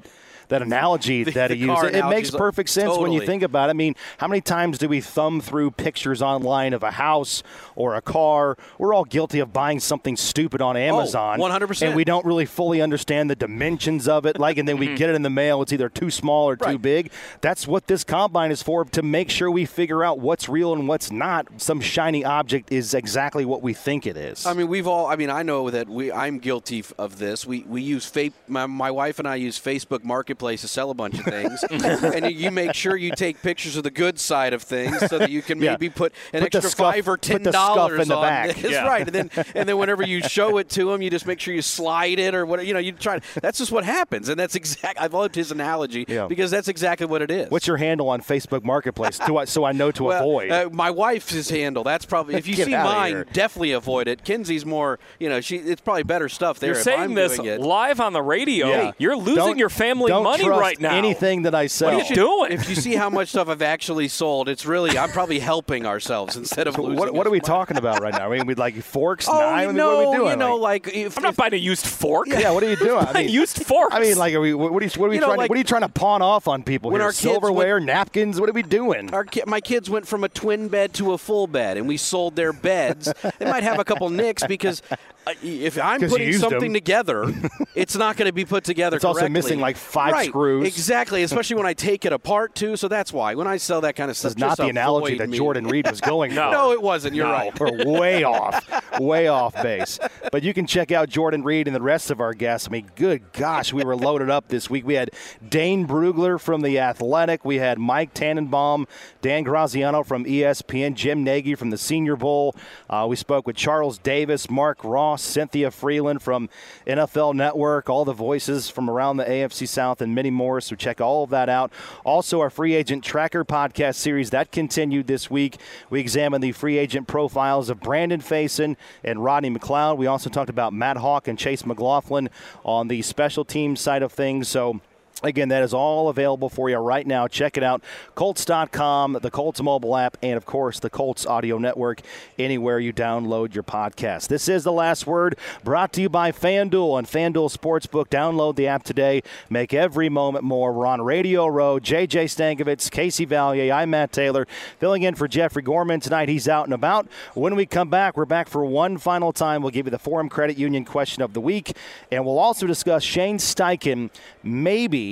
That 0.48 0.62
analogy 0.62 1.24
that 1.24 1.50
he 1.50 1.58
the 1.58 1.66
used. 1.66 1.84
It, 1.84 1.96
it 1.96 2.06
makes 2.06 2.30
perfect 2.30 2.70
sense 2.70 2.96
when 2.96 3.12
you 3.12 3.24
think 3.24 3.42
about 3.42 3.68
it. 3.68 3.70
I 3.70 3.74
mean, 3.74 3.94
how 4.18 4.28
many 4.28 4.40
times 4.40 4.78
do 4.78 4.88
we 4.88 5.00
thumb 5.00 5.40
through 5.40 5.72
pictures 5.72 6.22
online 6.22 6.72
of 6.72 6.82
a 6.82 6.92
house 6.92 7.42
or 7.74 7.94
a 7.94 8.02
car? 8.02 8.56
We're 8.78 8.94
all 8.94 9.04
guilty 9.04 9.40
of 9.40 9.52
buying 9.52 9.80
something 9.80 10.16
stupid 10.16 10.60
on 10.60 10.76
oh, 10.76 10.80
Amazon. 10.80 11.38
100%. 11.38 11.86
And 11.86 11.96
we 11.96 12.04
don't 12.04 12.24
really 12.24 12.46
fully 12.46 12.80
understand 12.80 13.30
the 13.30 13.36
dimensions 13.36 14.08
of 14.08 14.26
it. 14.26 14.38
Like, 14.38 14.58
and 14.58 14.68
then 14.68 14.78
we 14.78 14.94
get 14.96 15.10
it 15.10 15.14
in 15.14 15.22
the 15.22 15.30
mail. 15.30 15.62
It's 15.62 15.72
either 15.72 15.88
too 15.88 16.10
small 16.10 16.48
or 16.48 16.56
too 16.56 16.64
Right. 16.66 16.82
big. 16.82 17.10
That's 17.40 17.66
what 17.66 17.86
this 17.86 18.04
combine 18.04 18.50
is 18.50 18.62
for 18.62 18.84
to 18.84 19.02
make 19.02 19.30
sure 19.30 19.50
we 19.50 19.64
figure 19.64 20.02
out 20.04 20.18
what's 20.18 20.48
real 20.48 20.72
and 20.72 20.88
what's 20.88 21.10
not. 21.10 21.46
Some 21.58 21.80
shiny 21.80 22.24
object 22.24 22.72
is 22.72 22.94
exactly 22.94 23.44
what 23.44 23.62
we 23.62 23.72
think 23.72 24.06
it 24.06 24.16
is. 24.16 24.46
I 24.46 24.52
mean, 24.52 24.68
we've 24.68 24.86
all. 24.86 25.06
I 25.06 25.16
mean, 25.16 25.30
I 25.30 25.42
know 25.42 25.70
that 25.70 25.88
we. 25.88 26.12
I'm 26.12 26.38
guilty 26.38 26.84
of 26.98 27.18
this. 27.18 27.46
We 27.46 27.60
we 27.62 27.82
use 27.82 28.06
fa- 28.06 28.32
my, 28.48 28.66
my 28.66 28.90
wife 28.90 29.18
and 29.18 29.28
I 29.28 29.36
use 29.36 29.60
Facebook 29.60 30.02
Marketplace 30.36 30.60
to 30.60 30.68
sell 30.68 30.90
a 30.90 30.94
bunch 30.94 31.18
of 31.18 31.24
things, 31.24 31.64
and 31.70 32.26
you, 32.26 32.30
you 32.30 32.50
make 32.50 32.74
sure 32.74 32.94
you 32.94 33.10
take 33.12 33.40
pictures 33.40 33.74
of 33.76 33.84
the 33.84 33.90
good 33.90 34.18
side 34.18 34.52
of 34.52 34.62
things 34.62 34.98
so 35.08 35.16
that 35.18 35.30
you 35.30 35.40
can 35.40 35.60
Yeah. 35.62 35.70
maybe 35.72 35.88
put 35.88 36.12
an 36.34 36.40
Put 36.42 36.54
extra 36.54 36.70
scuff- 36.70 36.94
five 36.94 37.08
or 37.08 37.16
ten 37.16 37.42
dollars 37.42 38.00
in 38.02 38.08
the 38.08 38.16
on 38.16 38.22
back. 38.22 38.56
this, 38.56 38.72
Yeah. 38.72 38.86
right? 38.86 39.06
And 39.06 39.14
then 39.14 39.30
and 39.54 39.66
then 39.66 39.78
whenever 39.78 40.02
you 40.02 40.20
show 40.22 40.58
it 40.58 40.68
to 40.70 40.90
them, 40.90 41.00
you 41.00 41.08
just 41.08 41.26
make 41.26 41.40
sure 41.40 41.54
you 41.54 41.62
slide 41.62 42.18
it 42.18 42.34
or 42.34 42.44
what 42.44 42.66
you 42.66 42.74
know. 42.74 42.78
You 42.80 42.92
try. 42.92 43.20
That's 43.40 43.56
just 43.56 43.72
what 43.72 43.84
happens, 43.84 44.28
and 44.28 44.38
that's 44.38 44.54
exact. 44.56 45.00
I've 45.00 45.14
loved 45.14 45.34
his 45.34 45.50
analogy 45.50 46.04
Yeah. 46.06 46.26
because 46.26 46.50
that's 46.50 46.68
exactly 46.68 47.06
what 47.06 47.22
it 47.22 47.30
is. 47.30 47.50
what's 47.50 47.66
your 47.66 47.78
handle 47.78 48.10
on 48.10 48.20
Facebook 48.20 48.62
Marketplace 48.62 49.18
to, 49.20 49.44
so 49.46 49.64
I 49.64 49.72
know 49.72 49.90
to 49.92 50.04
Well, 50.04 50.20
avoid? 50.20 50.50
uh, 50.50 50.68
my 50.70 50.90
wife's 50.90 51.48
handle. 51.48 51.82
That's 51.82 52.04
probably 52.04 52.34
if 52.34 52.46
you 52.46 52.54
see 52.56 52.72
mine, 52.72 53.24
definitely 53.32 53.72
avoid 53.72 54.06
it. 54.08 54.22
Kinsey's 54.24 54.66
more, 54.66 54.98
you 55.18 55.30
know, 55.30 55.40
she 55.40 55.56
it's 55.56 55.80
probably 55.80 56.02
better 56.02 56.28
stuff 56.28 56.58
there. 56.58 56.70
You're 56.70 56.76
if 56.78 56.84
saying 56.84 57.00
I'm 57.00 57.14
this 57.14 57.36
doing 57.36 57.48
it. 57.48 57.60
live 57.60 58.00
on 58.00 58.12
the 58.12 58.22
radio. 58.22 58.68
Yeah. 58.68 58.92
You're 58.98 59.16
losing 59.16 59.34
Don't- 59.36 59.58
your 59.58 59.70
family 59.70 60.08
don't 60.10 60.24
money 60.30 60.44
trust 60.44 60.60
right 60.60 60.80
now. 60.80 60.94
Anything 60.96 61.42
that 61.42 61.54
I 61.54 61.66
sell. 61.66 61.92
What 61.94 62.04
are 62.04 62.08
you 62.08 62.14
doing? 62.14 62.52
If 62.52 62.68
you 62.68 62.74
see 62.74 62.94
how 62.94 63.10
much 63.10 63.28
stuff 63.28 63.48
I've 63.48 63.62
actually 63.62 64.08
sold, 64.08 64.48
it's 64.48 64.66
really 64.66 64.96
I'm 64.98 65.10
probably 65.10 65.38
helping 65.38 65.86
ourselves 65.86 66.36
instead 66.36 66.66
of 66.66 66.78
losing. 66.78 66.96
what, 66.96 67.12
what 67.14 67.26
are 67.26 67.30
we 67.30 67.40
us 67.40 67.46
talking 67.46 67.76
about 67.76 68.00
right 68.00 68.12
now? 68.12 68.30
I 68.32 68.36
mean, 68.36 68.46
we 68.46 68.54
like 68.54 68.74
forks, 68.82 69.28
Oh, 69.28 69.32
knives. 69.32 69.42
you 69.42 69.46
I 69.46 69.66
mean, 69.66 69.76
know, 69.76 69.86
what 69.96 70.06
are 70.06 70.10
we 70.10 70.16
doing? 70.16 70.30
you 70.30 70.36
know, 70.36 70.56
Like- 70.56 70.86
like 70.86 70.94
if, 70.96 71.16
I'm 71.16 71.22
not 71.22 71.30
if- 71.30 71.36
buying 71.36 71.54
a 71.54 71.56
used 71.56 71.86
fork. 71.86 72.26
yeah, 72.28 72.50
what 72.50 72.62
are 72.62 72.68
you 72.70 72.76
doing? 72.90 73.06
I 73.06 73.12
mean, 73.12 73.28
used 73.28 73.64
forks. 73.64 73.94
I 73.94 74.00
mean, 74.00 74.16
like, 74.18 74.34
are 74.34 74.40
we, 74.40 74.52
what 74.52 74.82
are 74.82 74.84
you, 74.84 74.90
what 75.00 75.06
are 75.06 75.08
we 75.10 75.14
You 75.14 75.20
know, 75.20 75.26
trying? 75.28 75.38
like- 75.38 75.48
what 75.50 75.56
are 75.56 75.58
you 75.58 75.64
trying 75.64 75.82
to 75.82 75.88
pawn 75.88 76.22
off 76.22 76.48
on 76.48 76.62
people 76.62 76.90
When 76.90 77.00
here? 77.00 77.06
our 77.06 77.12
kids 77.12 77.20
Silverware, 77.20 77.80
napkins. 77.80 78.40
What 78.40 78.48
are 78.48 78.52
we 78.52 78.62
doing? 78.62 79.12
Our 79.14 79.24
ki- 79.24 79.42
my 79.46 79.60
kids 79.60 79.88
went 79.88 80.06
from 80.06 80.24
a 80.24 80.28
twin 80.28 80.68
bed 80.68 80.92
to 80.94 81.12
a 81.12 81.18
full 81.18 81.46
bed, 81.46 81.76
and 81.76 81.86
we 81.88 81.96
sold 81.96 82.36
their 82.36 82.52
beds. 82.52 83.12
they 83.38 83.46
might 83.50 83.62
have 83.62 83.78
a 83.78 83.84
couple 83.84 84.08
nicks 84.10 84.42
because 84.46 84.82
uh, 84.90 85.32
if 85.42 85.78
I'm 85.80 86.00
putting 86.08 86.32
something 86.34 86.60
them. 86.60 86.74
together, 86.74 87.32
it's 87.74 87.96
not 87.96 88.16
going 88.16 88.26
to 88.26 88.32
be 88.32 88.44
put 88.44 88.64
together. 88.64 88.96
It's 88.96 89.04
also 89.04 89.28
missing, 89.28 89.60
like, 89.60 89.76
five 89.76 90.15
Right, 90.16 90.28
screws. 90.28 90.66
Exactly, 90.66 91.22
especially 91.22 91.56
when 91.56 91.66
I 91.66 91.74
take 91.74 92.04
it 92.04 92.12
apart 92.12 92.54
too. 92.54 92.76
So 92.76 92.88
that's 92.88 93.12
why 93.12 93.34
when 93.34 93.46
I 93.46 93.56
sell 93.56 93.80
that 93.82 93.96
kind 93.96 94.10
of 94.10 94.16
stuff, 94.16 94.30
This 94.34 94.36
is 94.36 94.40
not 94.40 94.56
the 94.56 94.66
analogy 94.68 95.18
that 95.18 95.28
me. 95.28 95.36
Jordan 95.38 95.66
Reid 95.66 95.88
was 95.90 96.00
going 96.00 96.30
for. 96.32 96.36
No, 96.36 96.72
it 96.72 96.80
wasn't. 96.82 97.14
You're 97.14 97.26
No, 97.26 97.32
right. 97.32 97.60
We're 97.60 97.84
way 98.00 98.24
off, 98.24 98.98
way 99.00 99.28
off 99.28 99.54
base. 99.62 99.98
But 100.32 100.42
you 100.42 100.52
can 100.54 100.66
check 100.66 100.90
out 100.92 101.08
Jordan 101.08 101.42
Reid 101.42 101.66
and 101.68 101.74
the 101.76 101.82
rest 101.82 102.10
of 102.10 102.20
our 102.20 102.34
guests. 102.34 102.68
I 102.68 102.70
mean, 102.72 102.90
good 102.96 103.32
gosh, 103.32 103.72
we 103.72 103.84
were 103.84 103.96
loaded 103.96 104.30
up 104.30 104.48
this 104.48 104.68
week. 104.70 104.86
We 104.86 104.94
had 104.94 105.10
Dane 105.48 105.86
Brugler 105.86 106.40
from 106.40 106.62
The 106.62 106.78
Athletic. 106.78 107.44
We 107.44 107.56
had 107.56 107.78
Mike 107.78 108.14
Tannenbaum, 108.14 108.86
Dan 109.22 109.42
Graziano 109.44 110.02
from 110.02 110.24
ESPN, 110.24 110.94
Jim 110.94 111.22
Nagy 111.24 111.54
from 111.54 111.70
the 111.70 111.78
Senior 111.78 112.16
Bowl. 112.16 112.54
Uh, 112.88 113.06
we 113.08 113.16
spoke 113.16 113.46
with 113.46 113.56
Charles 113.56 113.98
Davis, 113.98 114.48
Marc 114.50 114.82
Ross, 114.84 115.22
Cynthia 115.22 115.70
Frelund 115.70 116.20
from 116.22 116.48
NFL 116.86 117.34
Network, 117.34 117.88
all 117.88 118.04
the 118.04 118.12
voices 118.12 118.68
from 118.70 118.88
around 118.88 119.16
the 119.16 119.24
AFC 119.24 119.66
South, 119.68 120.00
and 120.06 120.14
many 120.14 120.30
more. 120.30 120.60
So 120.60 120.76
check 120.76 121.00
all 121.00 121.24
of 121.24 121.30
that 121.30 121.48
out. 121.48 121.72
Also, 122.04 122.40
our 122.40 122.48
free 122.48 122.74
agent 122.74 123.04
tracker 123.04 123.44
podcast 123.44 123.96
series 123.96 124.30
that 124.30 124.52
continued 124.52 125.06
this 125.06 125.30
week. 125.30 125.58
We 125.90 126.00
examined 126.00 126.42
the 126.42 126.52
free 126.52 126.78
agent 126.78 127.08
profiles 127.08 127.68
of 127.68 127.80
Brandon 127.80 128.20
Facyson 128.20 128.76
and 129.04 129.22
Rodney 129.22 129.50
McLeod. 129.50 129.98
We 129.98 130.06
also 130.06 130.30
talked 130.30 130.50
about 130.50 130.72
Matt 130.72 130.96
Haack 130.96 131.28
and 131.28 131.38
Chase 131.38 131.66
McLaughlin 131.66 132.30
on 132.64 132.88
the 132.88 133.02
special 133.02 133.44
team 133.44 133.76
side 133.76 134.02
of 134.02 134.12
things. 134.12 134.48
So 134.48 134.80
Again, 135.22 135.48
that 135.48 135.62
is 135.62 135.72
all 135.72 136.10
available 136.10 136.50
for 136.50 136.68
you 136.68 136.76
right 136.76 137.06
now. 137.06 137.26
Check 137.26 137.56
it 137.56 137.62
out. 137.62 137.82
Colts.com, 138.14 139.18
the 139.22 139.30
Colts 139.30 139.62
mobile 139.62 139.96
app, 139.96 140.18
and 140.22 140.36
of 140.36 140.44
course, 140.44 140.78
the 140.78 140.90
Colts 140.90 141.24
audio 141.24 141.56
network, 141.56 142.02
anywhere 142.38 142.78
you 142.78 142.92
download 142.92 143.54
your 143.54 143.62
podcast. 143.62 144.28
This 144.28 144.46
is 144.46 144.62
the 144.64 144.72
last 144.72 145.06
word 145.06 145.38
brought 145.64 145.94
to 145.94 146.02
you 146.02 146.10
by 146.10 146.32
FanDuel 146.32 146.98
and 146.98 147.08
FanDuel 147.08 147.50
Sportsbook. 147.50 148.08
Download 148.08 148.56
the 148.56 148.66
app 148.66 148.82
today. 148.82 149.22
Make 149.48 149.72
every 149.72 150.10
moment 150.10 150.44
more. 150.44 150.70
We're 150.74 150.84
on 150.84 151.00
Radio 151.00 151.46
Row. 151.46 151.78
JJ 151.78 152.26
Stankevitz, 152.26 152.90
Casey 152.90 153.24
Valier, 153.24 153.72
I'm 153.72 153.88
Matt 153.88 154.12
Taylor, 154.12 154.46
filling 154.78 155.02
in 155.02 155.14
for 155.14 155.26
Jeffrey 155.26 155.62
Gorman 155.62 155.98
tonight. 156.00 156.28
He's 156.28 156.46
out 156.46 156.66
and 156.66 156.74
about. 156.74 157.08
When 157.32 157.56
we 157.56 157.64
come 157.64 157.88
back, 157.88 158.18
we're 158.18 158.26
back 158.26 158.50
for 158.50 158.66
one 158.66 158.98
final 158.98 159.32
time. 159.32 159.62
We'll 159.62 159.70
give 159.70 159.86
you 159.86 159.90
the 159.90 159.98
Forum 159.98 160.28
Credit 160.28 160.58
Union 160.58 160.84
question 160.84 161.22
of 161.22 161.32
the 161.32 161.40
week, 161.40 161.74
and 162.12 162.26
we'll 162.26 162.38
also 162.38 162.66
discuss 162.66 163.02
Shane 163.02 163.38
Steichen 163.38 164.10
maybe 164.42 165.05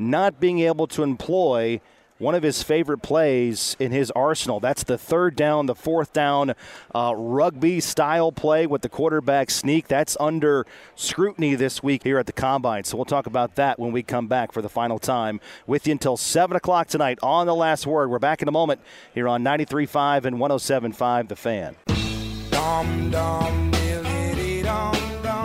not 0.00 0.40
being 0.40 0.60
able 0.60 0.86
to 0.88 1.02
employ 1.02 1.80
one 2.20 2.34
of 2.34 2.42
his 2.42 2.62
favorite 2.62 2.98
plays 2.98 3.76
in 3.80 3.92
his 3.92 4.10
arsenal. 4.10 4.60
That's 4.60 4.84
the 4.84 4.98
third 4.98 5.34
down, 5.34 5.66
the 5.66 5.74
fourth 5.74 6.12
down 6.12 6.54
uh, 6.94 7.14
rugby 7.16 7.80
style 7.80 8.30
play 8.30 8.66
with 8.66 8.82
the 8.82 8.90
quarterback 8.90 9.50
sneak. 9.50 9.88
That's 9.88 10.18
under 10.20 10.66
scrutiny 10.94 11.54
this 11.54 11.82
week 11.82 12.04
here 12.04 12.18
at 12.18 12.26
the 12.26 12.32
Combine. 12.32 12.84
So 12.84 12.96
we'll 12.98 13.06
talk 13.06 13.26
about 13.26 13.56
that 13.56 13.78
when 13.78 13.90
we 13.90 14.02
come 14.02 14.28
back 14.28 14.52
for 14.52 14.60
the 14.60 14.68
final 14.68 14.98
time 14.98 15.40
with 15.66 15.86
you 15.86 15.92
until 15.92 16.18
7 16.18 16.56
o'clock 16.56 16.88
tonight 16.88 17.18
on 17.22 17.46
The 17.46 17.54
Last 17.54 17.86
Word. 17.86 18.10
We're 18.10 18.18
back 18.18 18.42
in 18.42 18.48
a 18.48 18.52
moment 18.52 18.82
here 19.14 19.26
on 19.26 19.42
93.5 19.42 20.26
and 20.26 20.36
107.5 20.36 21.28
The 21.28 21.36
Fan. 21.36 21.76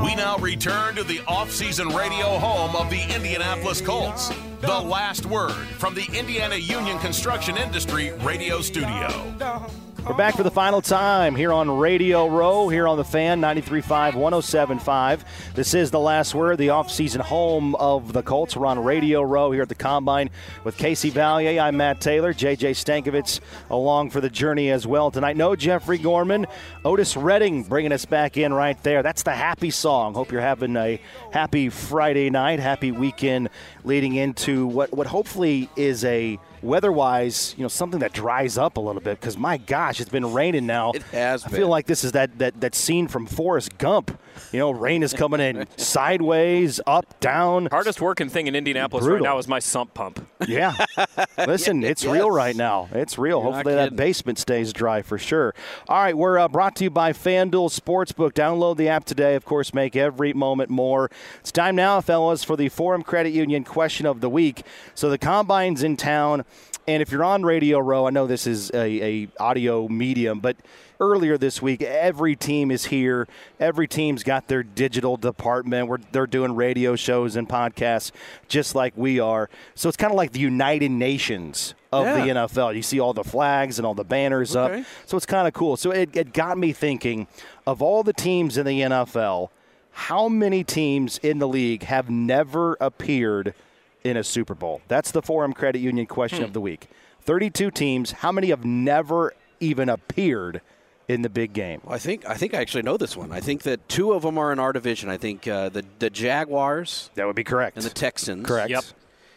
We 0.05 0.13
now 0.13 0.37
return 0.37 0.93
to 0.93 1.03
the 1.03 1.19
off-season 1.27 1.89
radio 1.89 2.37
home 2.37 2.75
of 2.75 2.91
the 2.91 3.01
Indianapolis 3.15 3.81
Colts. 3.81 4.31
The 4.61 4.79
last 4.79 5.25
word 5.25 5.65
from 5.79 5.95
the 5.95 6.05
Indiana 6.13 6.55
Union 6.55 6.99
Construction 6.99 7.57
Industry 7.57 8.11
radio 8.21 8.61
studio. 8.61 9.84
We're 10.07 10.13
back 10.13 10.35
for 10.35 10.43
the 10.43 10.51
final 10.51 10.83
time 10.83 11.35
here 11.35 11.51
on 11.51 11.79
Radio 11.79 12.27
Row, 12.27 12.69
here 12.69 12.87
on 12.87 12.97
the 12.97 13.03
fan, 13.03 13.41
93.5, 13.41 14.13
107.5. 14.13 15.21
This 15.55 15.73
is 15.73 15.89
the 15.89 15.99
last 15.99 16.35
word, 16.35 16.59
the 16.59 16.67
offseason 16.67 17.21
home 17.21 17.73
of 17.73 18.13
the 18.13 18.21
Colts. 18.21 18.55
We're 18.55 18.67
on 18.67 18.83
Radio 18.83 19.23
Row 19.23 19.49
here 19.49 19.63
at 19.63 19.69
the 19.69 19.73
Combine 19.73 20.29
with 20.63 20.77
Casey 20.77 21.09
Valier. 21.09 21.59
I'm 21.59 21.77
Matt 21.77 22.01
Taylor, 22.01 22.35
JJ 22.35 22.75
Stankevitz 22.75 23.39
along 23.71 24.11
for 24.11 24.21
the 24.21 24.29
journey 24.29 24.69
as 24.69 24.85
well 24.85 25.09
tonight. 25.09 25.37
No 25.37 25.55
Jeffrey 25.55 25.97
Gorman, 25.97 26.45
Otis 26.85 27.17
Redding 27.17 27.63
bringing 27.63 27.91
us 27.91 28.05
back 28.05 28.37
in 28.37 28.53
right 28.53 28.81
there. 28.83 29.01
That's 29.01 29.23
the 29.23 29.33
happy 29.33 29.71
song. 29.71 30.13
Hope 30.13 30.31
you're 30.31 30.39
having 30.39 30.77
a 30.77 31.01
happy 31.31 31.69
Friday 31.69 32.29
night, 32.29 32.59
happy 32.59 32.91
weekend 32.91 33.49
leading 33.85 34.15
into 34.15 34.67
what, 34.67 34.91
what 34.93 35.07
hopefully 35.07 35.69
is 35.75 36.03
a– 36.03 36.39
weather-wise, 36.65 37.53
you 37.57 37.63
know, 37.63 37.67
something 37.67 37.99
that 37.99 38.11
dries 38.11 38.57
up 38.57 38.77
a 38.77 38.79
little 38.79 39.01
bit 39.01 39.19
because 39.19 39.37
my 39.37 39.57
gosh, 39.57 40.01
it's 40.01 40.09
been 40.09 40.33
raining 40.33 40.65
now. 40.65 40.91
It 40.91 41.03
has. 41.03 41.45
I 41.45 41.49
feel 41.49 41.67
like 41.67 41.85
this 41.85 42.03
is 42.03 42.11
that 42.13 42.37
that 42.39 42.59
that 42.61 42.75
scene 42.75 43.07
from 43.07 43.25
Forrest 43.25 43.77
Gump. 43.77 44.19
You 44.51 44.59
know, 44.59 44.71
rain 44.71 45.01
is 45.01 45.13
coming 45.13 45.39
in 45.39 45.65
sideways, 45.77 46.81
up, 46.85 47.19
down. 47.19 47.67
Hardest 47.67 48.01
working 48.01 48.27
thing 48.27 48.47
in 48.47 48.55
Indianapolis 48.55 49.05
Brutal. 49.05 49.25
right 49.25 49.31
now 49.31 49.37
is 49.37 49.47
my 49.47 49.59
sump 49.59 49.93
pump. 49.93 50.27
Yeah. 50.47 50.75
Listen, 51.37 51.83
it's 51.83 52.03
yes. 52.03 52.13
real 52.13 52.31
right 52.31 52.55
now. 52.55 52.89
It's 52.91 53.17
real. 53.17 53.41
You're 53.41 53.53
Hopefully 53.53 53.75
that 53.75 53.95
basement 53.95 54.39
stays 54.39 54.73
dry 54.73 55.01
for 55.01 55.17
sure. 55.17 55.53
All 55.87 56.01
right, 56.01 56.17
we're 56.17 56.37
uh, 56.37 56.47
brought 56.47 56.75
to 56.77 56.83
you 56.85 56.89
by 56.89 57.13
FanDuel 57.13 57.71
Sportsbook. 57.77 58.33
Download 58.33 58.77
the 58.77 58.89
app 58.89 59.05
today. 59.05 59.35
Of 59.35 59.45
course, 59.45 59.73
make 59.73 59.95
every 59.95 60.33
moment 60.33 60.69
more. 60.69 61.09
It's 61.39 61.51
time 61.51 61.75
now, 61.75 62.01
fellas, 62.01 62.43
for 62.43 62.55
the 62.55 62.69
Forum 62.69 63.03
Credit 63.03 63.31
Union 63.31 63.63
question 63.63 64.05
of 64.05 64.21
the 64.21 64.29
week. 64.29 64.63
So 64.93 65.09
the 65.09 65.17
combine's 65.17 65.83
in 65.83 65.97
town. 65.97 66.45
And 66.87 67.01
if 67.01 67.11
you're 67.11 67.23
on 67.23 67.43
Radio 67.43 67.79
Row, 67.79 68.05
I 68.05 68.11
know 68.11 68.27
this 68.27 68.45
is 68.45 68.69
a, 68.71 69.23
a 69.23 69.27
audio 69.39 69.87
medium, 69.87 70.39
but 70.39 70.55
earlier 70.99 71.35
this 71.35 71.59
week, 71.59 71.81
every 71.81 72.35
team 72.35 72.69
is 72.69 72.85
here. 72.85 73.27
Every 73.59 73.87
team's 73.87 74.23
got 74.23 74.47
their 74.47 74.61
digital 74.61 75.17
department 75.17 75.87
where 75.87 75.99
they're 76.11 76.27
doing 76.27 76.55
radio 76.55 76.95
shows 76.95 77.35
and 77.35 77.49
podcasts 77.49 78.11
just 78.47 78.75
like 78.75 78.93
we 78.95 79.19
are. 79.19 79.49
So 79.73 79.89
it's 79.89 79.97
kind 79.97 80.11
of 80.11 80.17
like 80.17 80.31
the 80.31 80.39
United 80.39 80.91
Nations 80.91 81.73
of 81.91 82.05
yeah. 82.05 82.23
the 82.23 82.31
NFL. 82.31 82.75
You 82.75 82.83
see 82.83 82.99
all 82.99 83.13
the 83.13 83.23
flags 83.23 83.79
and 83.79 83.85
all 83.85 83.95
the 83.95 84.03
banners 84.03 84.55
okay. 84.55 84.81
up. 84.81 84.85
So 85.07 85.17
it's 85.17 85.25
kind 85.25 85.47
of 85.47 85.55
cool. 85.55 85.77
So 85.77 85.89
it, 85.89 86.15
it 86.15 86.33
got 86.33 86.55
me 86.57 86.71
thinking 86.71 87.27
of 87.65 87.81
all 87.81 88.03
the 88.03 88.13
teams 88.13 88.57
in 88.59 88.65
the 88.67 88.81
NFL, 88.81 89.49
how 89.91 90.29
many 90.29 90.63
teams 90.63 91.17
in 91.19 91.39
the 91.39 91.47
league 91.47 91.83
have 91.83 92.11
never 92.11 92.77
appeared– 92.79 93.55
in 94.05 94.15
a 94.15 94.23
Super 94.23 94.55
Bowl? 94.55 94.81
That's 94.87 95.11
the 95.11 95.21
Forum 95.21 95.51
Credit 95.51 95.79
Union 95.79 96.05
question 96.05 96.39
hmm. 96.39 96.45
of 96.45 96.53
the 96.53 96.61
week. 96.61 96.87
32 97.21 97.71
teams. 97.71 98.11
How 98.11 98.31
many 98.31 98.49
have 98.49 98.63
never 98.63 99.33
even 99.59 99.89
appeared 99.89 100.61
in 101.07 101.23
the 101.23 101.29
big 101.29 101.53
game? 101.53 101.81
Well, 101.83 101.95
I 101.95 101.97
think 101.97 102.27
I 102.29 102.35
think 102.35 102.53
I 102.53 102.61
actually 102.61 102.83
know 102.83 102.97
this 102.97 103.17
one. 103.17 103.31
I 103.31 103.39
think 103.39 103.63
that 103.63 103.89
two 103.89 104.13
of 104.13 104.21
them 104.21 104.37
are 104.37 104.51
in 104.51 104.59
our 104.59 104.71
division. 104.71 105.09
I 105.09 105.17
think 105.17 105.47
uh, 105.47 105.69
the 105.69 105.83
the 105.99 106.09
Jaguars. 106.09 107.09
That 107.15 107.25
would 107.25 107.35
be 107.35 107.43
correct. 107.43 107.77
And 107.77 107.85
the 107.85 107.89
Texans. 107.89 108.45
Correct. 108.45 108.69
Yep. 108.69 108.83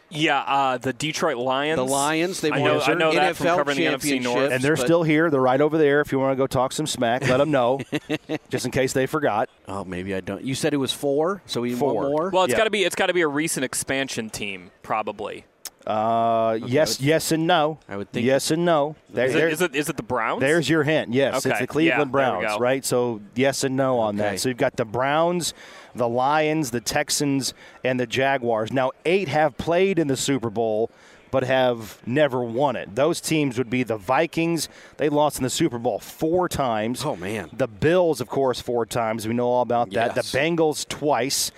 Yeah, 0.09 0.39
uh, 0.39 0.77
the 0.77 0.93
Detroit 0.93 1.37
Lions. 1.37 1.77
The 1.77 1.85
Lions. 1.85 2.41
They 2.41 2.51
won 2.51 2.61
I 2.61 2.63
know, 2.63 2.81
I 2.81 2.93
know 2.95 3.13
that 3.13 3.35
from 3.35 3.45
covering 3.47 3.77
the 3.77 3.85
NFC 3.85 4.21
North. 4.21 4.51
And 4.51 4.63
they're 4.63 4.75
still 4.75 5.03
here. 5.03 5.29
They're 5.29 5.41
right 5.41 5.61
over 5.61 5.77
there. 5.77 6.01
If 6.01 6.11
you 6.11 6.19
want 6.19 6.31
to 6.31 6.35
go 6.35 6.47
talk 6.47 6.71
some 6.71 6.87
smack, 6.87 7.27
let 7.27 7.37
them 7.37 7.51
know, 7.51 7.79
just 8.49 8.65
in 8.65 8.71
case 8.71 8.93
they 8.93 9.05
forgot. 9.05 9.49
Oh, 9.67 9.83
maybe 9.83 10.15
I 10.15 10.21
don't. 10.21 10.43
You 10.43 10.55
said 10.55 10.73
it 10.73 10.77
was 10.77 10.91
four, 10.91 11.41
so 11.45 11.61
we 11.61 11.73
four. 11.73 11.93
want 11.93 12.11
more. 12.11 12.29
Well, 12.31 12.43
it's 12.43 12.53
got 12.53 12.63
to 12.65 12.69
be. 12.69 12.83
It's 12.83 12.95
got 12.95 13.07
to 13.07 13.13
be 13.13 13.21
a 13.21 13.27
recent 13.27 13.63
expansion 13.63 14.29
team, 14.29 14.71
probably. 14.81 15.45
Uh, 15.87 16.57
okay, 16.61 16.65
yes, 16.67 16.99
yes, 16.99 17.31
and 17.31 17.47
no. 17.47 17.79
I 17.87 17.97
would 17.97 18.11
think 18.11 18.25
yes 18.25 18.51
and 18.51 18.65
no. 18.65 18.95
There, 19.09 19.25
is, 19.25 19.35
it, 19.35 19.43
is, 19.43 19.61
it 19.61 19.75
is 19.75 19.89
it 19.89 19.97
the 19.97 20.03
Browns? 20.03 20.41
There's 20.41 20.69
your 20.69 20.83
hint. 20.83 21.13
Yes, 21.13 21.37
okay. 21.45 21.51
it's 21.51 21.59
the 21.61 21.67
Cleveland 21.67 22.09
yeah, 22.09 22.11
Browns, 22.11 22.59
right? 22.59 22.83
So 22.85 23.21
yes 23.33 23.63
and 23.63 23.75
no 23.75 23.99
on 23.99 24.19
okay. 24.19 24.31
that. 24.31 24.39
So 24.39 24.49
you've 24.49 24.57
got 24.57 24.75
the 24.75 24.85
Browns, 24.85 25.53
the 25.95 26.07
Lions, 26.07 26.71
the 26.71 26.81
Texans, 26.81 27.53
and 27.83 27.99
the 27.99 28.07
Jaguars. 28.07 28.71
Now 28.71 28.91
eight 29.05 29.27
have 29.27 29.57
played 29.57 29.99
in 29.99 30.07
the 30.07 30.17
Super 30.17 30.49
Bowl. 30.49 30.89
But 31.31 31.43
have 31.43 31.99
never 32.07 32.43
won 32.43 32.75
it. 32.75 32.95
Those 32.95 33.21
teams 33.21 33.59
would 33.59 33.69
be 33.69 33.83
the 33.83 33.97
Vikings. 33.97 34.67
They 34.97 35.09
lost 35.09 35.37
in 35.37 35.43
the 35.43 35.51
Super 35.51 35.77
Bowl 35.77 35.99
four 35.99 36.49
times. 36.49 37.05
Oh 37.05 37.15
man! 37.15 37.51
The 37.53 37.67
Bills, 37.67 38.19
of 38.19 38.27
course, 38.27 38.59
four 38.59 38.83
times. 38.87 39.27
We 39.27 39.35
know 39.35 39.45
all 39.45 39.61
about 39.61 39.91
that. 39.91 40.15
Yes. 40.15 40.31
The 40.31 40.39
Bengals 40.39 40.87
twice. 40.87 41.51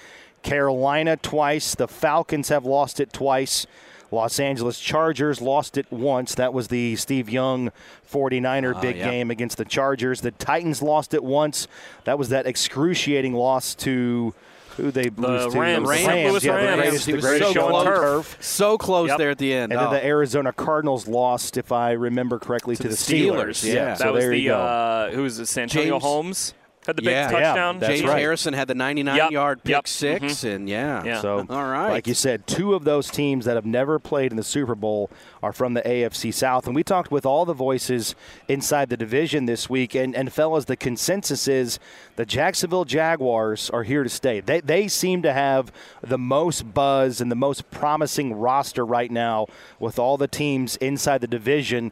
Carolina 0.43 1.15
twice. 1.15 1.73
The 1.73 1.87
Falcons 1.87 2.49
have 2.49 2.65
lost 2.65 2.99
it 2.99 3.13
twice. 3.13 3.65
Los 4.11 4.39
Angeles 4.39 4.79
Chargers 4.79 5.41
lost 5.41 5.77
it 5.77 5.89
once. 5.91 6.35
That 6.35 6.53
was 6.53 6.67
the 6.67 6.95
Steve 6.97 7.29
Young 7.29 7.71
49er 8.11 8.75
uh, 8.75 8.81
big 8.81 8.97
yeah. 8.97 9.09
game 9.09 9.31
against 9.31 9.57
the 9.57 9.65
Chargers. 9.65 10.21
The 10.21 10.31
Titans 10.31 10.81
lost 10.81 11.13
it 11.13 11.23
once. 11.23 11.67
That 12.03 12.19
was 12.19 12.29
that 12.29 12.45
excruciating 12.45 13.33
loss 13.33 13.73
to 13.75 14.33
who 14.77 14.91
they 14.91 15.09
lose 15.09 15.53
the 15.53 15.59
Rams. 15.59 15.83
The 15.83 15.89
Rams. 15.89 15.89
Rams. 15.89 16.43
Yeah, 16.43 16.53
Rams. 16.53 16.71
the 16.71 16.81
greatest, 16.81 17.05
the 17.05 17.11
greatest 17.17 17.53
so 17.53 17.53
show 17.53 17.75
on 17.75 17.85
turf. 17.85 18.37
So 18.41 18.77
close 18.77 19.09
yep. 19.09 19.17
there 19.17 19.29
at 19.29 19.37
the 19.37 19.53
end. 19.53 19.71
And 19.71 19.79
oh. 19.81 19.85
then 19.85 19.93
the 19.93 20.05
Arizona 20.05 20.51
Cardinals 20.51 21.07
lost, 21.07 21.57
if 21.57 21.71
I 21.71 21.91
remember 21.91 22.39
correctly, 22.39 22.75
to, 22.75 22.83
to 22.83 22.89
the, 22.89 22.95
the 22.95 23.01
Steelers. 23.01 23.31
Steelers. 23.31 23.65
Yeah, 23.65 23.73
yeah. 23.73 23.85
that 23.85 23.97
so 23.99 24.13
was 24.13 24.23
there 24.23 24.31
the 24.31 24.39
you 24.39 24.49
go. 24.49 24.59
uh, 24.59 25.11
who 25.11 25.23
was 25.23 25.39
it? 25.39 25.47
Santonio 25.47 25.93
James, 25.93 26.03
Holmes 26.03 26.53
had 26.85 26.95
the 26.95 27.01
big 27.01 27.11
yeah, 27.11 27.29
touchdown. 27.29 27.79
Yeah, 27.79 27.87
James 27.87 28.03
right. 28.03 28.19
Harrison 28.19 28.53
had 28.53 28.67
the 28.67 28.73
99 28.75 29.15
yep. 29.15 29.31
yard 29.31 29.63
pick 29.63 29.71
yep. 29.71 29.87
6 29.87 30.23
mm-hmm. 30.23 30.47
and 30.47 30.69
yeah. 30.69 31.03
yeah. 31.03 31.21
So, 31.21 31.45
all 31.47 31.65
right. 31.65 31.91
Like 31.91 32.07
you 32.07 32.15
said, 32.15 32.47
two 32.47 32.73
of 32.73 32.85
those 32.85 33.09
teams 33.11 33.45
that 33.45 33.55
have 33.55 33.65
never 33.65 33.99
played 33.99 34.31
in 34.31 34.37
the 34.37 34.43
Super 34.43 34.73
Bowl 34.73 35.09
are 35.43 35.53
from 35.53 35.75
the 35.75 35.81
AFC 35.83 36.33
South. 36.33 36.65
And 36.65 36.75
we 36.75 36.83
talked 36.83 37.11
with 37.11 37.25
all 37.25 37.45
the 37.45 37.53
voices 37.53 38.15
inside 38.47 38.89
the 38.89 38.97
division 38.97 39.45
this 39.45 39.69
week. 39.69 39.93
And, 39.93 40.15
and 40.15 40.33
fellas, 40.33 40.65
the 40.65 40.75
consensus 40.75 41.47
is 41.47 41.77
the 42.15 42.25
Jacksonville 42.25 42.85
Jaguars 42.85 43.69
are 43.69 43.83
here 43.83 44.03
to 44.03 44.09
stay. 44.09 44.39
They, 44.39 44.61
they 44.61 44.87
seem 44.87 45.21
to 45.21 45.33
have 45.33 45.71
the 46.01 46.17
most 46.17 46.73
buzz 46.73 47.21
and 47.21 47.31
the 47.31 47.35
most 47.35 47.69
promising 47.69 48.33
roster 48.33 48.85
right 48.85 49.11
now 49.11 49.47
with 49.79 49.99
all 49.99 50.17
the 50.17 50.27
teams 50.27 50.77
inside 50.77 51.21
the 51.21 51.27
division 51.27 51.91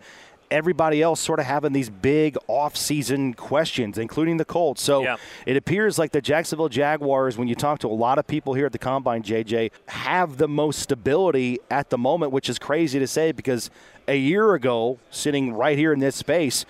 everybody 0.52 1.02
else 1.02 1.20
sort 1.20 1.40
of 1.40 1.46
having 1.46 1.74
these 1.74 1.90
big 1.90 2.38
off-season 2.48 3.34
questions, 3.34 3.98
including 3.98 4.38
the 4.38 4.46
Colts. 4.46 4.82
So 4.82 5.04
yeah. 5.04 5.18
it 5.46 5.58
appears 5.58 6.00
like 6.00 6.12
the 6.12 6.22
Jacksonville 6.22 6.70
Jaguars, 6.70 7.38
when 7.38 7.48
you 7.48 7.56
talk 7.56 7.80
to 7.80 7.88
a 7.88 7.90
lot 7.90 8.18
of 8.18 8.28
people 8.28 8.54
here 8.54 8.66
at 8.66 8.72
the 8.72 8.80
Combine, 8.80 9.24
JJ, 9.24 9.72
have 9.88 10.38
the 10.38 10.48
most 10.48 10.80
stability 10.80 11.60
at 11.70 11.90
the 11.90 11.98
moment, 11.98 12.32
which 12.32 12.50
is 12.50 12.60
crazy 12.60 13.00
to 13.00 13.08
say 13.08 13.32
because 13.32 13.70
a 14.08 14.18
year 14.18 14.56
ago, 14.56 15.00
sitting 15.12 15.54
right 15.54 15.78
here 15.78 15.94
in 15.94 16.00
this 16.00 16.16
space, 16.16 16.66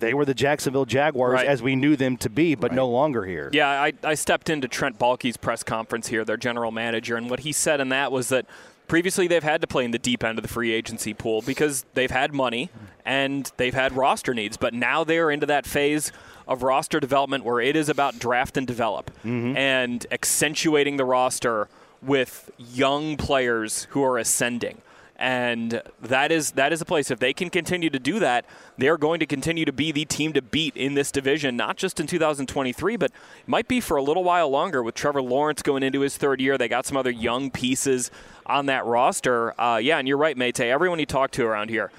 they 0.00 0.14
were 0.14 0.24
the 0.24 0.34
Jacksonville 0.34 0.86
Jaguars 0.86 1.34
right. 1.34 1.46
as 1.46 1.62
we 1.62 1.76
knew 1.76 1.94
them 1.94 2.16
to 2.18 2.30
be, 2.30 2.54
but 2.54 2.70
right. 2.70 2.76
no 2.76 2.88
longer 2.88 3.24
here. 3.24 3.50
Yeah, 3.52 3.68
I, 3.68 3.92
I 4.02 4.14
stepped 4.14 4.50
into 4.50 4.66
Trent 4.66 4.98
Baalke's 4.98 5.36
press 5.36 5.62
conference 5.62 6.08
here, 6.08 6.24
their 6.24 6.36
general 6.36 6.72
manager, 6.72 7.16
and 7.16 7.30
what 7.30 7.40
he 7.40 7.52
said 7.52 7.80
in 7.80 7.90
that 7.90 8.10
was 8.10 8.30
that 8.30 8.46
previously 8.90 9.28
they've 9.28 9.44
had 9.44 9.60
to 9.60 9.68
play 9.68 9.84
in 9.84 9.92
the 9.92 10.00
deep 10.00 10.24
end 10.24 10.36
of 10.36 10.42
the 10.42 10.48
free 10.48 10.72
agency 10.72 11.14
pool 11.14 11.42
because 11.42 11.84
they've 11.94 12.10
had 12.10 12.34
money 12.34 12.70
and 13.04 13.52
they've 13.56 13.72
had 13.72 13.92
roster 13.92 14.34
needs. 14.34 14.56
But 14.56 14.74
now 14.74 15.04
they're 15.04 15.30
into 15.30 15.46
that 15.46 15.64
phase 15.64 16.10
of 16.48 16.64
roster 16.64 16.98
development 16.98 17.44
where 17.44 17.60
it 17.60 17.76
is 17.76 17.88
about 17.88 18.18
draft 18.18 18.56
and 18.56 18.66
develop 18.66 19.12
mm-hmm. 19.18 19.56
and 19.56 20.04
accentuating 20.10 20.96
the 20.96 21.04
roster 21.04 21.68
with 22.02 22.50
young 22.58 23.16
players 23.16 23.86
who 23.90 24.02
are 24.02 24.18
ascending. 24.18 24.82
And 25.20 25.82
that 26.00 26.32
is 26.32 26.52
that 26.52 26.72
is 26.72 26.80
a 26.80 26.86
place. 26.86 27.10
If 27.10 27.18
they 27.18 27.34
can 27.34 27.50
continue 27.50 27.90
to 27.90 27.98
do 27.98 28.18
that, 28.20 28.46
they're 28.78 28.96
going 28.96 29.20
to 29.20 29.26
continue 29.26 29.66
to 29.66 29.72
be 29.72 29.92
the 29.92 30.06
team 30.06 30.32
to 30.32 30.40
beat 30.40 30.74
in 30.74 30.94
this 30.94 31.12
division, 31.12 31.58
not 31.58 31.76
just 31.76 32.00
in 32.00 32.06
2023, 32.06 32.96
but 32.96 33.12
might 33.46 33.68
be 33.68 33.80
for 33.80 33.98
a 33.98 34.02
little 34.02 34.24
while 34.24 34.48
longer. 34.48 34.82
With 34.82 34.94
Trevor 34.94 35.20
Lawrence 35.20 35.60
going 35.60 35.82
into 35.82 36.00
his 36.00 36.16
third 36.16 36.40
year, 36.40 36.56
they 36.56 36.68
got 36.68 36.86
some 36.86 36.96
other 36.96 37.10
young 37.10 37.50
pieces 37.50 38.10
on 38.46 38.64
that 38.66 38.86
roster. 38.86 39.60
Uh, 39.60 39.76
yeah, 39.76 39.98
and 39.98 40.08
you're 40.08 40.16
right, 40.16 40.38
Mate. 40.38 40.58
Everyone 40.58 40.98
you 40.98 41.04
talk 41.04 41.30
to 41.32 41.44
around 41.44 41.68
here, 41.68 41.92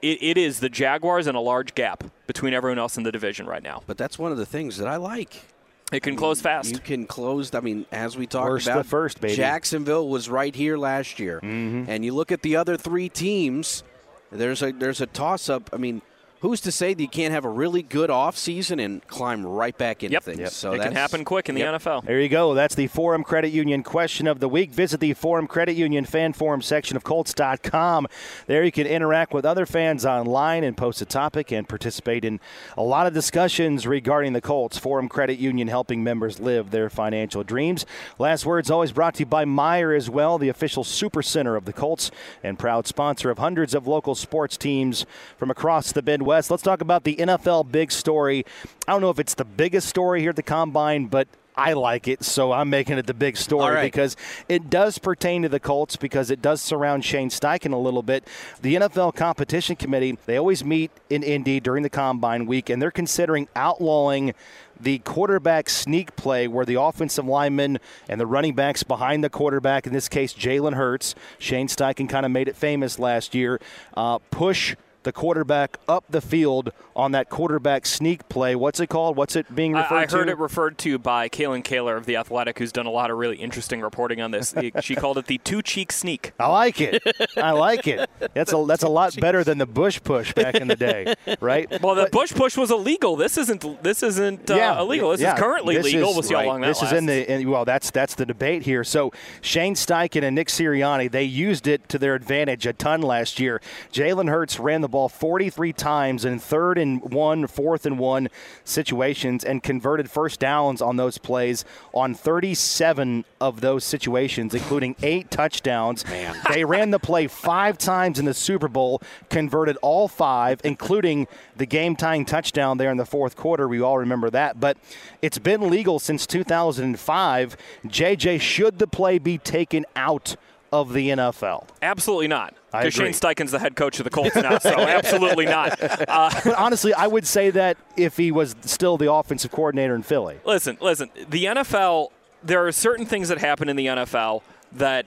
it, 0.00 0.22
it 0.22 0.38
is 0.38 0.60
the 0.60 0.68
Jaguars 0.68 1.26
and 1.26 1.36
a 1.36 1.40
large 1.40 1.74
gap 1.74 2.04
between 2.28 2.54
everyone 2.54 2.78
else 2.78 2.96
in 2.96 3.02
the 3.02 3.12
division 3.12 3.46
right 3.46 3.62
now. 3.62 3.82
But 3.88 3.98
that's 3.98 4.20
one 4.20 4.30
of 4.30 4.38
the 4.38 4.46
things 4.46 4.76
that 4.78 4.86
I 4.86 4.96
like. 4.96 5.46
It 5.92 6.02
can 6.02 6.16
close 6.16 6.40
fast. 6.40 6.72
You 6.72 6.78
can 6.78 7.06
close. 7.06 7.54
I 7.54 7.60
mean, 7.60 7.84
as 7.92 8.16
we 8.16 8.26
talked 8.26 8.48
Worst 8.48 8.66
about, 8.66 8.78
the 8.84 8.88
first, 8.88 9.20
baby. 9.20 9.34
Jacksonville 9.36 10.08
was 10.08 10.28
right 10.28 10.54
here 10.54 10.76
last 10.78 11.18
year, 11.20 11.38
Mm-hmm. 11.42 11.84
and 11.90 12.04
you 12.04 12.14
look 12.14 12.32
at 12.32 12.42
the 12.42 12.56
other 12.56 12.76
three 12.76 13.08
teams. 13.08 13.82
There's 14.30 14.62
a 14.62 14.72
there's 14.72 15.00
a 15.02 15.06
toss 15.06 15.48
up. 15.50 15.68
I 15.72 15.76
mean, 15.76 16.00
who's 16.42 16.60
to 16.60 16.70
say 16.72 16.92
that 16.92 17.00
you 17.02 17.08
can't 17.08 17.32
have 17.32 17.44
a 17.44 17.48
really 17.48 17.82
good 17.82 18.10
off 18.10 18.36
season 18.36 18.78
and 18.80 19.06
climb 19.06 19.46
right 19.46 19.78
back 19.78 20.02
into 20.02 20.12
Yep. 20.14 20.22
things? 20.24 20.38
Yep. 20.40 20.50
So 20.50 20.72
it 20.72 20.82
can 20.82 20.92
happen 20.92 21.24
quick 21.24 21.48
in 21.48 21.54
the 21.54 21.60
Yep. 21.60 21.74
NFL. 21.76 22.00
There 22.04 22.20
you 22.20 22.28
go. 22.28 22.52
That's 22.52 22.74
the 22.74 22.88
Forum 22.88 23.22
Credit 23.22 23.50
Union 23.52 23.84
question 23.84 24.26
of 24.26 24.40
the 24.40 24.48
week. 24.48 24.72
Visit 24.72 24.98
the 24.98 25.14
Forum 25.14 25.46
Credit 25.46 25.74
Union 25.74 26.04
fan 26.04 26.32
forum 26.32 26.60
section 26.60 26.96
of 26.96 27.04
Colts.com. 27.04 28.08
There 28.48 28.64
you 28.64 28.72
can 28.72 28.88
interact 28.88 29.32
with 29.32 29.44
other 29.46 29.66
fans 29.66 30.04
online 30.04 30.64
and 30.64 30.76
post 30.76 31.00
a 31.00 31.04
topic 31.04 31.52
and 31.52 31.68
participate 31.68 32.24
in 32.24 32.40
a 32.76 32.82
lot 32.82 33.06
of 33.06 33.14
discussions 33.14 33.86
regarding 33.86 34.32
the 34.32 34.40
Colts. 34.40 34.76
Forum 34.78 35.08
Credit 35.08 35.38
Union 35.38 35.68
helping 35.68 36.02
members 36.02 36.40
live 36.40 36.72
their 36.72 36.90
financial 36.90 37.44
dreams. 37.44 37.86
Last 38.18 38.44
words 38.44 38.68
always 38.68 38.90
brought 38.90 39.14
to 39.14 39.20
you 39.20 39.26
by 39.26 39.44
Meijer 39.44 39.96
as 39.96 40.10
well, 40.10 40.38
the 40.38 40.48
official 40.48 40.82
super 40.82 41.22
center 41.22 41.54
of 41.54 41.66
the 41.66 41.72
Colts 41.72 42.10
and 42.42 42.58
proud 42.58 42.88
sponsor 42.88 43.30
of 43.30 43.38
hundreds 43.38 43.74
of 43.74 43.86
local 43.86 44.16
sports 44.16 44.56
teams 44.56 45.06
from 45.38 45.48
across 45.48 45.92
the 45.92 46.02
Midwest. 46.02 46.31
Let's 46.32 46.62
talk 46.62 46.80
about 46.80 47.04
the 47.04 47.16
NFL 47.16 47.70
big 47.70 47.92
story. 47.92 48.44
I 48.86 48.92
don't 48.92 49.00
know 49.00 49.10
if 49.10 49.18
it's 49.18 49.34
the 49.34 49.44
biggest 49.44 49.88
story 49.88 50.20
here 50.20 50.30
at 50.30 50.36
the 50.36 50.42
Combine, 50.42 51.06
but 51.06 51.28
I 51.56 51.74
like 51.74 52.08
it, 52.08 52.24
so 52.24 52.52
I'm 52.52 52.70
making 52.70 52.98
it 52.98 53.06
the 53.06 53.14
big 53.14 53.36
story 53.36 53.74
right. 53.74 53.82
because 53.82 54.16
it 54.48 54.70
does 54.70 54.98
pertain 54.98 55.42
to 55.42 55.48
the 55.48 55.60
Colts 55.60 55.96
because 55.96 56.30
it 56.30 56.40
does 56.40 56.62
surround 56.62 57.04
Shane 57.04 57.28
Steichen 57.28 57.72
a 57.72 57.76
little 57.76 58.02
bit. 58.02 58.26
The 58.62 58.76
NFL 58.76 59.14
Competition 59.14 59.76
Committee, 59.76 60.18
they 60.24 60.38
always 60.38 60.64
meet 60.64 60.90
in 61.10 61.22
Indy 61.22 61.60
during 61.60 61.82
the 61.82 61.90
Combine 61.90 62.46
week, 62.46 62.70
and 62.70 62.80
they're 62.80 62.90
considering 62.90 63.48
outlawing 63.54 64.34
the 64.80 64.98
quarterback 65.00 65.68
sneak 65.68 66.16
play 66.16 66.48
where 66.48 66.64
the 66.64 66.80
offensive 66.80 67.26
linemen 67.26 67.78
and 68.08 68.20
the 68.20 68.26
running 68.26 68.54
backs 68.54 68.82
behind 68.82 69.22
the 69.22 69.30
quarterback, 69.30 69.86
in 69.86 69.92
this 69.92 70.08
case 70.08 70.32
Jalen 70.32 70.74
Hurts, 70.74 71.14
Shane 71.38 71.68
Steichen 71.68 72.08
kind 72.08 72.24
of 72.24 72.32
made 72.32 72.48
it 72.48 72.56
famous 72.56 72.98
last 72.98 73.34
year, 73.34 73.60
uh, 73.94 74.18
push 74.30 74.74
the 75.02 75.12
quarterback 75.12 75.78
up 75.88 76.04
the 76.08 76.20
field 76.20 76.70
on 76.94 77.12
that 77.12 77.28
quarterback 77.28 77.86
sneak 77.86 78.28
play. 78.28 78.54
What's 78.54 78.80
it 78.80 78.88
called? 78.88 79.16
What's 79.16 79.34
it 79.36 79.54
being 79.54 79.72
referred 79.72 79.94
I, 79.96 80.02
I 80.02 80.06
to? 80.06 80.16
heard 80.16 80.28
it 80.28 80.38
referred 80.38 80.78
to 80.78 80.98
by 80.98 81.28
Kalyn 81.28 81.62
Kahler 81.64 81.96
of 81.96 82.06
The 82.06 82.16
Athletic, 82.16 82.58
who's 82.58 82.72
done 82.72 82.86
a 82.86 82.90
lot 82.90 83.10
of 83.10 83.16
really 83.18 83.36
interesting 83.36 83.80
reporting 83.80 84.20
on 84.20 84.30
this. 84.30 84.54
she 84.80 84.94
called 84.94 85.18
it 85.18 85.26
the 85.26 85.38
two 85.38 85.62
cheek 85.62 85.90
sneak. 85.92 86.32
I 86.38 86.46
like 86.48 86.80
it. 86.80 87.02
I 87.36 87.52
like 87.52 87.86
it. 87.88 88.08
That's 88.34 88.52
a 88.52 88.64
that's 88.66 88.82
a 88.82 88.88
lot 88.88 89.16
better 89.20 89.42
than 89.44 89.58
the 89.58 89.66
Bush 89.66 90.00
push 90.02 90.32
back 90.34 90.54
in 90.56 90.68
the 90.68 90.76
day, 90.76 91.14
right? 91.40 91.68
Well, 91.82 91.94
the 91.96 92.08
Bush 92.12 92.32
push 92.32 92.56
was 92.56 92.70
illegal. 92.70 93.16
This 93.16 93.36
isn't. 93.36 93.82
This 93.82 94.02
isn't 94.02 94.50
uh, 94.50 94.76
illegal. 94.78 95.10
This 95.10 95.20
yeah. 95.20 95.34
is 95.34 95.40
currently 95.40 95.74
This 95.76 95.86
legal. 95.86 96.10
is- 96.10 96.14
we'll 96.16 96.22
see 96.22 96.34
how 96.34 96.44
long 96.44 96.60
that 96.60 96.68
This 96.68 96.80
lasts. 96.80 96.92
is 96.92 96.98
in 96.98 97.06
the 97.06 97.32
in, 97.32 97.50
well. 97.50 97.64
That's 97.64 97.90
that's 97.90 98.14
the 98.14 98.24
debate 98.26 98.62
here. 98.62 98.84
So 98.84 99.12
Shane 99.40 99.74
Steichen 99.74 100.22
and 100.22 100.34
Nick 100.36 100.48
Sirianni 100.48 101.10
they 101.10 101.24
used 101.24 101.66
it 101.66 101.88
to 101.88 101.98
their 101.98 102.14
advantage 102.14 102.66
a 102.66 102.72
ton 102.72 103.02
last 103.02 103.40
year. 103.40 103.60
Jalen 103.92 104.28
Hurts 104.28 104.60
ran 104.60 104.80
the 104.80 104.88
ball 104.92 105.08
43 105.08 105.72
times 105.72 106.24
in 106.24 106.38
third 106.38 106.78
and 106.78 107.02
one, 107.12 107.48
fourth 107.48 107.84
and 107.84 107.98
one 107.98 108.28
situations, 108.64 109.42
and 109.44 109.62
converted 109.62 110.08
first 110.08 110.38
downs 110.38 110.80
on 110.80 110.96
those 110.96 111.18
plays 111.18 111.64
on 111.92 112.14
37 112.14 113.24
of 113.40 113.60
those 113.60 113.82
situations, 113.82 114.54
including 114.54 114.94
eight 115.02 115.30
touchdowns. 115.30 116.06
Man. 116.06 116.36
They 116.48 116.64
ran 116.64 116.90
the 116.90 117.00
play 117.00 117.26
five 117.26 117.76
times 117.78 118.20
in 118.20 118.24
the 118.24 118.34
Super 118.34 118.68
Bowl, 118.68 119.02
converted 119.28 119.76
all 119.82 120.06
five, 120.06 120.60
including 120.62 121.26
the 121.56 121.66
game 121.66 121.96
tying 121.96 122.24
touchdown 122.24 122.78
there 122.78 122.90
in 122.90 122.98
the 122.98 123.06
fourth 123.06 123.34
quarter. 123.34 123.66
We 123.66 123.80
all 123.80 123.98
remember 123.98 124.30
that. 124.30 124.60
But 124.60 124.76
it's 125.20 125.38
been 125.38 125.68
legal 125.70 125.98
since 125.98 126.26
2005. 126.26 127.56
JJ, 127.86 128.40
should 128.40 128.78
the 128.78 128.86
play 128.86 129.18
be 129.18 129.38
taken 129.38 129.84
out 129.96 130.36
of 130.72 130.92
the 130.92 131.10
NFL? 131.10 131.68
Absolutely 131.82 132.28
not. 132.28 132.54
Because 132.72 132.94
Shane. 132.94 133.12
Steichen's 133.12 133.50
the 133.50 133.58
head 133.58 133.76
coach 133.76 133.98
of 134.00 134.04
the 134.04 134.10
Colts 134.18 134.34
now, 134.34 134.58
so 134.58 134.70
absolutely 134.70 135.44
not. 135.44 135.80
Uh, 136.08 136.30
But 136.44 136.54
honestly, 136.58 136.94
I 136.94 137.06
would 137.06 137.26
say 137.26 137.50
that 137.50 137.76
if 137.96 138.16
he 138.16 138.32
was 138.32 138.56
still 138.62 138.96
the 138.96 139.12
offensive 139.12 139.50
coordinator 139.50 139.94
in 139.94 140.02
Philly. 140.02 140.38
listen, 140.44 140.78
listen. 140.80 141.10
The 141.28 141.44
NFL. 141.44 142.08
There 142.44 142.66
are 142.66 142.72
certain 142.72 143.06
things 143.06 143.28
that 143.28 143.38
happen 143.38 143.68
in 143.68 143.76
the 143.76 143.86
NFL 143.86 144.42
that 144.72 145.06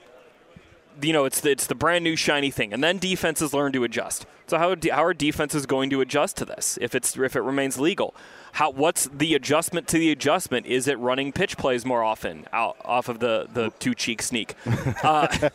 you 1.02 1.12
know 1.12 1.26
it's 1.26 1.40
the, 1.40 1.50
it's 1.50 1.66
the 1.66 1.74
brand 1.74 2.02
new 2.04 2.16
shiny 2.16 2.50
thing, 2.50 2.72
and 2.72 2.82
then 2.82 2.98
defenses 2.98 3.52
learn 3.52 3.72
to 3.72 3.84
adjust. 3.84 4.24
So 4.46 4.56
how 4.58 4.74
how 4.90 5.04
are 5.04 5.12
defenses 5.12 5.66
going 5.66 5.90
to 5.90 6.00
adjust 6.00 6.36
to 6.38 6.44
this 6.44 6.78
if 6.80 6.94
it's 6.94 7.16
if 7.18 7.36
it 7.36 7.40
remains 7.42 7.78
legal? 7.78 8.14
How 8.56 8.70
what's 8.70 9.06
the 9.12 9.34
adjustment 9.34 9.86
to 9.88 9.98
the 9.98 10.10
adjustment? 10.10 10.64
Is 10.64 10.88
it 10.88 10.98
running 10.98 11.30
pitch 11.30 11.58
plays 11.58 11.84
more 11.84 12.02
often 12.02 12.46
out 12.54 12.76
off 12.86 13.10
of 13.10 13.18
the 13.18 13.46
the 13.52 13.70
two 13.78 13.94
cheek 13.94 14.22
sneak? 14.22 14.54
Uh, 15.02 15.50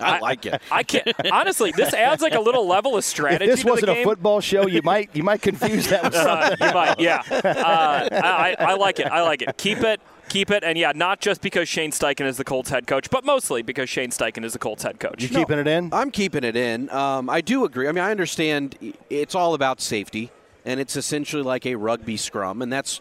I 0.00 0.18
like 0.20 0.46
it. 0.46 0.60
I 0.70 0.82
can't 0.82 1.06
honestly. 1.30 1.70
This 1.70 1.92
adds 1.92 2.22
like 2.22 2.34
a 2.34 2.40
little 2.40 2.66
level 2.66 2.94
of 2.94 3.00
If 3.00 3.04
strategy. 3.04 3.46
this 3.46 3.60
to 3.60 3.66
the 3.66 3.70
wasn't 3.72 3.90
a 3.90 3.94
game. 3.94 4.04
football 4.04 4.40
show, 4.40 4.66
you 4.66 4.80
might 4.82 5.10
you 5.14 5.22
might 5.22 5.42
confuse 5.42 5.86
that 5.88 6.02
with 6.02 6.14
something. 6.14 6.56
Uh, 6.60 6.66
you 6.66 6.74
might, 6.74 6.98
yeah. 6.98 7.22
Uh, 7.30 8.08
I, 8.10 8.56
I 8.58 8.74
like 8.74 9.00
it. 9.00 9.06
I 9.06 9.22
like 9.22 9.42
it. 9.42 9.56
Keep 9.58 9.80
it. 9.80 10.00
Keep 10.30 10.50
it. 10.50 10.64
And 10.64 10.78
yeah, 10.78 10.92
not 10.94 11.20
just 11.20 11.42
because 11.42 11.68
Shane 11.68 11.90
Steichen 11.90 12.26
is 12.26 12.36
the 12.38 12.44
Colts 12.44 12.70
head 12.70 12.86
coach, 12.86 13.10
but 13.10 13.24
mostly 13.24 13.62
because 13.62 13.88
Shane 13.90 14.10
Steichen 14.10 14.44
is 14.44 14.54
the 14.54 14.58
Colts 14.58 14.82
head 14.82 14.98
coach. 14.98 15.22
You 15.22 15.28
keeping 15.28 15.58
it 15.58 15.66
in? 15.68 15.92
I'm 15.92 16.10
keeping 16.10 16.42
it 16.42 16.56
in. 16.56 16.88
Um, 16.90 17.28
I 17.28 17.40
do 17.42 17.64
agree. 17.64 17.86
I 17.86 17.92
mean, 17.92 18.02
I 18.04 18.10
understand 18.10 18.76
it's 19.10 19.34
all 19.34 19.54
about 19.54 19.80
safety, 19.80 20.30
and 20.66 20.80
it's 20.80 20.96
essentially 20.96 21.42
like 21.42 21.64
a 21.64 21.76
rugby 21.76 22.16
scrum, 22.18 22.60
and 22.60 22.70
that's 22.70 23.00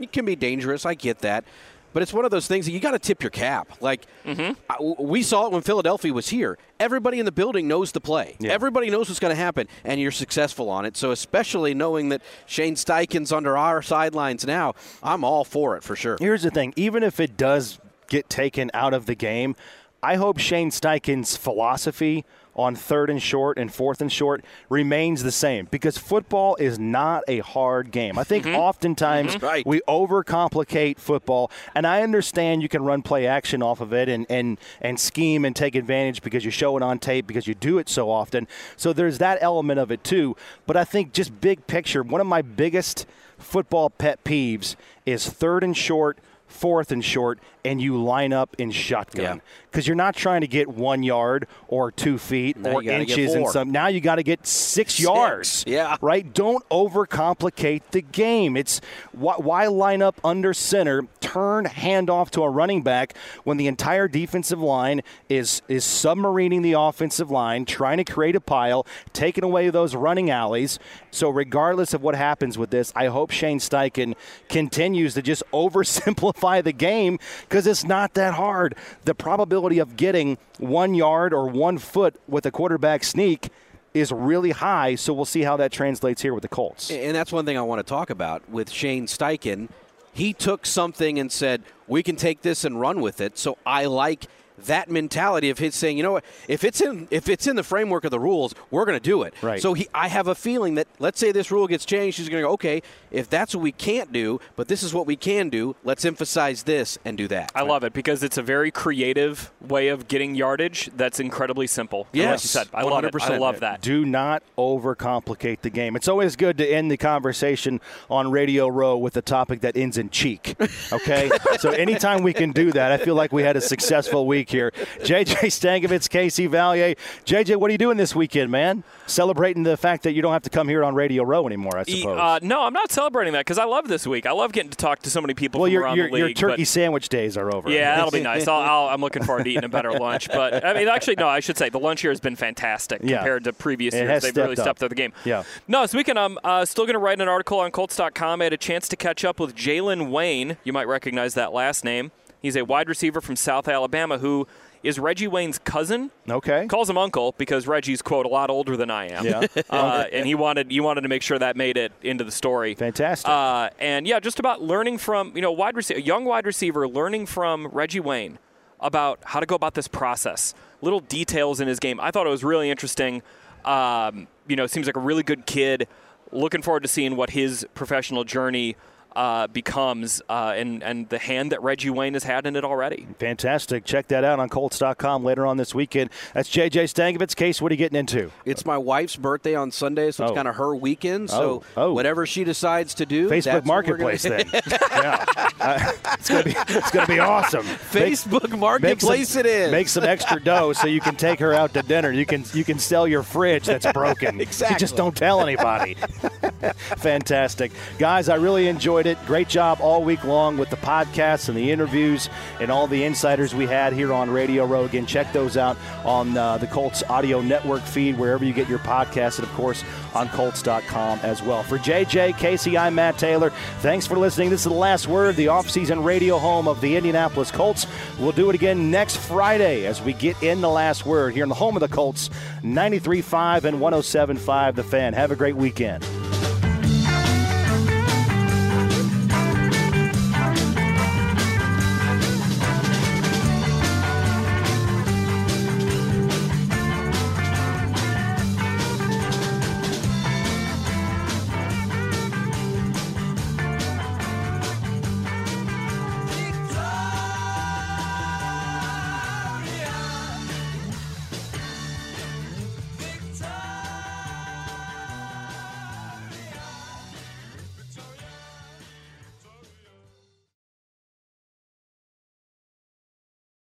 it 0.00 0.12
can 0.12 0.24
be 0.24 0.36
dangerous. 0.36 0.86
I 0.86 0.94
get 0.94 1.18
that, 1.18 1.44
but 1.92 2.02
it's 2.02 2.12
one 2.12 2.24
of 2.24 2.30
those 2.30 2.46
things 2.46 2.64
that 2.66 2.72
you 2.72 2.80
got 2.80 2.92
to 2.92 2.98
tip 2.98 3.22
your 3.22 3.30
cap. 3.30 3.68
Like 3.80 4.06
mm-hmm. 4.24 4.58
I- 4.70 4.74
w- 4.76 4.96
we 4.98 5.22
saw 5.22 5.46
it 5.46 5.52
when 5.52 5.62
Philadelphia 5.62 6.12
was 6.12 6.28
here. 6.28 6.56
Everybody 6.80 7.18
in 7.18 7.26
the 7.26 7.32
building 7.32 7.68
knows 7.68 7.92
the 7.92 8.00
play. 8.00 8.36
Everybody 8.42 8.88
knows 8.88 9.08
what's 9.08 9.20
going 9.20 9.34
to 9.34 9.40
happen, 9.40 9.68
and 9.84 10.00
you're 10.00 10.10
successful 10.10 10.70
on 10.70 10.84
it. 10.84 10.96
So 10.96 11.10
especially 11.10 11.74
knowing 11.74 12.08
that 12.10 12.22
Shane 12.46 12.76
Steichen's 12.76 13.32
under 13.32 13.56
our 13.56 13.82
sidelines 13.82 14.46
now, 14.46 14.74
I'm 15.02 15.24
all 15.24 15.44
for 15.44 15.76
it 15.76 15.82
for 15.82 15.96
sure. 15.96 16.16
Here's 16.18 16.42
the 16.42 16.50
thing: 16.50 16.72
even 16.76 17.02
if 17.02 17.20
it 17.20 17.36
does 17.36 17.78
get 18.08 18.30
taken 18.30 18.70
out 18.74 18.94
of 18.94 19.06
the 19.06 19.14
game, 19.14 19.56
I 20.02 20.16
hope 20.16 20.38
Shane 20.38 20.70
Steichen's 20.70 21.36
philosophy 21.36 22.24
on 22.54 22.74
third 22.74 23.08
and 23.08 23.22
short 23.22 23.58
and 23.58 23.72
fourth 23.72 24.00
and 24.00 24.12
short 24.12 24.44
remains 24.68 25.22
the 25.22 25.32
same 25.32 25.66
because 25.70 25.96
football 25.96 26.56
is 26.56 26.78
not 26.78 27.22
a 27.28 27.38
hard 27.40 27.90
game. 27.90 28.18
I 28.18 28.24
think 28.24 28.44
mm-hmm. 28.44 28.56
oftentimes 28.56 29.34
mm-hmm. 29.34 29.44
Right. 29.44 29.66
we 29.66 29.80
overcomplicate 29.88 30.98
football, 30.98 31.50
and 31.74 31.86
I 31.86 32.02
understand 32.02 32.62
you 32.62 32.68
can 32.68 32.84
run 32.84 33.02
play 33.02 33.26
action 33.26 33.62
off 33.62 33.80
of 33.80 33.92
it 33.92 34.08
and, 34.08 34.26
and, 34.28 34.58
and 34.80 35.00
scheme 35.00 35.44
and 35.44 35.56
take 35.56 35.74
advantage 35.74 36.22
because 36.22 36.44
you 36.44 36.50
show 36.50 36.76
it 36.76 36.82
on 36.82 36.98
tape 36.98 37.26
because 37.26 37.46
you 37.46 37.54
do 37.54 37.78
it 37.78 37.88
so 37.88 38.10
often. 38.10 38.46
So 38.76 38.92
there's 38.92 39.18
that 39.18 39.38
element 39.40 39.80
of 39.80 39.90
it 39.90 40.04
too. 40.04 40.36
But 40.66 40.76
I 40.76 40.84
think 40.84 41.12
just 41.12 41.40
big 41.40 41.66
picture, 41.66 42.02
one 42.02 42.20
of 42.20 42.26
my 42.26 42.42
biggest 42.42 43.06
football 43.38 43.90
pet 43.90 44.22
peeves 44.24 44.76
is 45.06 45.28
third 45.28 45.64
and 45.64 45.76
short, 45.76 46.18
fourth 46.46 46.92
and 46.92 47.04
short, 47.04 47.38
and 47.64 47.80
you 47.80 48.02
line 48.02 48.32
up 48.32 48.56
in 48.58 48.70
shotgun 48.70 49.22
Yeah. 49.24 49.36
because 49.70 49.86
you're 49.86 49.94
not 49.96 50.16
trying 50.16 50.40
to 50.40 50.46
get 50.48 50.68
one 50.68 51.02
yard 51.02 51.46
or 51.68 51.90
two 51.92 52.18
feet 52.18 52.56
Now 52.56 52.72
or 52.72 52.82
you 52.82 52.90
gotta 52.90 53.04
get 53.04 53.18
inches 53.18 53.34
and 53.34 53.48
some. 53.48 53.70
Now 53.70 53.86
you 53.86 54.00
got 54.00 54.16
to 54.16 54.22
get 54.22 54.46
six, 54.46 54.98
yards. 54.98 55.64
yeah. 55.66 55.96
right. 56.00 56.32
Don't 56.34 56.68
overcomplicate 56.70 57.82
the 57.90 58.02
game. 58.02 58.56
It's 58.56 58.80
why, 59.12 59.34
why 59.36 59.66
line 59.68 60.02
up 60.02 60.20
under 60.24 60.52
center, 60.54 61.06
turn 61.20 61.64
handoff 61.66 62.30
to 62.30 62.42
a 62.42 62.50
running 62.50 62.82
back 62.82 63.16
when 63.44 63.56
the 63.56 63.66
entire 63.66 64.08
defensive 64.08 64.60
line 64.60 65.02
is 65.28 65.62
is 65.68 65.84
submarining 65.84 66.62
the 66.62 66.72
offensive 66.72 67.30
line, 67.30 67.64
trying 67.64 67.98
to 67.98 68.04
create 68.04 68.36
a 68.36 68.40
pile, 68.40 68.86
taking 69.12 69.44
away 69.44 69.70
those 69.70 69.94
running 69.94 70.30
alleys. 70.30 70.78
So 71.10 71.28
regardless 71.30 71.94
of 71.94 72.02
what 72.02 72.14
happens 72.14 72.58
with 72.58 72.70
this, 72.70 72.92
I 72.96 73.06
hope 73.06 73.30
Shane 73.30 73.58
Steichen 73.58 74.14
continues 74.48 75.14
to 75.14 75.22
just 75.22 75.42
oversimplify 75.52 76.64
the 76.64 76.72
game 76.72 77.18
because 77.52 77.66
it's 77.66 77.84
not 77.84 78.14
that 78.14 78.32
hard. 78.32 78.74
The 79.04 79.14
probability 79.14 79.78
of 79.78 79.94
getting 79.94 80.38
one 80.58 80.94
yard 80.94 81.34
or 81.34 81.50
one 81.50 81.76
foot 81.76 82.18
with 82.26 82.46
a 82.46 82.50
quarterback 82.50 83.04
sneak 83.04 83.50
is 83.92 84.10
really 84.10 84.52
high. 84.52 84.94
So 84.94 85.12
we'll 85.12 85.26
see 85.26 85.42
how 85.42 85.58
that 85.58 85.70
translates 85.70 86.22
here 86.22 86.32
with 86.32 86.40
the 86.40 86.48
Colts. 86.48 86.90
And 86.90 87.14
that's 87.14 87.30
one 87.30 87.44
thing 87.44 87.58
I 87.58 87.60
want 87.60 87.80
to 87.80 87.82
talk 87.82 88.08
about 88.08 88.48
with 88.48 88.70
Shane 88.70 89.06
Steichen. 89.06 89.68
He 90.14 90.32
took 90.32 90.64
something 90.64 91.18
and 91.18 91.30
said, 91.30 91.62
we 91.86 92.02
can 92.02 92.16
take 92.16 92.40
this 92.40 92.64
and 92.64 92.80
run 92.80 93.02
with 93.02 93.20
it. 93.20 93.36
So 93.36 93.58
I 93.66 93.84
like 93.84 94.28
that 94.66 94.90
mentality 94.90 95.50
of 95.50 95.58
his 95.58 95.74
saying, 95.74 95.96
you 95.96 96.02
know 96.02 96.12
what, 96.12 96.24
if 96.48 96.64
it's 96.64 96.80
in 96.80 97.08
if 97.10 97.28
it's 97.28 97.46
in 97.46 97.56
the 97.56 97.62
framework 97.62 98.04
of 98.04 98.10
the 98.10 98.20
rules, 98.20 98.54
we're 98.70 98.84
going 98.84 98.98
to 98.98 99.02
do 99.02 99.22
it. 99.22 99.34
Right. 99.42 99.60
So 99.60 99.74
he, 99.74 99.88
I 99.94 100.08
have 100.08 100.28
a 100.28 100.34
feeling 100.34 100.74
that 100.76 100.88
let's 100.98 101.18
say 101.18 101.32
this 101.32 101.50
rule 101.50 101.66
gets 101.66 101.84
changed, 101.84 102.18
he's 102.18 102.28
going 102.28 102.42
to 102.42 102.48
go, 102.48 102.52
okay, 102.54 102.82
if 103.10 103.28
that's 103.28 103.54
what 103.54 103.62
we 103.62 103.72
can't 103.72 104.12
do, 104.12 104.40
but 104.56 104.68
this 104.68 104.82
is 104.82 104.94
what 104.94 105.06
we 105.06 105.16
can 105.16 105.48
do, 105.48 105.76
let's 105.84 106.04
emphasize 106.04 106.62
this 106.64 106.98
and 107.04 107.16
do 107.16 107.28
that. 107.28 107.52
I 107.54 107.62
love 107.62 107.84
it 107.84 107.92
because 107.92 108.22
it's 108.22 108.38
a 108.38 108.42
very 108.42 108.70
creative 108.70 109.50
way 109.60 109.88
of 109.88 110.08
getting 110.08 110.34
yardage 110.34 110.90
that's 110.96 111.20
incredibly 111.20 111.66
simple. 111.66 112.06
And 112.12 112.22
like 112.22 112.32
Yes, 112.32 112.44
you 112.44 112.48
said, 112.48 112.68
I 112.72 112.82
love 112.82 113.04
it. 113.04 113.14
I 113.22 113.36
love 113.38 113.60
that. 113.60 113.80
Do 113.80 114.04
not 114.04 114.42
overcomplicate 114.58 115.60
the 115.62 115.70
game. 115.70 115.96
It's 115.96 116.08
always 116.08 116.36
good 116.36 116.58
to 116.58 116.66
end 116.66 116.90
the 116.90 116.96
conversation 116.96 117.80
on 118.10 118.30
Radio 118.30 118.68
Row 118.68 118.96
with 118.96 119.16
a 119.16 119.22
topic 119.22 119.60
that 119.60 119.76
ends 119.76 119.98
in 119.98 120.10
cheek. 120.10 120.54
Okay? 120.92 121.30
so 121.58 121.70
anytime 121.70 122.22
we 122.22 122.32
can 122.32 122.52
do 122.52 122.72
that, 122.72 122.92
I 122.92 122.98
feel 122.98 123.14
like 123.14 123.32
we 123.32 123.42
had 123.42 123.56
a 123.56 123.60
successful 123.60 124.26
week 124.26 124.51
here. 124.52 124.70
JJ 125.00 125.24
Stankovitz, 125.48 126.08
Casey 126.08 126.48
Valier. 126.48 126.96
JJ, 127.24 127.56
what 127.56 127.68
are 127.68 127.72
you 127.72 127.78
doing 127.78 127.96
this 127.96 128.14
weekend, 128.14 128.50
man? 128.50 128.84
Celebrating 129.06 129.62
the 129.62 129.76
fact 129.76 130.04
that 130.04 130.12
you 130.12 130.22
don't 130.22 130.32
have 130.32 130.42
to 130.42 130.50
come 130.50 130.68
here 130.68 130.84
on 130.84 130.94
Radio 130.94 131.24
Row 131.24 131.46
anymore, 131.46 131.76
I 131.78 131.82
suppose. 131.84 132.18
Uh, 132.18 132.38
no, 132.42 132.62
I'm 132.62 132.72
not 132.72 132.92
celebrating 132.92 133.32
that 133.32 133.40
because 133.40 133.58
I 133.58 133.64
love 133.64 133.88
this 133.88 134.06
week. 134.06 134.26
I 134.26 134.32
love 134.32 134.52
getting 134.52 134.70
to 134.70 134.76
talk 134.76 135.00
to 135.00 135.10
so 135.10 135.20
many 135.20 135.34
people 135.34 135.60
well, 135.60 135.66
from 135.66 135.72
your, 135.72 135.82
around 135.82 135.96
your, 135.96 136.10
the 136.10 136.18
your 136.18 136.26
league. 136.28 136.36
turkey 136.36 136.62
but- 136.62 136.68
sandwich 136.68 137.08
days 137.08 137.36
are 137.36 137.54
over. 137.54 137.70
Yeah, 137.70 137.96
that'll 137.96 138.10
be 138.10 138.20
nice. 138.22 138.46
I'll, 138.46 138.60
I'll, 138.60 138.88
I'm 138.88 139.00
looking 139.00 139.22
forward 139.24 139.44
to 139.44 139.50
eating 139.50 139.64
a 139.64 139.68
better 139.68 139.92
lunch. 139.92 140.28
But 140.28 140.64
I 140.64 140.74
mean, 140.74 140.88
actually, 140.88 141.16
no, 141.16 141.28
I 141.28 141.40
should 141.40 141.56
say 141.58 141.68
the 141.68 141.80
lunch 141.80 142.00
here 142.02 142.10
has 142.10 142.20
been 142.20 142.36
fantastic 142.36 143.00
Yeah. 143.02 143.18
compared 143.18 143.44
to 143.44 143.52
previous 143.52 143.94
It 143.94 144.04
years. 144.04 144.22
They've 144.22 144.36
really 144.36 144.52
up. 144.52 144.58
stepped 144.58 144.82
up 144.82 144.88
the 144.88 144.94
game. 144.94 145.12
Yeah. 145.24 145.42
No, 145.68 145.82
this 145.82 145.94
weekend 145.94 146.18
I'm 146.18 146.38
uh, 146.44 146.64
still 146.64 146.84
going 146.84 146.94
to 146.94 146.98
write 147.00 147.20
an 147.20 147.28
article 147.28 147.58
on 147.60 147.70
Colts.com. 147.70 148.40
I 148.40 148.44
had 148.44 148.52
a 148.52 148.56
chance 148.58 148.88
to 148.88 148.96
catch 148.96 149.24
up 149.24 149.40
with 149.40 149.54
Jalen 149.54 150.10
Wayne. 150.10 150.56
You 150.64 150.72
might 150.72 150.88
recognize 150.88 151.34
that 151.34 151.52
last 151.52 151.84
name. 151.84 152.12
He's 152.42 152.56
a 152.56 152.64
wide 152.64 152.88
receiver 152.88 153.20
from 153.20 153.36
South 153.36 153.68
Alabama 153.68 154.18
who 154.18 154.46
is 154.82 154.98
Reggie 154.98 155.28
Wayne's 155.28 155.58
cousin. 155.58 156.10
Okay. 156.28 156.66
Calls 156.66 156.90
him 156.90 156.98
uncle 156.98 157.34
because 157.38 157.66
Reggie's 157.66 158.02
quote 158.02 158.26
a 158.26 158.28
lot 158.28 158.50
older 158.50 158.76
than 158.76 158.90
I 158.90 159.06
am. 159.10 159.24
Yeah. 159.24 159.46
uh, 159.70 160.04
and 160.12 160.26
he 160.26 160.34
wanted 160.34 160.70
he 160.70 160.80
wanted 160.80 161.02
to 161.02 161.08
make 161.08 161.22
sure 161.22 161.38
that 161.38 161.56
made 161.56 161.76
it 161.76 161.92
into 162.02 162.24
the 162.24 162.32
story. 162.32 162.74
Fantastic. 162.74 163.28
Uh, 163.28 163.70
and 163.78 164.06
yeah, 164.06 164.18
just 164.20 164.38
about 164.38 164.60
learning 164.60 164.98
from 164.98 165.34
you 165.34 165.42
know 165.42 165.52
wide 165.52 165.76
receiver, 165.76 166.00
young 166.00 166.24
wide 166.24 166.46
receiver, 166.46 166.88
learning 166.88 167.26
from 167.26 167.68
Reggie 167.68 168.00
Wayne 168.00 168.38
about 168.80 169.20
how 169.24 169.38
to 169.38 169.46
go 169.46 169.54
about 169.54 169.74
this 169.74 169.86
process, 169.86 170.54
little 170.80 171.00
details 171.00 171.60
in 171.60 171.68
his 171.68 171.78
game. 171.78 172.00
I 172.00 172.10
thought 172.10 172.26
it 172.26 172.30
was 172.30 172.42
really 172.42 172.68
interesting. 172.68 173.22
Um, 173.64 174.26
you 174.48 174.56
know, 174.56 174.66
seems 174.66 174.86
like 174.86 174.96
a 174.96 175.00
really 175.00 175.22
good 175.22 175.46
kid. 175.46 175.86
Looking 176.32 176.62
forward 176.62 176.82
to 176.82 176.88
seeing 176.88 177.14
what 177.14 177.30
his 177.30 177.64
professional 177.74 178.24
journey 178.24 178.76
uh, 179.16 179.46
becomes, 179.48 180.22
uh, 180.28 180.54
and 180.56 180.82
and 180.82 181.08
the 181.08 181.18
hand 181.18 181.52
that 181.52 181.62
Reggie 181.62 181.90
Wayne 181.90 182.14
has 182.14 182.24
had 182.24 182.46
in 182.46 182.56
it 182.56 182.64
already. 182.64 183.06
Fantastic. 183.18 183.84
Check 183.84 184.08
that 184.08 184.24
out 184.24 184.38
on 184.38 184.48
Colts.com 184.48 185.24
later 185.24 185.46
on 185.46 185.56
this 185.56 185.74
weekend. 185.74 186.10
That's 186.34 186.48
JJ 186.48 186.84
Stankovitz. 186.84 187.34
Case, 187.36 187.60
what 187.62 187.70
are 187.72 187.74
you 187.74 187.78
getting 187.78 187.98
into? 187.98 188.30
It's 188.44 188.64
my 188.66 188.78
wife's 188.78 189.16
birthday 189.16 189.54
on 189.54 189.70
Sunday, 189.70 190.10
so 190.10 190.24
it's 190.24 190.32
Oh. 190.32 190.34
kind 190.34 190.48
of 190.48 190.56
her 190.56 190.74
weekend. 190.74 191.30
So 191.30 191.62
Oh. 191.76 191.82
Oh. 191.88 191.92
whatever 191.94 192.26
she 192.26 192.44
decides 192.44 192.94
to 192.94 193.06
do, 193.06 193.28
Facebook 193.28 193.44
that's 193.44 193.66
what 193.66 193.86
we're 193.86 193.96
gonna- 193.96 194.02
Marketplace 194.04 194.22
then. 194.22 194.46
yeah. 194.90 195.24
Uh, 195.60 195.92
it's 196.18 196.28
gonna 196.28 196.42
be 196.44 196.54
it's 196.68 196.90
gonna 196.90 197.06
be 197.06 197.18
awesome. 197.18 197.64
Make- 197.66 197.78
Facebook 197.92 198.50
make 198.50 198.58
Marketplace 198.58 199.30
some, 199.30 199.40
it 199.40 199.46
is. 199.46 199.70
Make 199.72 199.88
some 199.88 200.04
extra 200.04 200.42
dough 200.42 200.72
so 200.72 200.86
you 200.86 201.00
can 201.00 201.14
take 201.16 201.38
her 201.38 201.52
out 201.54 201.72
to 201.74 201.82
dinner. 201.82 202.10
You 202.10 202.26
can 202.26 202.44
you 202.52 202.64
can 202.64 202.78
sell 202.78 203.06
your 203.06 203.22
fridge 203.22 203.64
that's 203.66 203.90
broken. 203.92 204.36
You 204.36 204.42
Exactly. 204.42 204.78
just 204.78 204.96
don't 204.96 205.16
tell 205.16 205.40
anybody. 205.40 205.96
Fantastic. 206.98 207.72
Guys, 207.98 208.28
I 208.28 208.36
really 208.36 208.68
enjoyed 209.02 209.18
it. 209.18 209.26
Great 209.26 209.48
job 209.48 209.78
all 209.80 210.02
week 210.04 210.24
long 210.24 210.56
with 210.56 210.70
the 210.70 210.76
podcasts 210.76 211.48
and 211.48 211.56
the 211.56 211.70
interviews 211.70 212.28
and 212.60 212.70
all 212.70 212.86
the 212.86 213.04
insiders 213.04 213.54
we 213.54 213.66
had 213.66 213.92
here 213.92 214.12
on 214.12 214.30
Radio 214.30 214.64
Row. 214.64 214.84
Again, 214.84 215.06
check 215.06 215.32
those 215.32 215.56
out 215.56 215.76
on 216.04 216.36
uh, 216.36 216.58
the 216.58 216.66
Colts 216.66 217.02
Audio 217.08 217.40
Network 217.40 217.82
feed, 217.82 218.18
wherever 218.18 218.44
you 218.44 218.52
get 218.52 218.68
your 218.68 218.78
podcasts, 218.80 219.38
and 219.38 219.46
of 219.46 219.52
course 219.54 219.82
on 220.14 220.28
Colts.com 220.28 221.18
as 221.22 221.42
well. 221.42 221.62
For 221.62 221.78
JJ, 221.78 222.38
Casey, 222.38 222.76
I'm 222.76 222.94
Matt 222.94 223.18
Taylor. 223.18 223.50
Thanks 223.80 224.06
for 224.06 224.18
listening. 224.18 224.50
This 224.50 224.60
is 224.60 224.72
the 224.72 224.78
last 224.78 225.08
word, 225.08 225.36
the 225.36 225.46
offseason 225.46 226.04
radio 226.04 226.38
home 226.38 226.68
of 226.68 226.80
the 226.80 226.96
Indianapolis 226.96 227.50
Colts. 227.50 227.86
We'll 228.18 228.32
do 228.32 228.50
it 228.50 228.54
again 228.54 228.90
next 228.90 229.16
Friday 229.16 229.86
as 229.86 230.02
we 230.02 230.12
get 230.12 230.40
in 230.42 230.60
the 230.60 230.70
last 230.70 231.06
word 231.06 231.34
here 231.34 231.42
in 231.42 231.48
the 231.48 231.54
home 231.54 231.76
of 231.76 231.80
the 231.80 231.88
Colts, 231.88 232.30
93.5 232.62 233.64
and 233.64 233.78
107.5 233.78 234.74
The 234.74 234.84
Fan. 234.84 235.14
Have 235.14 235.30
a 235.30 235.36
great 235.36 235.56
weekend. 235.56 236.04